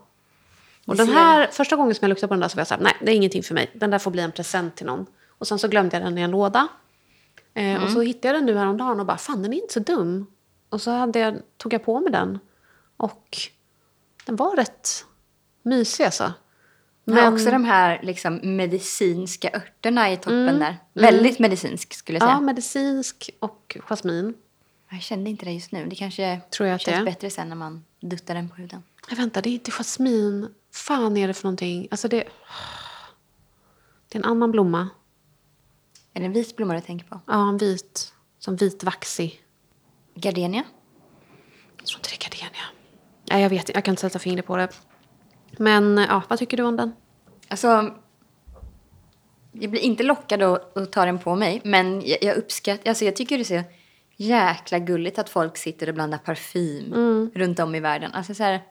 [0.88, 2.74] Och den här, första gången som jag luktade på den där så var jag så
[2.74, 3.70] här, nej det är ingenting för mig.
[3.74, 5.06] Den där får bli en present till någon.
[5.28, 6.68] Och sen så glömde jag den i en låda.
[7.54, 9.80] Eh, Och så hittade jag den nu häromdagen och bara, fan den är inte så
[9.80, 10.26] dum.
[10.68, 12.38] Och så hade jag, tog jag på mig den.
[12.96, 13.38] Och
[14.26, 15.04] den var rätt
[15.62, 16.32] mysig alltså.
[17.04, 20.76] Men Men- också de här liksom, medicinska örterna i toppen där.
[20.92, 22.32] Väldigt medicinsk skulle jag säga.
[22.34, 24.34] Ja, medicinsk och jasmin.
[24.90, 25.86] Jag kände inte det just nu.
[25.86, 28.82] Det kanske Tror jag känns det bättre sen när man duttar den på huden.
[29.10, 30.48] Nej, vänta, det är inte jasmin.
[30.78, 31.88] Fan är det för någonting?
[31.90, 32.24] Alltså det...
[34.08, 34.88] Det är en annan blomma.
[36.14, 37.20] Är det en vit blomma du tänker på?
[37.26, 38.12] Ja, en vit.
[38.38, 39.42] Som vitvaxig.
[40.14, 40.64] Gardenia?
[41.78, 42.62] Jag tror inte det är gardenia.
[43.30, 43.74] Nej, jag vet.
[43.74, 44.68] Jag kan inte sätta fingret på det.
[45.58, 46.92] Men ja, vad tycker du om den?
[47.48, 47.94] Alltså,
[49.52, 53.04] jag blir inte lockad att, att ta den på mig, men jag, jag uppskattar, alltså
[53.04, 53.70] jag tycker det är så
[54.16, 57.30] jäkla gulligt att folk sitter och blandar parfym Mm.
[57.34, 58.12] runt om i världen.
[58.12, 58.62] Alltså så här,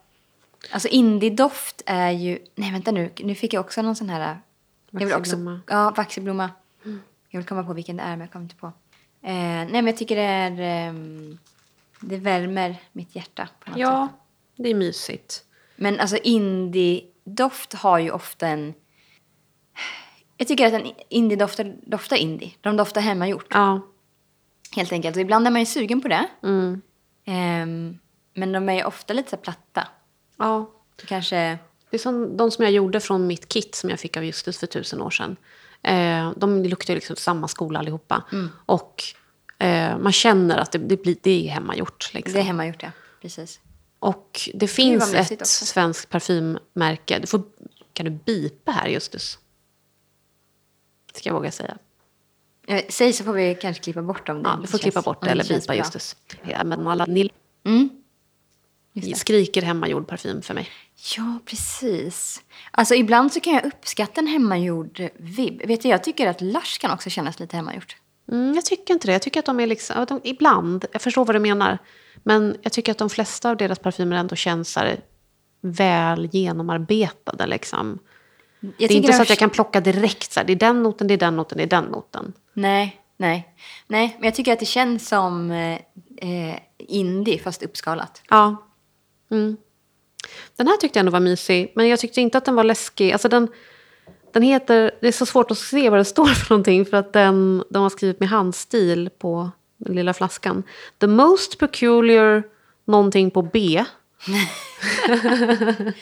[0.72, 4.40] alltså indie-doft är ju, nej vänta nu, nu fick jag också någon sån här,
[4.92, 5.62] Vaxigblomma.
[5.68, 6.50] ja, vaxigblomma.
[7.30, 8.68] Jag vill komma på vilken det är, men jag kommer inte på.
[9.22, 10.60] Eh, nej, men jag tycker det är,
[10.90, 11.38] ehm,
[12.02, 13.80] det värmer mitt hjärta något sätt.
[13.80, 14.08] Ja,
[14.56, 15.44] det är mysigt.
[15.76, 18.74] Men alltså indie-doft har ju ofta en...
[20.38, 22.52] Jag tycker att en indie-doftar doftar indie.
[22.62, 23.82] De doftar hemmagjort, Ja.
[24.76, 25.16] helt enkelt.
[25.16, 26.28] Och ibland är man ju sugen på det.
[26.44, 26.82] Mm.
[27.26, 28.00] Ehm,
[28.34, 29.88] men de är ju ofta lite så platta.
[30.38, 30.72] Ja.
[31.06, 31.58] Kanske...
[31.90, 34.58] Det är som de som jag gjorde från mitt kit som jag fick av Justus
[34.58, 35.36] för tusen år sedan.
[35.84, 38.24] Eh, de luktar ju liksom samma skola allihopa.
[38.66, 39.04] Och
[39.60, 42.14] eh, man känner att det, det, blir, det är hemmagjort.
[42.14, 42.34] Liksom.
[42.34, 42.92] Det är hemmagjort, ja.
[43.22, 43.60] Precis.
[44.00, 45.66] Och det finns mysigt ett också.
[45.66, 47.20] svenskt parfymmärke.
[47.20, 47.42] Du får,
[47.94, 49.40] kan du bipa här Justus?
[51.14, 51.78] Ska jag våga säga.
[52.68, 55.24] Eh, Säg så får vi kanske klippa bort om det Ja, du får klippa bort
[55.24, 55.76] det eller bipa.
[55.76, 56.16] Justus.
[56.44, 57.30] Ja, men alla, ni
[57.66, 57.90] Mm.
[59.16, 60.70] Skriker hemmagjord parfym för mig.
[61.18, 62.42] Ja, precis.
[62.72, 65.62] Alltså ibland så kan jag uppskatta en hemmagjord vibb.
[65.66, 67.98] Vet du, jag tycker att Lush kan också kännas lite hemmagjort.
[68.32, 69.12] Mm, jag tycker inte det.
[69.12, 71.78] Jag tycker att de är liksom, de, ibland, jag förstår vad du menar.
[72.24, 75.00] Men jag tycker att de flesta av deras parfymer ändå känns här,
[75.62, 77.48] väl genomarbetade.
[77.48, 78.00] Liksom.
[78.60, 80.32] Jag det är inte så att jag kan plocka direkt.
[80.32, 82.34] Så här, det är den noten, det är den noten, det är den noten.
[82.54, 83.54] Nej, nej.
[83.88, 85.80] Nej, men jag tycker att det känns som eh,
[86.18, 88.22] eh, indie fast uppskalat.
[88.30, 88.67] Ja.
[89.32, 89.58] Mm.
[90.56, 93.12] Den här tyckte jag ändå var mysig, men jag tyckte inte att den var läskig.
[93.12, 93.48] Alltså den,
[94.34, 97.14] den heter, det är så svårt att se vad det står för någonting för att
[97.14, 100.64] den, de har skrivit med handstil på den lilla flaskan.
[101.00, 102.44] The most peculiar
[102.86, 103.86] någonting på B.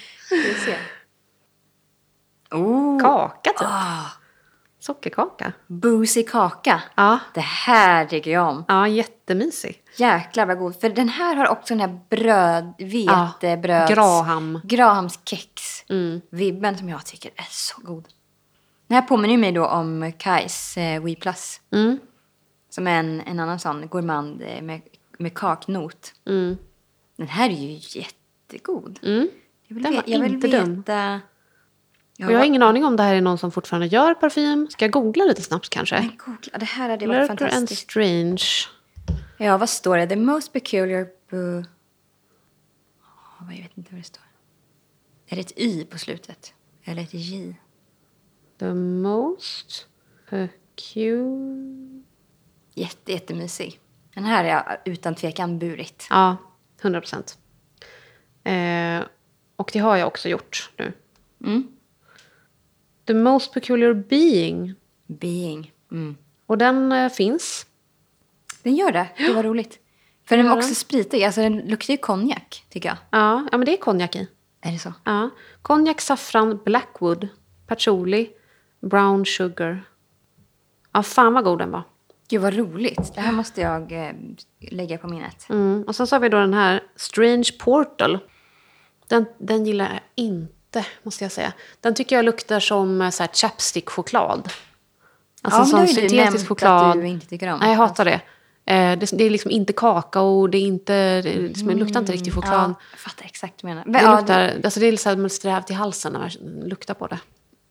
[2.51, 3.61] Oh, Kaka typ.
[3.61, 4.11] ah,
[4.85, 5.53] Sockerkaka.
[5.67, 6.81] boozy kaka.
[6.95, 7.19] Ja.
[7.33, 8.65] Det här tycker jag om.
[8.67, 9.83] Ja, jättemysig.
[9.97, 10.79] Jäklar vad god.
[10.79, 13.93] För den här har också den här bröd, vetebröds...
[13.93, 14.59] Graham.
[14.63, 15.83] Grahams kex.
[15.89, 16.77] Mm.
[16.77, 18.07] Som jag tycker är så god.
[18.87, 21.61] Den här påminner mig då om Kais eh, We Plus.
[21.71, 21.99] Mm.
[22.69, 24.81] Som är en, en annan sån gourmand eh, med,
[25.17, 26.13] med kaknot.
[26.27, 26.57] Mm.
[27.15, 28.99] Den här är ju jättegod.
[29.03, 29.29] Mm.
[29.67, 30.63] Jag vill, Den var jag vill inte veta...
[30.65, 30.83] dum.
[32.17, 34.67] Ja, Och jag har ingen aning om det här är någon som fortfarande gör parfym.
[34.69, 35.95] Ska jag googla lite snabbt kanske?
[35.99, 37.81] Men googla, det här hade varit Lurker and fantastiskt.
[37.91, 38.43] Strange.
[39.37, 40.07] Ja, vad står det?
[40.07, 41.07] The most peculiar...
[41.29, 41.63] Bu...
[43.39, 44.23] Jag vet inte vad det står.
[45.27, 46.53] Är det ett Y på slutet?
[46.83, 47.55] Eller ett J?
[48.59, 49.87] The most
[50.29, 52.03] peculiar...
[52.73, 53.79] Jätte, jättemysig.
[54.13, 56.07] Den här är jag utan tvekan burit.
[56.09, 56.37] Ja,
[56.81, 57.37] 100 procent.
[58.43, 59.01] Eh,
[59.55, 60.93] och det har jag också gjort nu.
[61.43, 61.74] Mm.
[63.07, 64.73] The most peculiar being.
[65.07, 65.71] Being.
[65.91, 66.17] Mm.
[66.45, 67.65] Och den eh, finns.
[68.63, 69.07] Den gör det.
[69.17, 69.79] Det var roligt.
[70.27, 71.23] För den var också spritig.
[71.23, 72.97] Alltså den luktar ju konjak, tycker jag.
[73.09, 74.27] Ja, ja men det är konjak i.
[74.61, 74.93] Är det så?
[75.03, 75.29] Ja.
[75.61, 77.27] Konjak, saffran, blackwood,
[77.67, 78.29] patchouli,
[78.81, 79.83] brown sugar.
[80.91, 81.83] Ja, fan vad god den var.
[82.29, 83.15] Gud, vad roligt.
[83.15, 84.13] Det här måste jag eh,
[84.59, 85.49] lägga på minnet.
[85.49, 85.83] Mm.
[85.87, 88.19] Och sen så har vi då den här Strange Portal.
[89.07, 90.53] Den, den gillar jag inte,
[91.03, 91.53] måste jag säga.
[91.81, 94.49] Den tycker jag luktar som eh, så här chapstick-choklad.
[95.41, 96.89] Alltså ja, sån men det syntetisk choklad.
[96.89, 97.59] att du inte tycker om.
[97.59, 98.21] Nej, jag hatar det.
[98.65, 99.17] Eh, det.
[99.17, 102.69] Det är liksom inte kakao, det, är inte, det, liksom, det luktar inte riktigt choklad.
[102.69, 103.93] Ja, jag fattar exakt vad du menar.
[103.93, 106.29] Det, Ja, luktar, alltså det är så här, man strävt i halsen när man
[106.69, 107.19] luktar på det.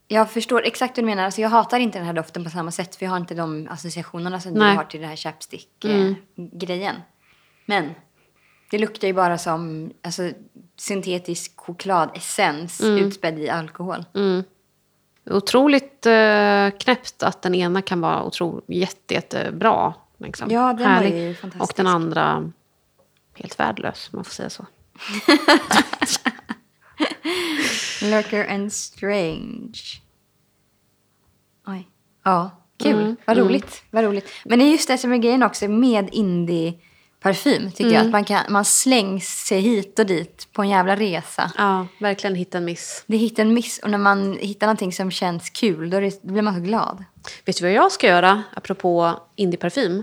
[0.08, 1.24] Jag förstår exakt vad du menar.
[1.24, 2.96] Alltså, jag hatar inte den här doften på samma sätt.
[2.96, 4.70] För jag har inte de associationerna som Nej.
[4.70, 6.96] du har till det här chapstick-grejen.
[7.66, 7.90] Men
[8.70, 10.30] det luktar ju bara som alltså,
[10.76, 14.04] syntetisk chokladessens utspädd i alkohol.
[15.30, 19.94] Otroligt eh, knäppt att den ena kan vara otro, jätte, jättebra.
[20.18, 20.50] Liksom.
[20.50, 21.18] Ja, den var Härlig.
[21.28, 21.70] ju fantastisk.
[21.70, 22.50] Och den andra
[23.34, 24.66] helt värdelös, om man får säga så.
[28.02, 29.78] Lurker and Strange.
[31.66, 31.88] Oj.
[32.24, 32.92] Ja, kul.
[32.92, 33.82] Mm, Vad roligt.
[33.90, 34.30] Vad roligt.
[34.44, 36.74] Men det är just det som är grejen också med indie
[37.24, 37.94] parfym tycker Mm.
[37.94, 38.04] jag.
[38.06, 41.50] Att man, kan, man slängs sig hit och dit på en jävla resa.
[41.58, 43.04] Ja, verkligen hitta en miss.
[43.06, 46.22] Det är hit en miss och när man hittar någonting som känns kul då, det,
[46.22, 47.04] då blir man så glad.
[47.44, 50.02] Vet du vad jag ska göra, apropå indieparfym?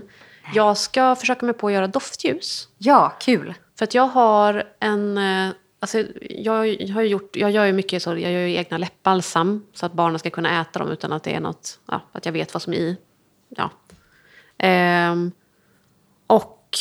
[0.54, 2.68] Jag ska försöka mig på att göra doftljus.
[2.78, 3.54] Ja, kul.
[3.78, 5.18] För att jag har en...
[5.18, 5.50] eh,
[5.80, 6.52] Alltså jag,
[6.94, 10.18] har gjort, jag gör ju mycket så, jag gör ju egna läppbalsam så att barnen
[10.18, 12.72] ska kunna äta dem utan att det är något, ja, att jag vet vad som
[12.72, 12.96] är i.
[13.48, 13.70] Ja.
[14.58, 15.32] Ehm,
[16.26, 16.78] och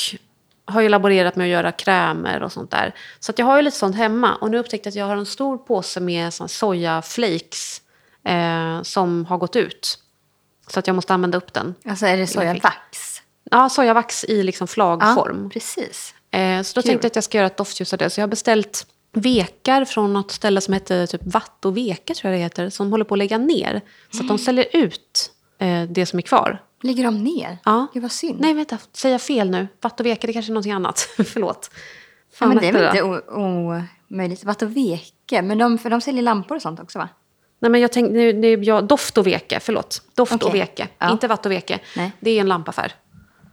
[0.71, 2.95] har ju laborerat med att göra krämer och sånt där.
[3.19, 4.35] Så att jag har ju lite sånt hemma.
[4.35, 7.81] Och nu upptäckte jag att jag har en stor påse med sojaflakes
[8.25, 9.97] eh, som har gått ut.
[10.67, 11.75] Så att jag måste använda upp den.
[11.85, 13.21] Alltså är det sojavax?
[13.51, 15.43] Ja, sojavax i liksom flagform.
[15.43, 16.13] Ja, precis.
[16.31, 16.89] Eh, så då Kul.
[16.89, 18.09] tänkte jag att jag ska göra ett doftljus av det.
[18.09, 22.31] Så jag har beställt vekar från något ställe som heter typ Vatt och Veka tror
[22.31, 22.69] jag det heter.
[22.69, 23.81] Som håller på att lägga ner.
[24.11, 25.31] Så att de säljer ut
[25.61, 26.63] eh, det som är kvar.
[26.81, 27.57] Ligger de ner?
[27.65, 27.87] Ja.
[27.93, 28.39] Gud vad synd.
[28.41, 28.77] Nej, vänta.
[28.93, 29.67] Säger jag fel nu?
[29.81, 30.99] Vatt och Veka, det kanske är någonting annat.
[31.25, 31.69] Förlåt.
[31.73, 31.77] ja,
[32.33, 34.43] Fan, men det är väl inte omöjligt.
[34.43, 35.41] Vatt och veke.
[35.41, 37.09] Men de, för de säljer lampor och sånt också va?
[37.59, 40.01] Nej, men jag tänkte, nu, nu, jag, doft och veke, förlåt.
[40.15, 40.59] Doft och Okej.
[40.59, 41.11] veke, Ja.
[41.11, 41.79] inte vatt och veke.
[41.97, 42.11] Nej.
[42.19, 42.93] Det är en lampaffär.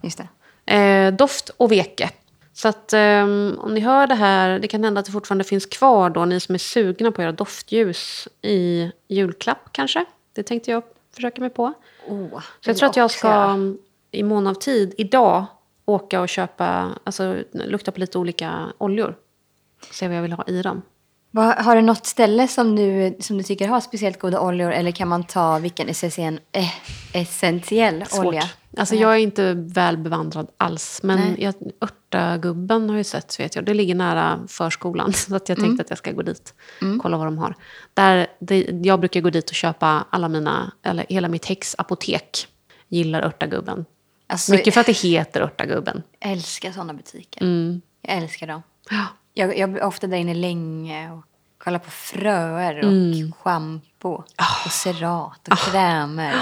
[0.02, 0.20] Just
[0.64, 0.74] det.
[0.74, 2.10] Eh, doft och veke.
[2.52, 5.66] Så att ehm, om ni hör det här, det kan hända att det fortfarande finns
[5.66, 10.05] kvar då, ni som är sugna på att göra doftljus i julklapp kanske.
[10.35, 10.82] Det tänkte jag
[11.19, 11.73] försöka mig på.
[12.09, 13.57] Oh, Så jag tror att jag ska
[14.11, 15.45] i mån av tid idag
[15.85, 19.16] åka och köpa, alltså lukta på lite olika oljor.
[19.90, 20.82] Se vad jag vill ha i dem.
[21.57, 25.09] Har du något ställe som du, som du tycker har speciellt goda oljor eller kan
[25.09, 26.70] man ta vilken essentiell, eh,
[27.12, 28.27] essentiell Svårt.
[28.27, 28.43] olja?
[28.77, 31.01] Alltså jag är inte väl bevandrad alls.
[31.03, 31.36] Men Nej.
[31.43, 33.65] jag, örtagubben har ju sett, vet jag.
[33.65, 35.12] Det ligger nära förskolan.
[35.12, 35.69] Så att jag Mm.
[35.70, 36.55] tänkte att jag ska gå dit.
[37.03, 37.55] Kolla vad de har.
[37.95, 42.49] Där, det, jag brukar gå dit och köpa alla mina, eller hela mitt häxapotek.
[42.89, 43.85] Gillar örtagubben.
[44.27, 46.03] Alltså, Mycket för att det heter örtagubben.
[46.20, 47.43] Jag älskar sådana butiker.
[47.43, 47.81] Mm.
[48.03, 48.62] Jag älskar dem.
[48.90, 49.07] Ja.
[49.35, 51.24] Jag, jag blir ofta där inne länge och
[51.59, 53.32] kollar på fröer och Mm.
[53.32, 54.65] schampo Ah.
[54.65, 56.35] och cerat och krämer.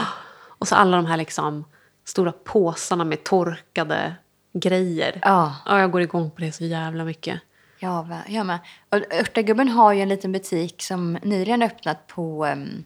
[0.58, 1.64] Och så alla de här liksom
[2.08, 4.14] stora påsarna med torkade
[4.52, 5.20] grejer.
[5.22, 5.56] Ja.
[5.66, 7.40] Ja, jag går igång på det så jävla mycket.
[7.78, 8.58] Ja, jag med.
[8.88, 12.84] Och Örtagubben har ju en liten butik som nyligen öppnat på, em,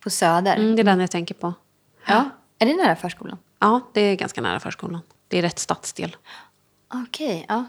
[0.00, 0.56] på Söder.
[0.56, 1.54] Mm, det är den jag tänker på.
[2.06, 2.30] Ja.
[2.58, 3.38] Är det nära förskolan?
[3.58, 5.00] Ja, det är ganska nära förskolan.
[5.28, 6.16] Det är rätt stadsdel.
[6.94, 7.64] Okej, ja.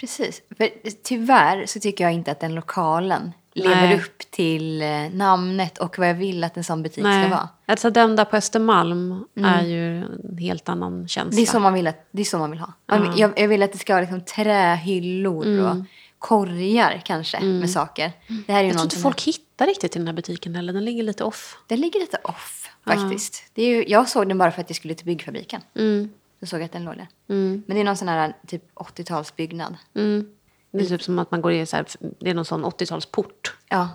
[0.00, 0.42] Precis.
[0.56, 0.70] För
[1.02, 3.96] tyvärr så tycker jag inte att den lokalen lever Nej.
[3.96, 7.48] upp till eh, namnet och vad jag vill att en sån butik ska vara.
[7.66, 11.36] Alltså där på Östermalm är ju en helt annan känsla.
[11.36, 12.72] Det är så man vill, att, det är så man vill ha.
[12.86, 15.66] Man- Jag, jag vill att det ska vara liksom trähyllor Mm.
[15.66, 15.84] och
[16.18, 18.12] korgar kanske med saker.
[18.46, 20.72] Det här är jag tror inte folk hittar riktigt till den här butiken heller.
[20.72, 21.58] Den ligger lite off.
[21.66, 23.44] Den ligger lite off faktiskt.
[23.54, 25.60] Det är ju, jag såg den bara för att jag skulle till byggfabriken.
[25.74, 26.10] Mm.
[26.40, 27.08] Så såg jag att den låg där.
[27.28, 27.62] Mm.
[27.66, 29.74] Men det är någon sån här typ 80-talsbyggnad.
[29.96, 30.28] Mm.
[30.70, 31.86] Det är typ som att man går i så här,
[32.20, 33.52] det är någon sån 80-talsport.
[33.68, 33.88] Ja,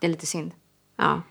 [0.00, 0.50] det är lite synd.
[0.96, 1.22] Ja.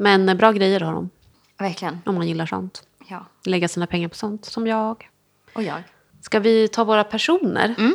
[0.00, 1.10] Men eh, bra grejer har de,
[1.58, 1.98] Verkligen.
[2.06, 2.82] om man gillar sånt.
[3.08, 3.26] Ja.
[3.46, 5.08] Lägga sina pengar på sånt, som jag.
[5.52, 5.82] Och jag.
[6.20, 7.74] Ska vi ta våra personer?
[7.78, 7.92] Mm.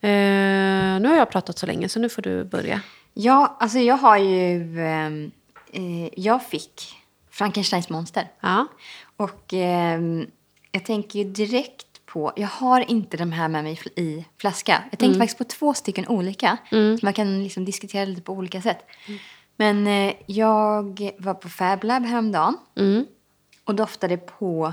[0.00, 2.80] Eh, nu har jag pratat så länge, så nu får du börja.
[3.14, 4.80] Ja, alltså jag har ju...
[4.80, 5.30] ehm,
[5.72, 6.96] eh, jag fick
[7.30, 8.28] Frankensteins monster.
[8.40, 8.66] Ja.
[9.16, 10.26] Och ehm,
[10.72, 12.32] jag tänker ju direkt på...
[12.36, 14.84] Jag har inte de här med mig i fl- i flaska.
[14.90, 16.56] Jag tänkte faktiskt på två stycken olika.
[16.70, 18.78] Så man kan liksom diskutera lite på olika sätt.
[19.56, 22.56] Men eh, jag var på Fab Lab häromdagen.
[22.76, 23.06] Mm.
[23.64, 24.72] Och doftade på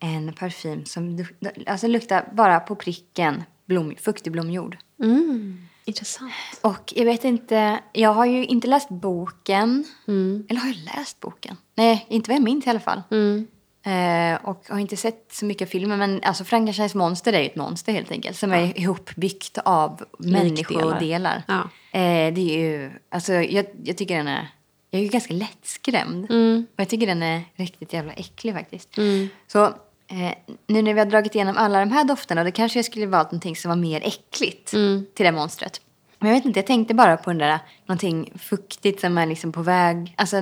[0.00, 1.24] en parfym som
[1.66, 4.76] alltså luktar bara på pricken blom, fuktig blomjord.
[5.02, 5.58] Mm.
[5.84, 6.32] Intressant.
[6.60, 9.84] Och jag vet inte, jag har ju inte läst boken.
[10.08, 10.46] Mm.
[10.48, 11.56] Eller har jag läst boken?
[11.74, 13.02] Nej, inte vad jag minns i alla fall.
[13.10, 13.46] Mm.
[13.82, 15.98] Eh, och har inte sett så mycket av filmen.
[15.98, 18.36] Men alltså Frankensteins monster är ju ett monster helt enkelt.
[18.36, 21.42] Som är ihopbyggt av människodelar.
[21.48, 21.60] Ja.
[21.98, 24.48] Eh, det är ju, alltså jag, jag tycker den är,
[24.90, 26.30] jag är ju ganska lättskrämd.
[26.30, 26.66] Mm.
[26.74, 28.98] Och jag tycker den är riktigt jävla äcklig faktiskt.
[28.98, 29.28] Mm.
[29.46, 30.32] Så eh,
[30.66, 33.30] nu när vi har dragit igenom alla de här dofterna, då kanske jag skulle valt
[33.30, 35.06] någonting som var mer äckligt Mm.
[35.14, 35.80] till det monstret.
[36.18, 39.52] Men jag vet inte, jag tänkte bara på den där, någonting fuktigt som är liksom
[39.52, 40.40] på väg, alltså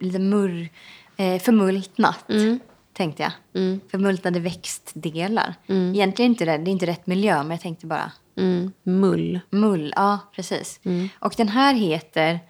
[0.00, 0.68] lite murr,
[1.16, 2.24] eh, förmultnat.
[2.94, 3.32] Tänkte jag.
[3.62, 3.80] Mm.
[3.90, 5.54] Förmultnade växtdelar.
[5.68, 8.72] Egentligen inte det, det är inte rätt miljö, men jag tänkte bara Mm.
[8.82, 9.40] Mull.
[9.50, 9.92] mull.
[9.96, 10.80] Ja, precis.
[11.18, 12.40] Och den här heter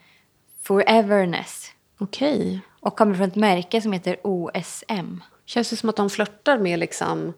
[0.62, 1.71] Foreverness.
[1.99, 2.61] Okej.
[2.81, 5.21] Och kommer från ett märke som heter OSM.
[5.47, 7.33] Känns det som att de flörtar med liksom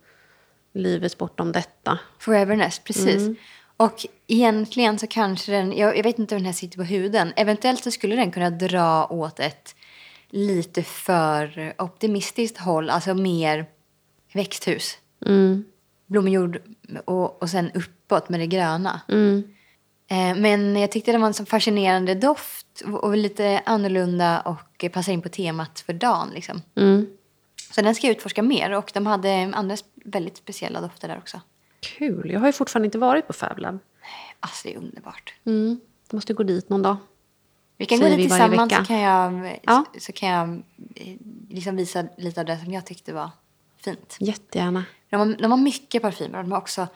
[0.74, 1.98] livet bortom detta.
[2.18, 3.38] Foreverness, precis.
[3.76, 7.32] Och egentligen så kanske den, jag, jag vet inte hur den här sitter på huden.
[7.36, 9.74] Eventuellt så skulle den kunna dra åt ett
[10.30, 13.66] lite för optimistiskt håll, alltså mer
[14.32, 14.98] växthus.
[15.26, 15.64] Mm.
[16.06, 16.60] blommjord
[17.04, 19.00] och, och sen uppåt med det gröna.
[19.08, 19.54] Mm.
[20.08, 24.84] Eh, men jag tyckte det var en så fascinerande doft och, och lite annorlunda och
[24.92, 26.30] passar in på temat för dagen.
[26.34, 26.62] Liksom.
[26.74, 27.06] Mm.
[27.72, 31.40] Så den ska jag utforska mer och de hade andra väldigt speciella dofter där också.
[31.80, 32.30] Kul.
[32.30, 33.78] Jag har ju fortfarande inte varit på Fab Lab.
[34.40, 35.34] Alltså det är underbart.
[35.44, 35.80] Mm.
[36.12, 36.96] Måste gå dit någon dag.
[37.76, 39.84] Vi kan gå dit tillsammans så kan jag, Ja.
[39.94, 40.48] så, så kan jag
[40.94, 41.16] eh,
[41.50, 43.30] liksom visa lite av det som jag tyckte var
[43.84, 44.16] fint.
[44.20, 44.84] Jättegärna.
[45.10, 46.86] De har, de har mycket parfymer och de har också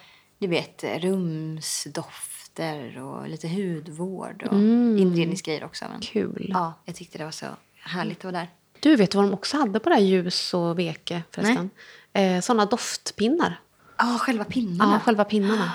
[0.41, 4.59] du vet, rumsdofter och lite hudvård och
[4.99, 5.85] inredningsgrejer också.
[5.91, 6.51] Men, Kul.
[6.53, 7.47] Ja, jag tyckte det var så
[7.81, 8.49] härligt att vara där.
[8.81, 11.71] Du, vet vad de också hade på det här ljus och veke förresten?
[12.13, 13.61] Eh, sådana doftpinnar.
[13.99, 14.93] Ja, själva pinnarna.
[14.93, 15.73] Ja, själva pinnarna.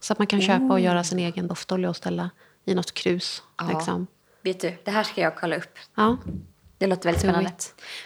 [0.00, 2.30] Så att man kan köpa och göra sin egen doftolja och ställa
[2.64, 3.42] i något krus.
[3.58, 3.68] Ja.
[3.68, 4.06] Liksom.
[4.46, 5.78] Vet du, det här ska jag kolla upp.
[5.94, 6.16] Ja.
[6.78, 7.50] Det låter väldigt spännande.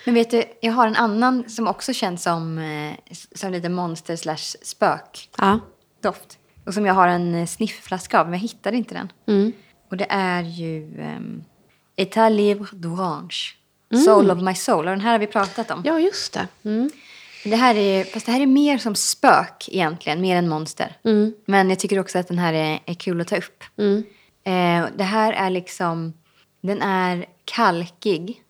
[0.05, 4.17] Men vet du, jag har en annan som också känns som, eh, som lite monster
[4.17, 5.61] slash spök Ja.
[6.03, 6.39] doft.
[6.67, 9.13] Och som jag har en eh, sniffflaska av, men jag hittade inte den.
[9.27, 9.53] Mm.
[9.91, 11.45] Och det är ju um,
[11.97, 13.55] Etat Libre d'Orange.
[13.93, 14.05] Mm.
[14.05, 14.87] Soul of my soul.
[14.87, 15.83] Och den här har vi pratat om.
[15.85, 16.49] ja, just det.
[16.65, 16.91] Mm.
[17.45, 20.97] Det här är, fast det här är mer som spök egentligen, mer än monster.
[21.05, 21.35] Mm.
[21.45, 23.65] Men jag tycker också att den här är, är kul att ta upp.
[23.79, 24.05] Mm.
[24.45, 26.13] Eh, det här är liksom,
[26.61, 28.43] den är kalkig,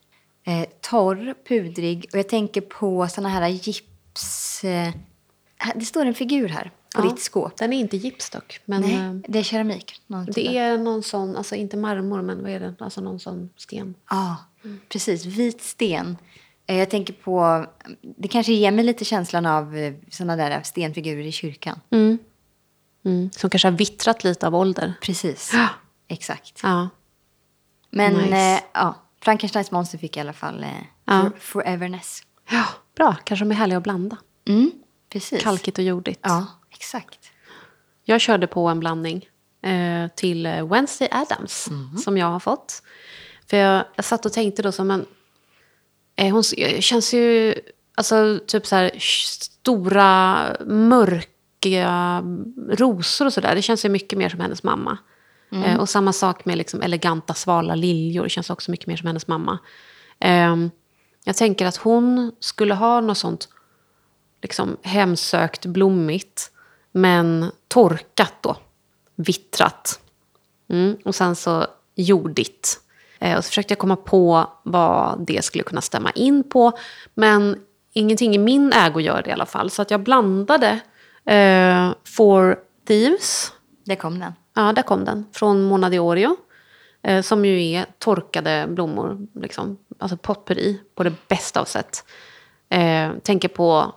[0.44, 4.64] eh, torr, pudrig och jag tänker på såna här gips...
[4.64, 4.88] Eh,
[5.74, 7.10] det står en figur här på Ja.
[7.10, 7.56] ditt skåp.
[7.56, 8.60] Den är inte gips dock.
[8.64, 9.84] Men Nej, eh, det är keramik.
[10.26, 12.74] typ det av- är någon sån, alltså inte marmor, men vad är det?
[12.78, 13.94] Alltså någon sån sten.
[14.10, 14.36] Ja,
[14.88, 15.24] precis.
[15.26, 16.16] Vit sten.
[16.66, 17.66] Eh, Jag tänker på,
[18.02, 21.80] det kanske ger mig lite känslan av eh, såna där stenfigurer i kyrkan.
[21.90, 22.18] Mm.
[23.04, 23.30] Mm.
[23.32, 24.92] Som kanske har vittrat lite av ålder.
[25.02, 25.68] Precis, Ja.
[26.08, 26.60] exakt.
[26.62, 26.88] Ja.
[27.90, 28.36] Men Nice.
[28.36, 30.68] eh, ja, Frankensteins monster fick i alla fall eh,
[31.04, 31.22] Ja.
[31.22, 32.22] for, foreverness.
[32.50, 32.64] ja,
[32.96, 33.16] bra.
[33.24, 34.16] Kanske de är härliga och blanda.
[34.48, 34.70] Mm,
[35.12, 35.42] precis.
[35.42, 36.20] Kalkigt och jordigt.
[36.22, 37.18] Ja, exakt.
[38.04, 39.28] Jag körde på en blandning
[39.62, 41.68] eh, till eh, Wednesday Adams
[42.04, 42.82] som jag har fått.
[43.50, 45.06] För jag, jag satt och tänkte då som en...
[46.16, 47.54] Eh, hon eh, känns ju...
[47.94, 50.36] Alltså typ så här stora,
[50.66, 52.22] mörka
[52.70, 53.54] rosor och sådär.
[53.54, 54.98] Det känns ju mycket mer som hennes mamma.
[55.52, 58.24] Eh, och samma sak med liksom eleganta svala liljor.
[58.24, 59.58] Det känns också mycket mer som hennes mamma.
[60.20, 60.70] Ehm,
[61.24, 63.48] jag tänker att hon skulle ha något sånt
[64.42, 66.50] liksom hemsökt blommigt.
[66.92, 68.56] Men torkat då.
[69.16, 70.00] Vittrat.
[70.68, 70.96] Mm.
[71.04, 72.80] Och sen så jordigt.
[73.18, 76.72] Eh, och så försökte jag komma på vad det skulle kunna stämma in på.
[77.14, 77.58] Men
[77.92, 79.70] ingenting i min ägo gör det i alla fall.
[79.70, 80.80] Så att jag blandade
[81.24, 83.52] eh, For Thieves.
[83.84, 84.32] Där kom den.
[84.60, 85.26] Ja, där kom den.
[85.32, 86.36] Från Mona Diorio.
[87.02, 89.26] Eh, som ju är torkade blommor.
[89.34, 89.78] Liksom.
[89.98, 92.04] Alltså potpurri på det bästa av sätt.
[92.68, 93.94] Eh, tänker på,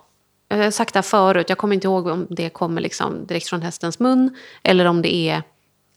[0.48, 3.48] jag har sagt det här förut, jag kommer inte ihåg om det kommer liksom direkt
[3.48, 4.36] från hästens mun.
[4.62, 5.42] Eller om det är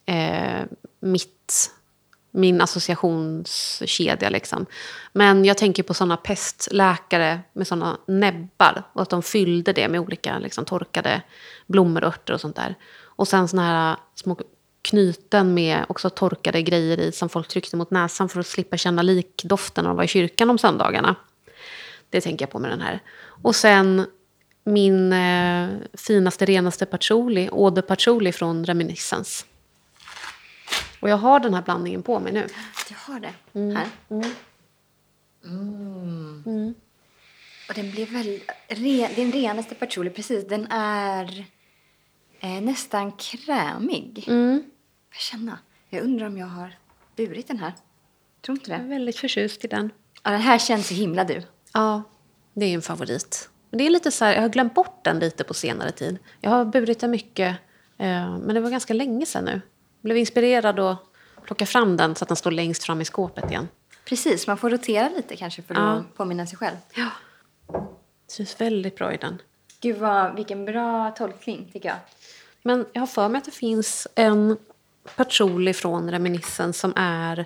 [0.05, 0.65] eh,
[0.99, 1.71] mitt,
[2.31, 4.29] min associationskedja.
[4.29, 4.65] Liksom.
[5.13, 8.83] Men jag tänker på sådana pestläkare med sådana näbbar.
[8.93, 11.21] Och att de fyllde det med olika liksom, torkade
[11.67, 12.75] blommor och örter och sånt där.
[13.03, 14.37] Och sen såna här små
[14.89, 19.01] knyten med också torkade grejer i som folk tryckte mot näsan för att slippa känna
[19.01, 21.15] likdoften när de var i kyrkan om söndagarna.
[22.09, 22.99] Det tänker jag på med den här.
[23.41, 24.05] Och sen
[24.63, 29.45] min eh, finaste, renaste patchouli, Eau de patchouli från Reminiscence.
[30.99, 32.47] Och jag har den här blandningen på mig nu.
[32.89, 33.87] Du har det här.
[34.09, 34.25] Mm.
[37.69, 38.39] Och den blir väl...
[38.67, 40.47] Re, den renaste patchouli, precis.
[40.47, 41.45] Den är
[42.39, 44.23] eh, nästan krämig.
[44.27, 44.63] Mm.
[45.17, 45.59] Jag känna.
[45.89, 46.77] Jag undrar om jag har
[47.15, 47.73] burit den här.
[48.45, 48.89] Tror inte Jag är det.
[48.89, 49.91] väldigt förtjust i den.
[50.23, 51.43] Ja, den här känns så himla du.
[51.73, 52.03] Ja,
[52.53, 53.49] det är en favorit.
[53.69, 56.17] Men Det är lite så här, jag har glömt bort den lite på senare tid.
[56.41, 57.55] Jag har burit den mycket,
[57.97, 59.51] eh, men det var ganska länge sedan nu.
[59.51, 59.61] Jag
[60.01, 60.97] blev inspirerad att
[61.43, 63.67] plocka fram den så att den står längst fram i skåpet igen.
[64.05, 66.03] Precis, man får rotera lite kanske för att Ja.
[66.15, 66.75] påminna sig själv.
[66.95, 67.09] Ja.
[68.35, 69.41] Trivs väldigt bra i den.
[69.81, 71.97] Gud, vad, vilken bra tolkning tycker jag.
[72.61, 74.57] Men jag har för mig att det finns en
[75.15, 77.45] patchouli från Reminiscence som är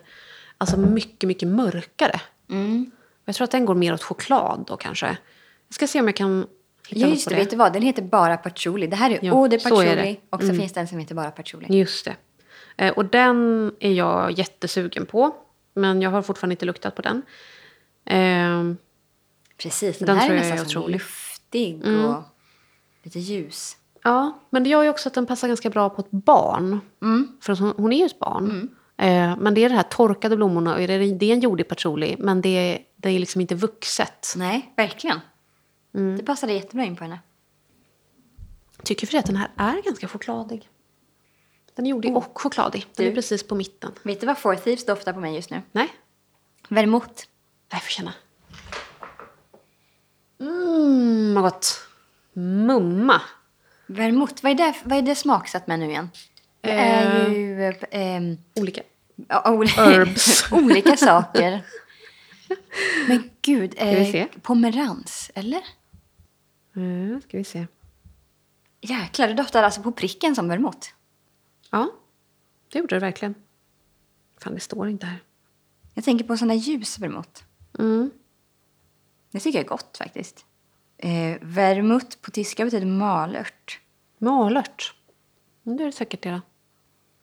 [0.58, 2.22] alltså mycket, mycket mörkare.
[2.50, 2.92] Mm.
[3.26, 5.06] Jag tror att den går mer åt choklad då kanske.
[5.68, 6.48] Jag ska se om jag kan
[6.88, 7.42] hitta just det, det.
[7.42, 7.74] vet du vad?
[7.74, 8.88] Den heter bara patchouli.
[8.88, 10.02] Det här är Ja, Eau de så är patchouli det.
[10.02, 10.16] Mm.
[10.30, 11.78] och så finns det en som heter bara patchouli.
[11.80, 12.16] Just det.
[12.78, 15.36] Eh, och den är jag jättesugen på.
[15.74, 17.22] Men jag har fortfarande inte luktat på den.
[18.06, 18.74] Eh,
[19.58, 20.94] Precis, den, Den här tror är jag är nästan otrolig.
[20.96, 22.06] luftig Mm.
[22.06, 22.24] och
[23.04, 23.78] lite ljus.
[24.04, 26.80] Ja, men det gör ju också att den passar ganska bra på ett barn.
[27.02, 27.38] Mm.
[27.42, 28.70] För hon, hon är ju ett barn.
[28.98, 30.74] Eh, men det är det här torkade blommorna.
[30.74, 32.16] Och det är, det är en jordig patchouli.
[32.20, 34.34] Men det, är- det är liksom inte vuxet.
[34.38, 35.20] Nej, verkligen.
[35.96, 36.18] Mm.
[36.18, 37.20] Det passade jättebra in på henne.
[38.84, 40.70] Tycker för att den här är ganska chokladig.
[41.76, 42.88] Den är jordig och chokladig.
[42.96, 43.16] Den är Du.
[43.16, 43.92] precis på mitten.
[44.04, 45.62] Vet du vad Four Thieves doftar på mig just nu?
[45.72, 45.90] Nej,
[46.70, 47.24] Vermouth.
[47.72, 48.14] jag får känna.
[50.40, 51.88] Mmm, vad gott.
[52.34, 53.22] Mumma.
[53.92, 56.10] Vermouth, vad är det, vad är det smaksatt med nu igen?
[56.62, 57.64] Det är ju...
[57.92, 58.22] eh,
[58.62, 58.82] Olika.
[59.82, 60.46] Herbs.
[60.52, 61.66] olika saker.
[63.08, 65.62] Men gud, vi eh, pomerans, eller?
[66.76, 67.68] Mm, ska vi se.
[68.82, 70.88] Jäklar, det doftar alltså på pricken som vermouth.
[71.70, 71.92] Ja,
[72.72, 73.36] det gjorde det verkligen.
[74.42, 75.24] Fan, det står inte här.
[75.94, 77.44] Jag tänker på där ljus vermouth.
[77.80, 78.12] Mm.
[79.32, 80.46] Det tycker jag är gott faktiskt.
[81.04, 83.80] Eh, vermouth på tyska betyder malört.
[84.18, 84.94] Malört.
[85.66, 86.42] Mm, det är det säkert det.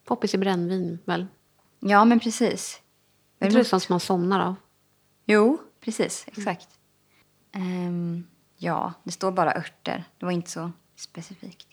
[0.05, 1.26] Poppis i brännvin väl?
[1.80, 2.80] Ja, men precis.
[3.38, 4.55] Tror det är sånt som man somnar av.
[5.24, 6.24] Jo, precis.
[6.28, 6.68] Exakt.
[7.52, 8.26] Ehm,
[8.56, 10.05] ja, det står bara örter.
[10.18, 11.68] Det var inte så specifikt.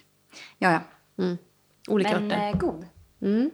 [0.58, 0.80] Ja, ja.
[1.24, 1.38] Mm.
[1.88, 2.48] Olika Men örter.
[2.48, 2.86] eh, god.
[3.22, 3.52] Mm.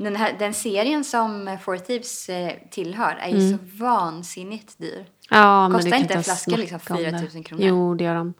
[0.00, 0.12] Mm.
[0.12, 5.06] Den, här, den serien som Four Thieves eh, tillhör är ju så vansinnigt dyr.
[5.30, 7.34] Ja, Kostar inte en flaska liksom om 4 det.
[7.34, 7.64] 000 kronor?
[7.64, 8.34] Jo, det gör de.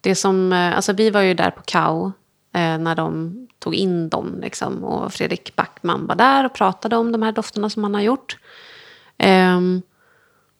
[0.00, 2.12] Det som, eh, alltså vi var ju där på KAO
[2.52, 4.40] eh, när de tog in dem.
[4.42, 8.02] Liksom, och Fredrik Backman var där och pratade om de här dofterna som han har
[8.02, 8.38] gjort.
[9.18, 9.82] Ehm,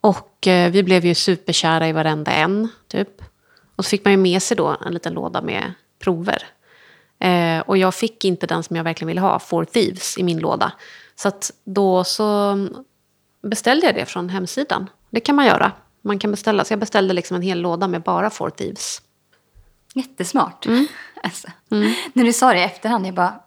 [0.01, 3.23] och eh, vi blev ju superkära i varenda en, typ.
[3.77, 6.43] Och så fick man ju med sig då en liten låda med prover.
[7.19, 10.39] Eh, och jag fick inte den som jag verkligen ville ha, Four Thieves, i min
[10.39, 10.73] låda.
[11.17, 11.31] Så
[11.65, 12.59] då så
[13.43, 14.91] beställde jag det från hemsidan.
[15.11, 15.73] Det kan man göra.
[16.03, 16.65] Man kan beställa.
[16.65, 19.03] Så jag beställde liksom en hel låda med bara Four Thieves.
[19.95, 20.67] Jättesmart.
[20.67, 20.87] Mm.
[21.23, 21.49] Alltså.
[22.13, 23.41] När du sa det i efterhand, jag bara...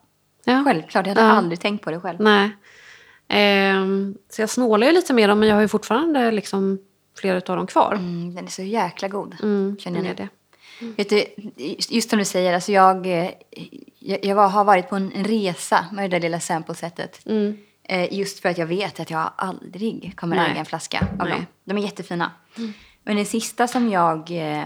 [0.43, 0.63] Ja.
[0.65, 1.33] Självklart, jag hade Ja.
[1.33, 2.19] aldrig tänkt på det själv.
[2.21, 2.51] Nej.
[3.27, 6.79] Ehm, så jag snålar ju lite med dem, men jag har ju fortfarande liksom
[7.19, 7.93] flera av dem kvar.
[7.93, 10.29] Mm, den är så jäkla god, Mm, känner jag den
[10.79, 10.85] det.
[10.97, 11.25] Vet du,
[11.89, 13.29] just som du säger, alltså jag, eh,
[13.99, 17.25] jag, jag var, har varit på en, en resa med det där lilla samplesättet.
[17.25, 17.57] Mm.
[17.83, 20.51] Eh, just för att jag vet att jag aldrig kommer Nej.
[20.51, 21.33] äga en flaska av Nej.
[21.33, 21.45] dem.
[21.63, 22.31] De är jättefina.
[23.03, 24.63] Men den sista som jag eh,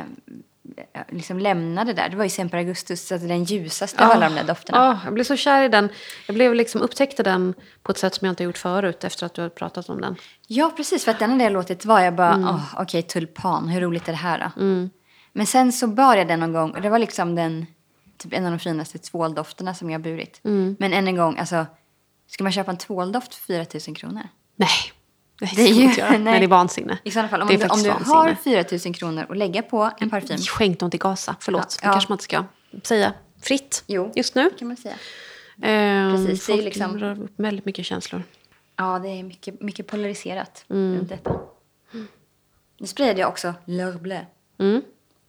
[1.09, 4.43] liksom lämnade där, det var ju Semper Augustus, alltså den ljusaste av alla de där
[4.43, 4.77] dofterna.
[4.77, 5.89] Ja, jag blev så kär i den.
[6.27, 7.53] Jag blev liksom, upptäckte den
[7.83, 10.15] på ett sätt som jag inte gjort förut efter att du har pratat om den.
[10.47, 11.05] Ja, precis.
[11.05, 12.03] För att den hade jag låtit vara.
[12.05, 12.47] Jag bara, Mm.
[12.49, 14.61] åh, okej, tulpan, hur roligt är det här då?
[15.33, 17.65] Men sen så bar jag den någon gång och det var liksom den,
[18.17, 20.41] typ en av de finaste tvåldofterna som jag har burit.
[20.43, 20.75] Mm.
[20.79, 21.65] Men än en gång, alltså,
[22.27, 24.27] ska man köpa en tvåldoft för 4 000 kronor?
[24.55, 24.69] Nej,
[25.39, 26.09] det, Det är ska ju- inte göra.
[26.09, 26.19] nej.
[26.19, 26.97] Nej, det är vansinne.
[27.03, 28.15] I sådana fall, om, det är du, om du vansinne.
[28.15, 31.79] har 4 000 kronor att lägga på en parfym, Skänk dem till Gaza, förlåt.
[31.81, 31.87] Ja.
[31.89, 32.43] Det kanske man inte ska
[32.83, 34.11] säga fritt Jo.
[34.15, 34.49] just nu.
[34.59, 34.95] kan man säga.
[35.61, 38.23] Ehm, Precis, det är folk liksom- rör upp väldigt mycket känslor.
[38.75, 40.97] Ja, det är mycket, mycket polariserat Mm.
[40.97, 41.39] runt detta.
[42.79, 44.19] Nu sprayade jag också L'Heure Bleu.
[44.59, 44.81] Mm.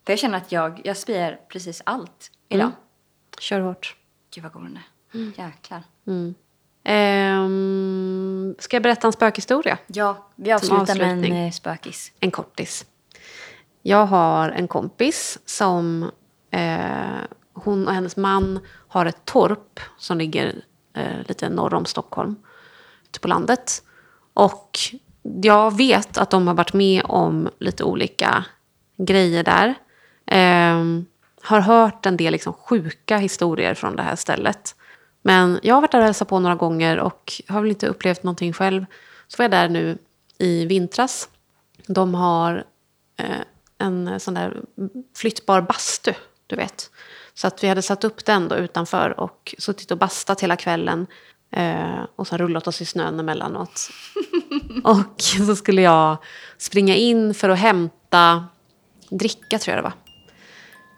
[0.07, 2.67] För jag känner att jag, jag sprayar precis allt idag.
[2.67, 2.77] Mm.
[3.39, 3.97] Kör hårt.
[4.35, 4.79] Gud vad god den
[5.15, 5.33] Mm.
[5.37, 5.45] är.
[5.45, 5.83] Jäklar.
[6.85, 9.79] Ehm, ska jag berätta en spökhistoria?
[9.87, 12.13] Ja, vi avslutar med en eh, spökis.
[12.21, 12.87] En kortis.
[13.83, 16.11] Jag har en kompis som...
[16.51, 17.21] Eh,
[17.53, 18.59] hon och hennes man
[18.89, 20.65] har ett torp som ligger
[20.95, 22.37] eh, lite norr om Stockholm.
[23.05, 23.83] Ute på landet.
[24.35, 24.79] Och
[25.43, 28.45] jag vet att de har varit med om lite olika
[28.97, 29.75] grejer där.
[30.27, 30.85] Eh,
[31.43, 34.75] har hört en del liksom sjuka historier från det här stället.
[35.23, 38.23] Men jag har varit där och hälsat på några gånger och har väl inte upplevt
[38.23, 38.87] någonting själv.
[39.29, 39.99] Så var jag där nu
[40.39, 41.29] i vintras.
[41.87, 42.65] De har
[43.17, 43.41] eh,
[43.79, 44.63] en sån där
[45.17, 46.13] flyttbar bastu,
[46.47, 46.91] du vet.
[47.35, 51.07] Så att vi hade satt upp den då utanför och suttit och bastat hela kvällen.
[51.51, 53.91] Eh, och sen rullat oss i snön emellanåt.
[54.85, 56.17] och så skulle jag
[56.59, 58.47] springa in för att hämta
[59.11, 60.04] dricka, tror jag det var.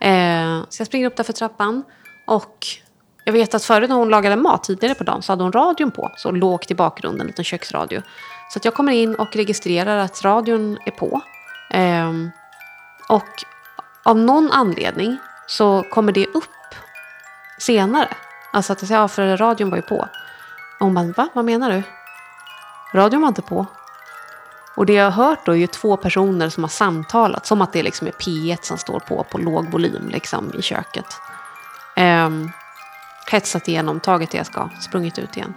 [0.00, 1.84] Eh, så jag springer upp där för trappan.
[2.26, 2.66] Och
[3.24, 5.90] jag vet att förut när hon lagade mat tidigare på dagen så hade hon radion
[5.90, 6.12] på.
[6.16, 8.02] Så lågt i bakgrunden, en liten köksradio.
[8.52, 11.20] Så att jag kommer in och registrerar att radion är på.
[11.70, 12.12] Eh,
[13.08, 13.44] och
[14.04, 16.74] av någon anledning så kommer det upp
[17.58, 18.08] senare.
[18.52, 20.08] Alltså att jag säger, ja för radion var ju på.
[20.80, 21.28] Och hon bara, va?
[21.32, 21.82] Vad menar du?
[22.94, 23.66] Radion var inte på.
[24.76, 27.46] Och det jag har hört då är ju två personer som har samtalat.
[27.46, 31.06] Som att det liksom är P1 som står på på låg volym liksom, i köket.
[31.96, 32.50] Um,
[33.30, 35.54] hetsat igenom, tagit det jag ska, sprungit ut igen.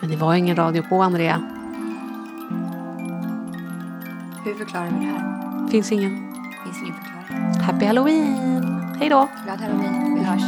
[0.00, 1.42] Men det var ingen radio på, Andrea.
[4.44, 5.68] Hur förklarar vi det här?
[5.68, 6.34] Finns ingen.
[6.64, 7.60] Finns ingen förklaring.
[7.60, 8.96] Happy Halloween!
[9.00, 9.28] Hej då!
[9.44, 10.14] Glad halloween.
[10.14, 10.42] Vi hörs.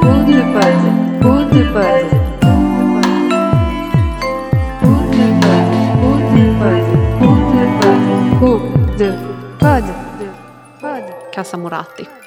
[0.00, 0.82] Poddbuzz,
[1.22, 2.21] poddbuzz.
[6.62, 8.00] Contrepod.
[8.38, 9.18] Contrepod.
[9.58, 9.84] Pod.
[10.80, 11.04] Pod.
[11.34, 12.21] Kassamorati.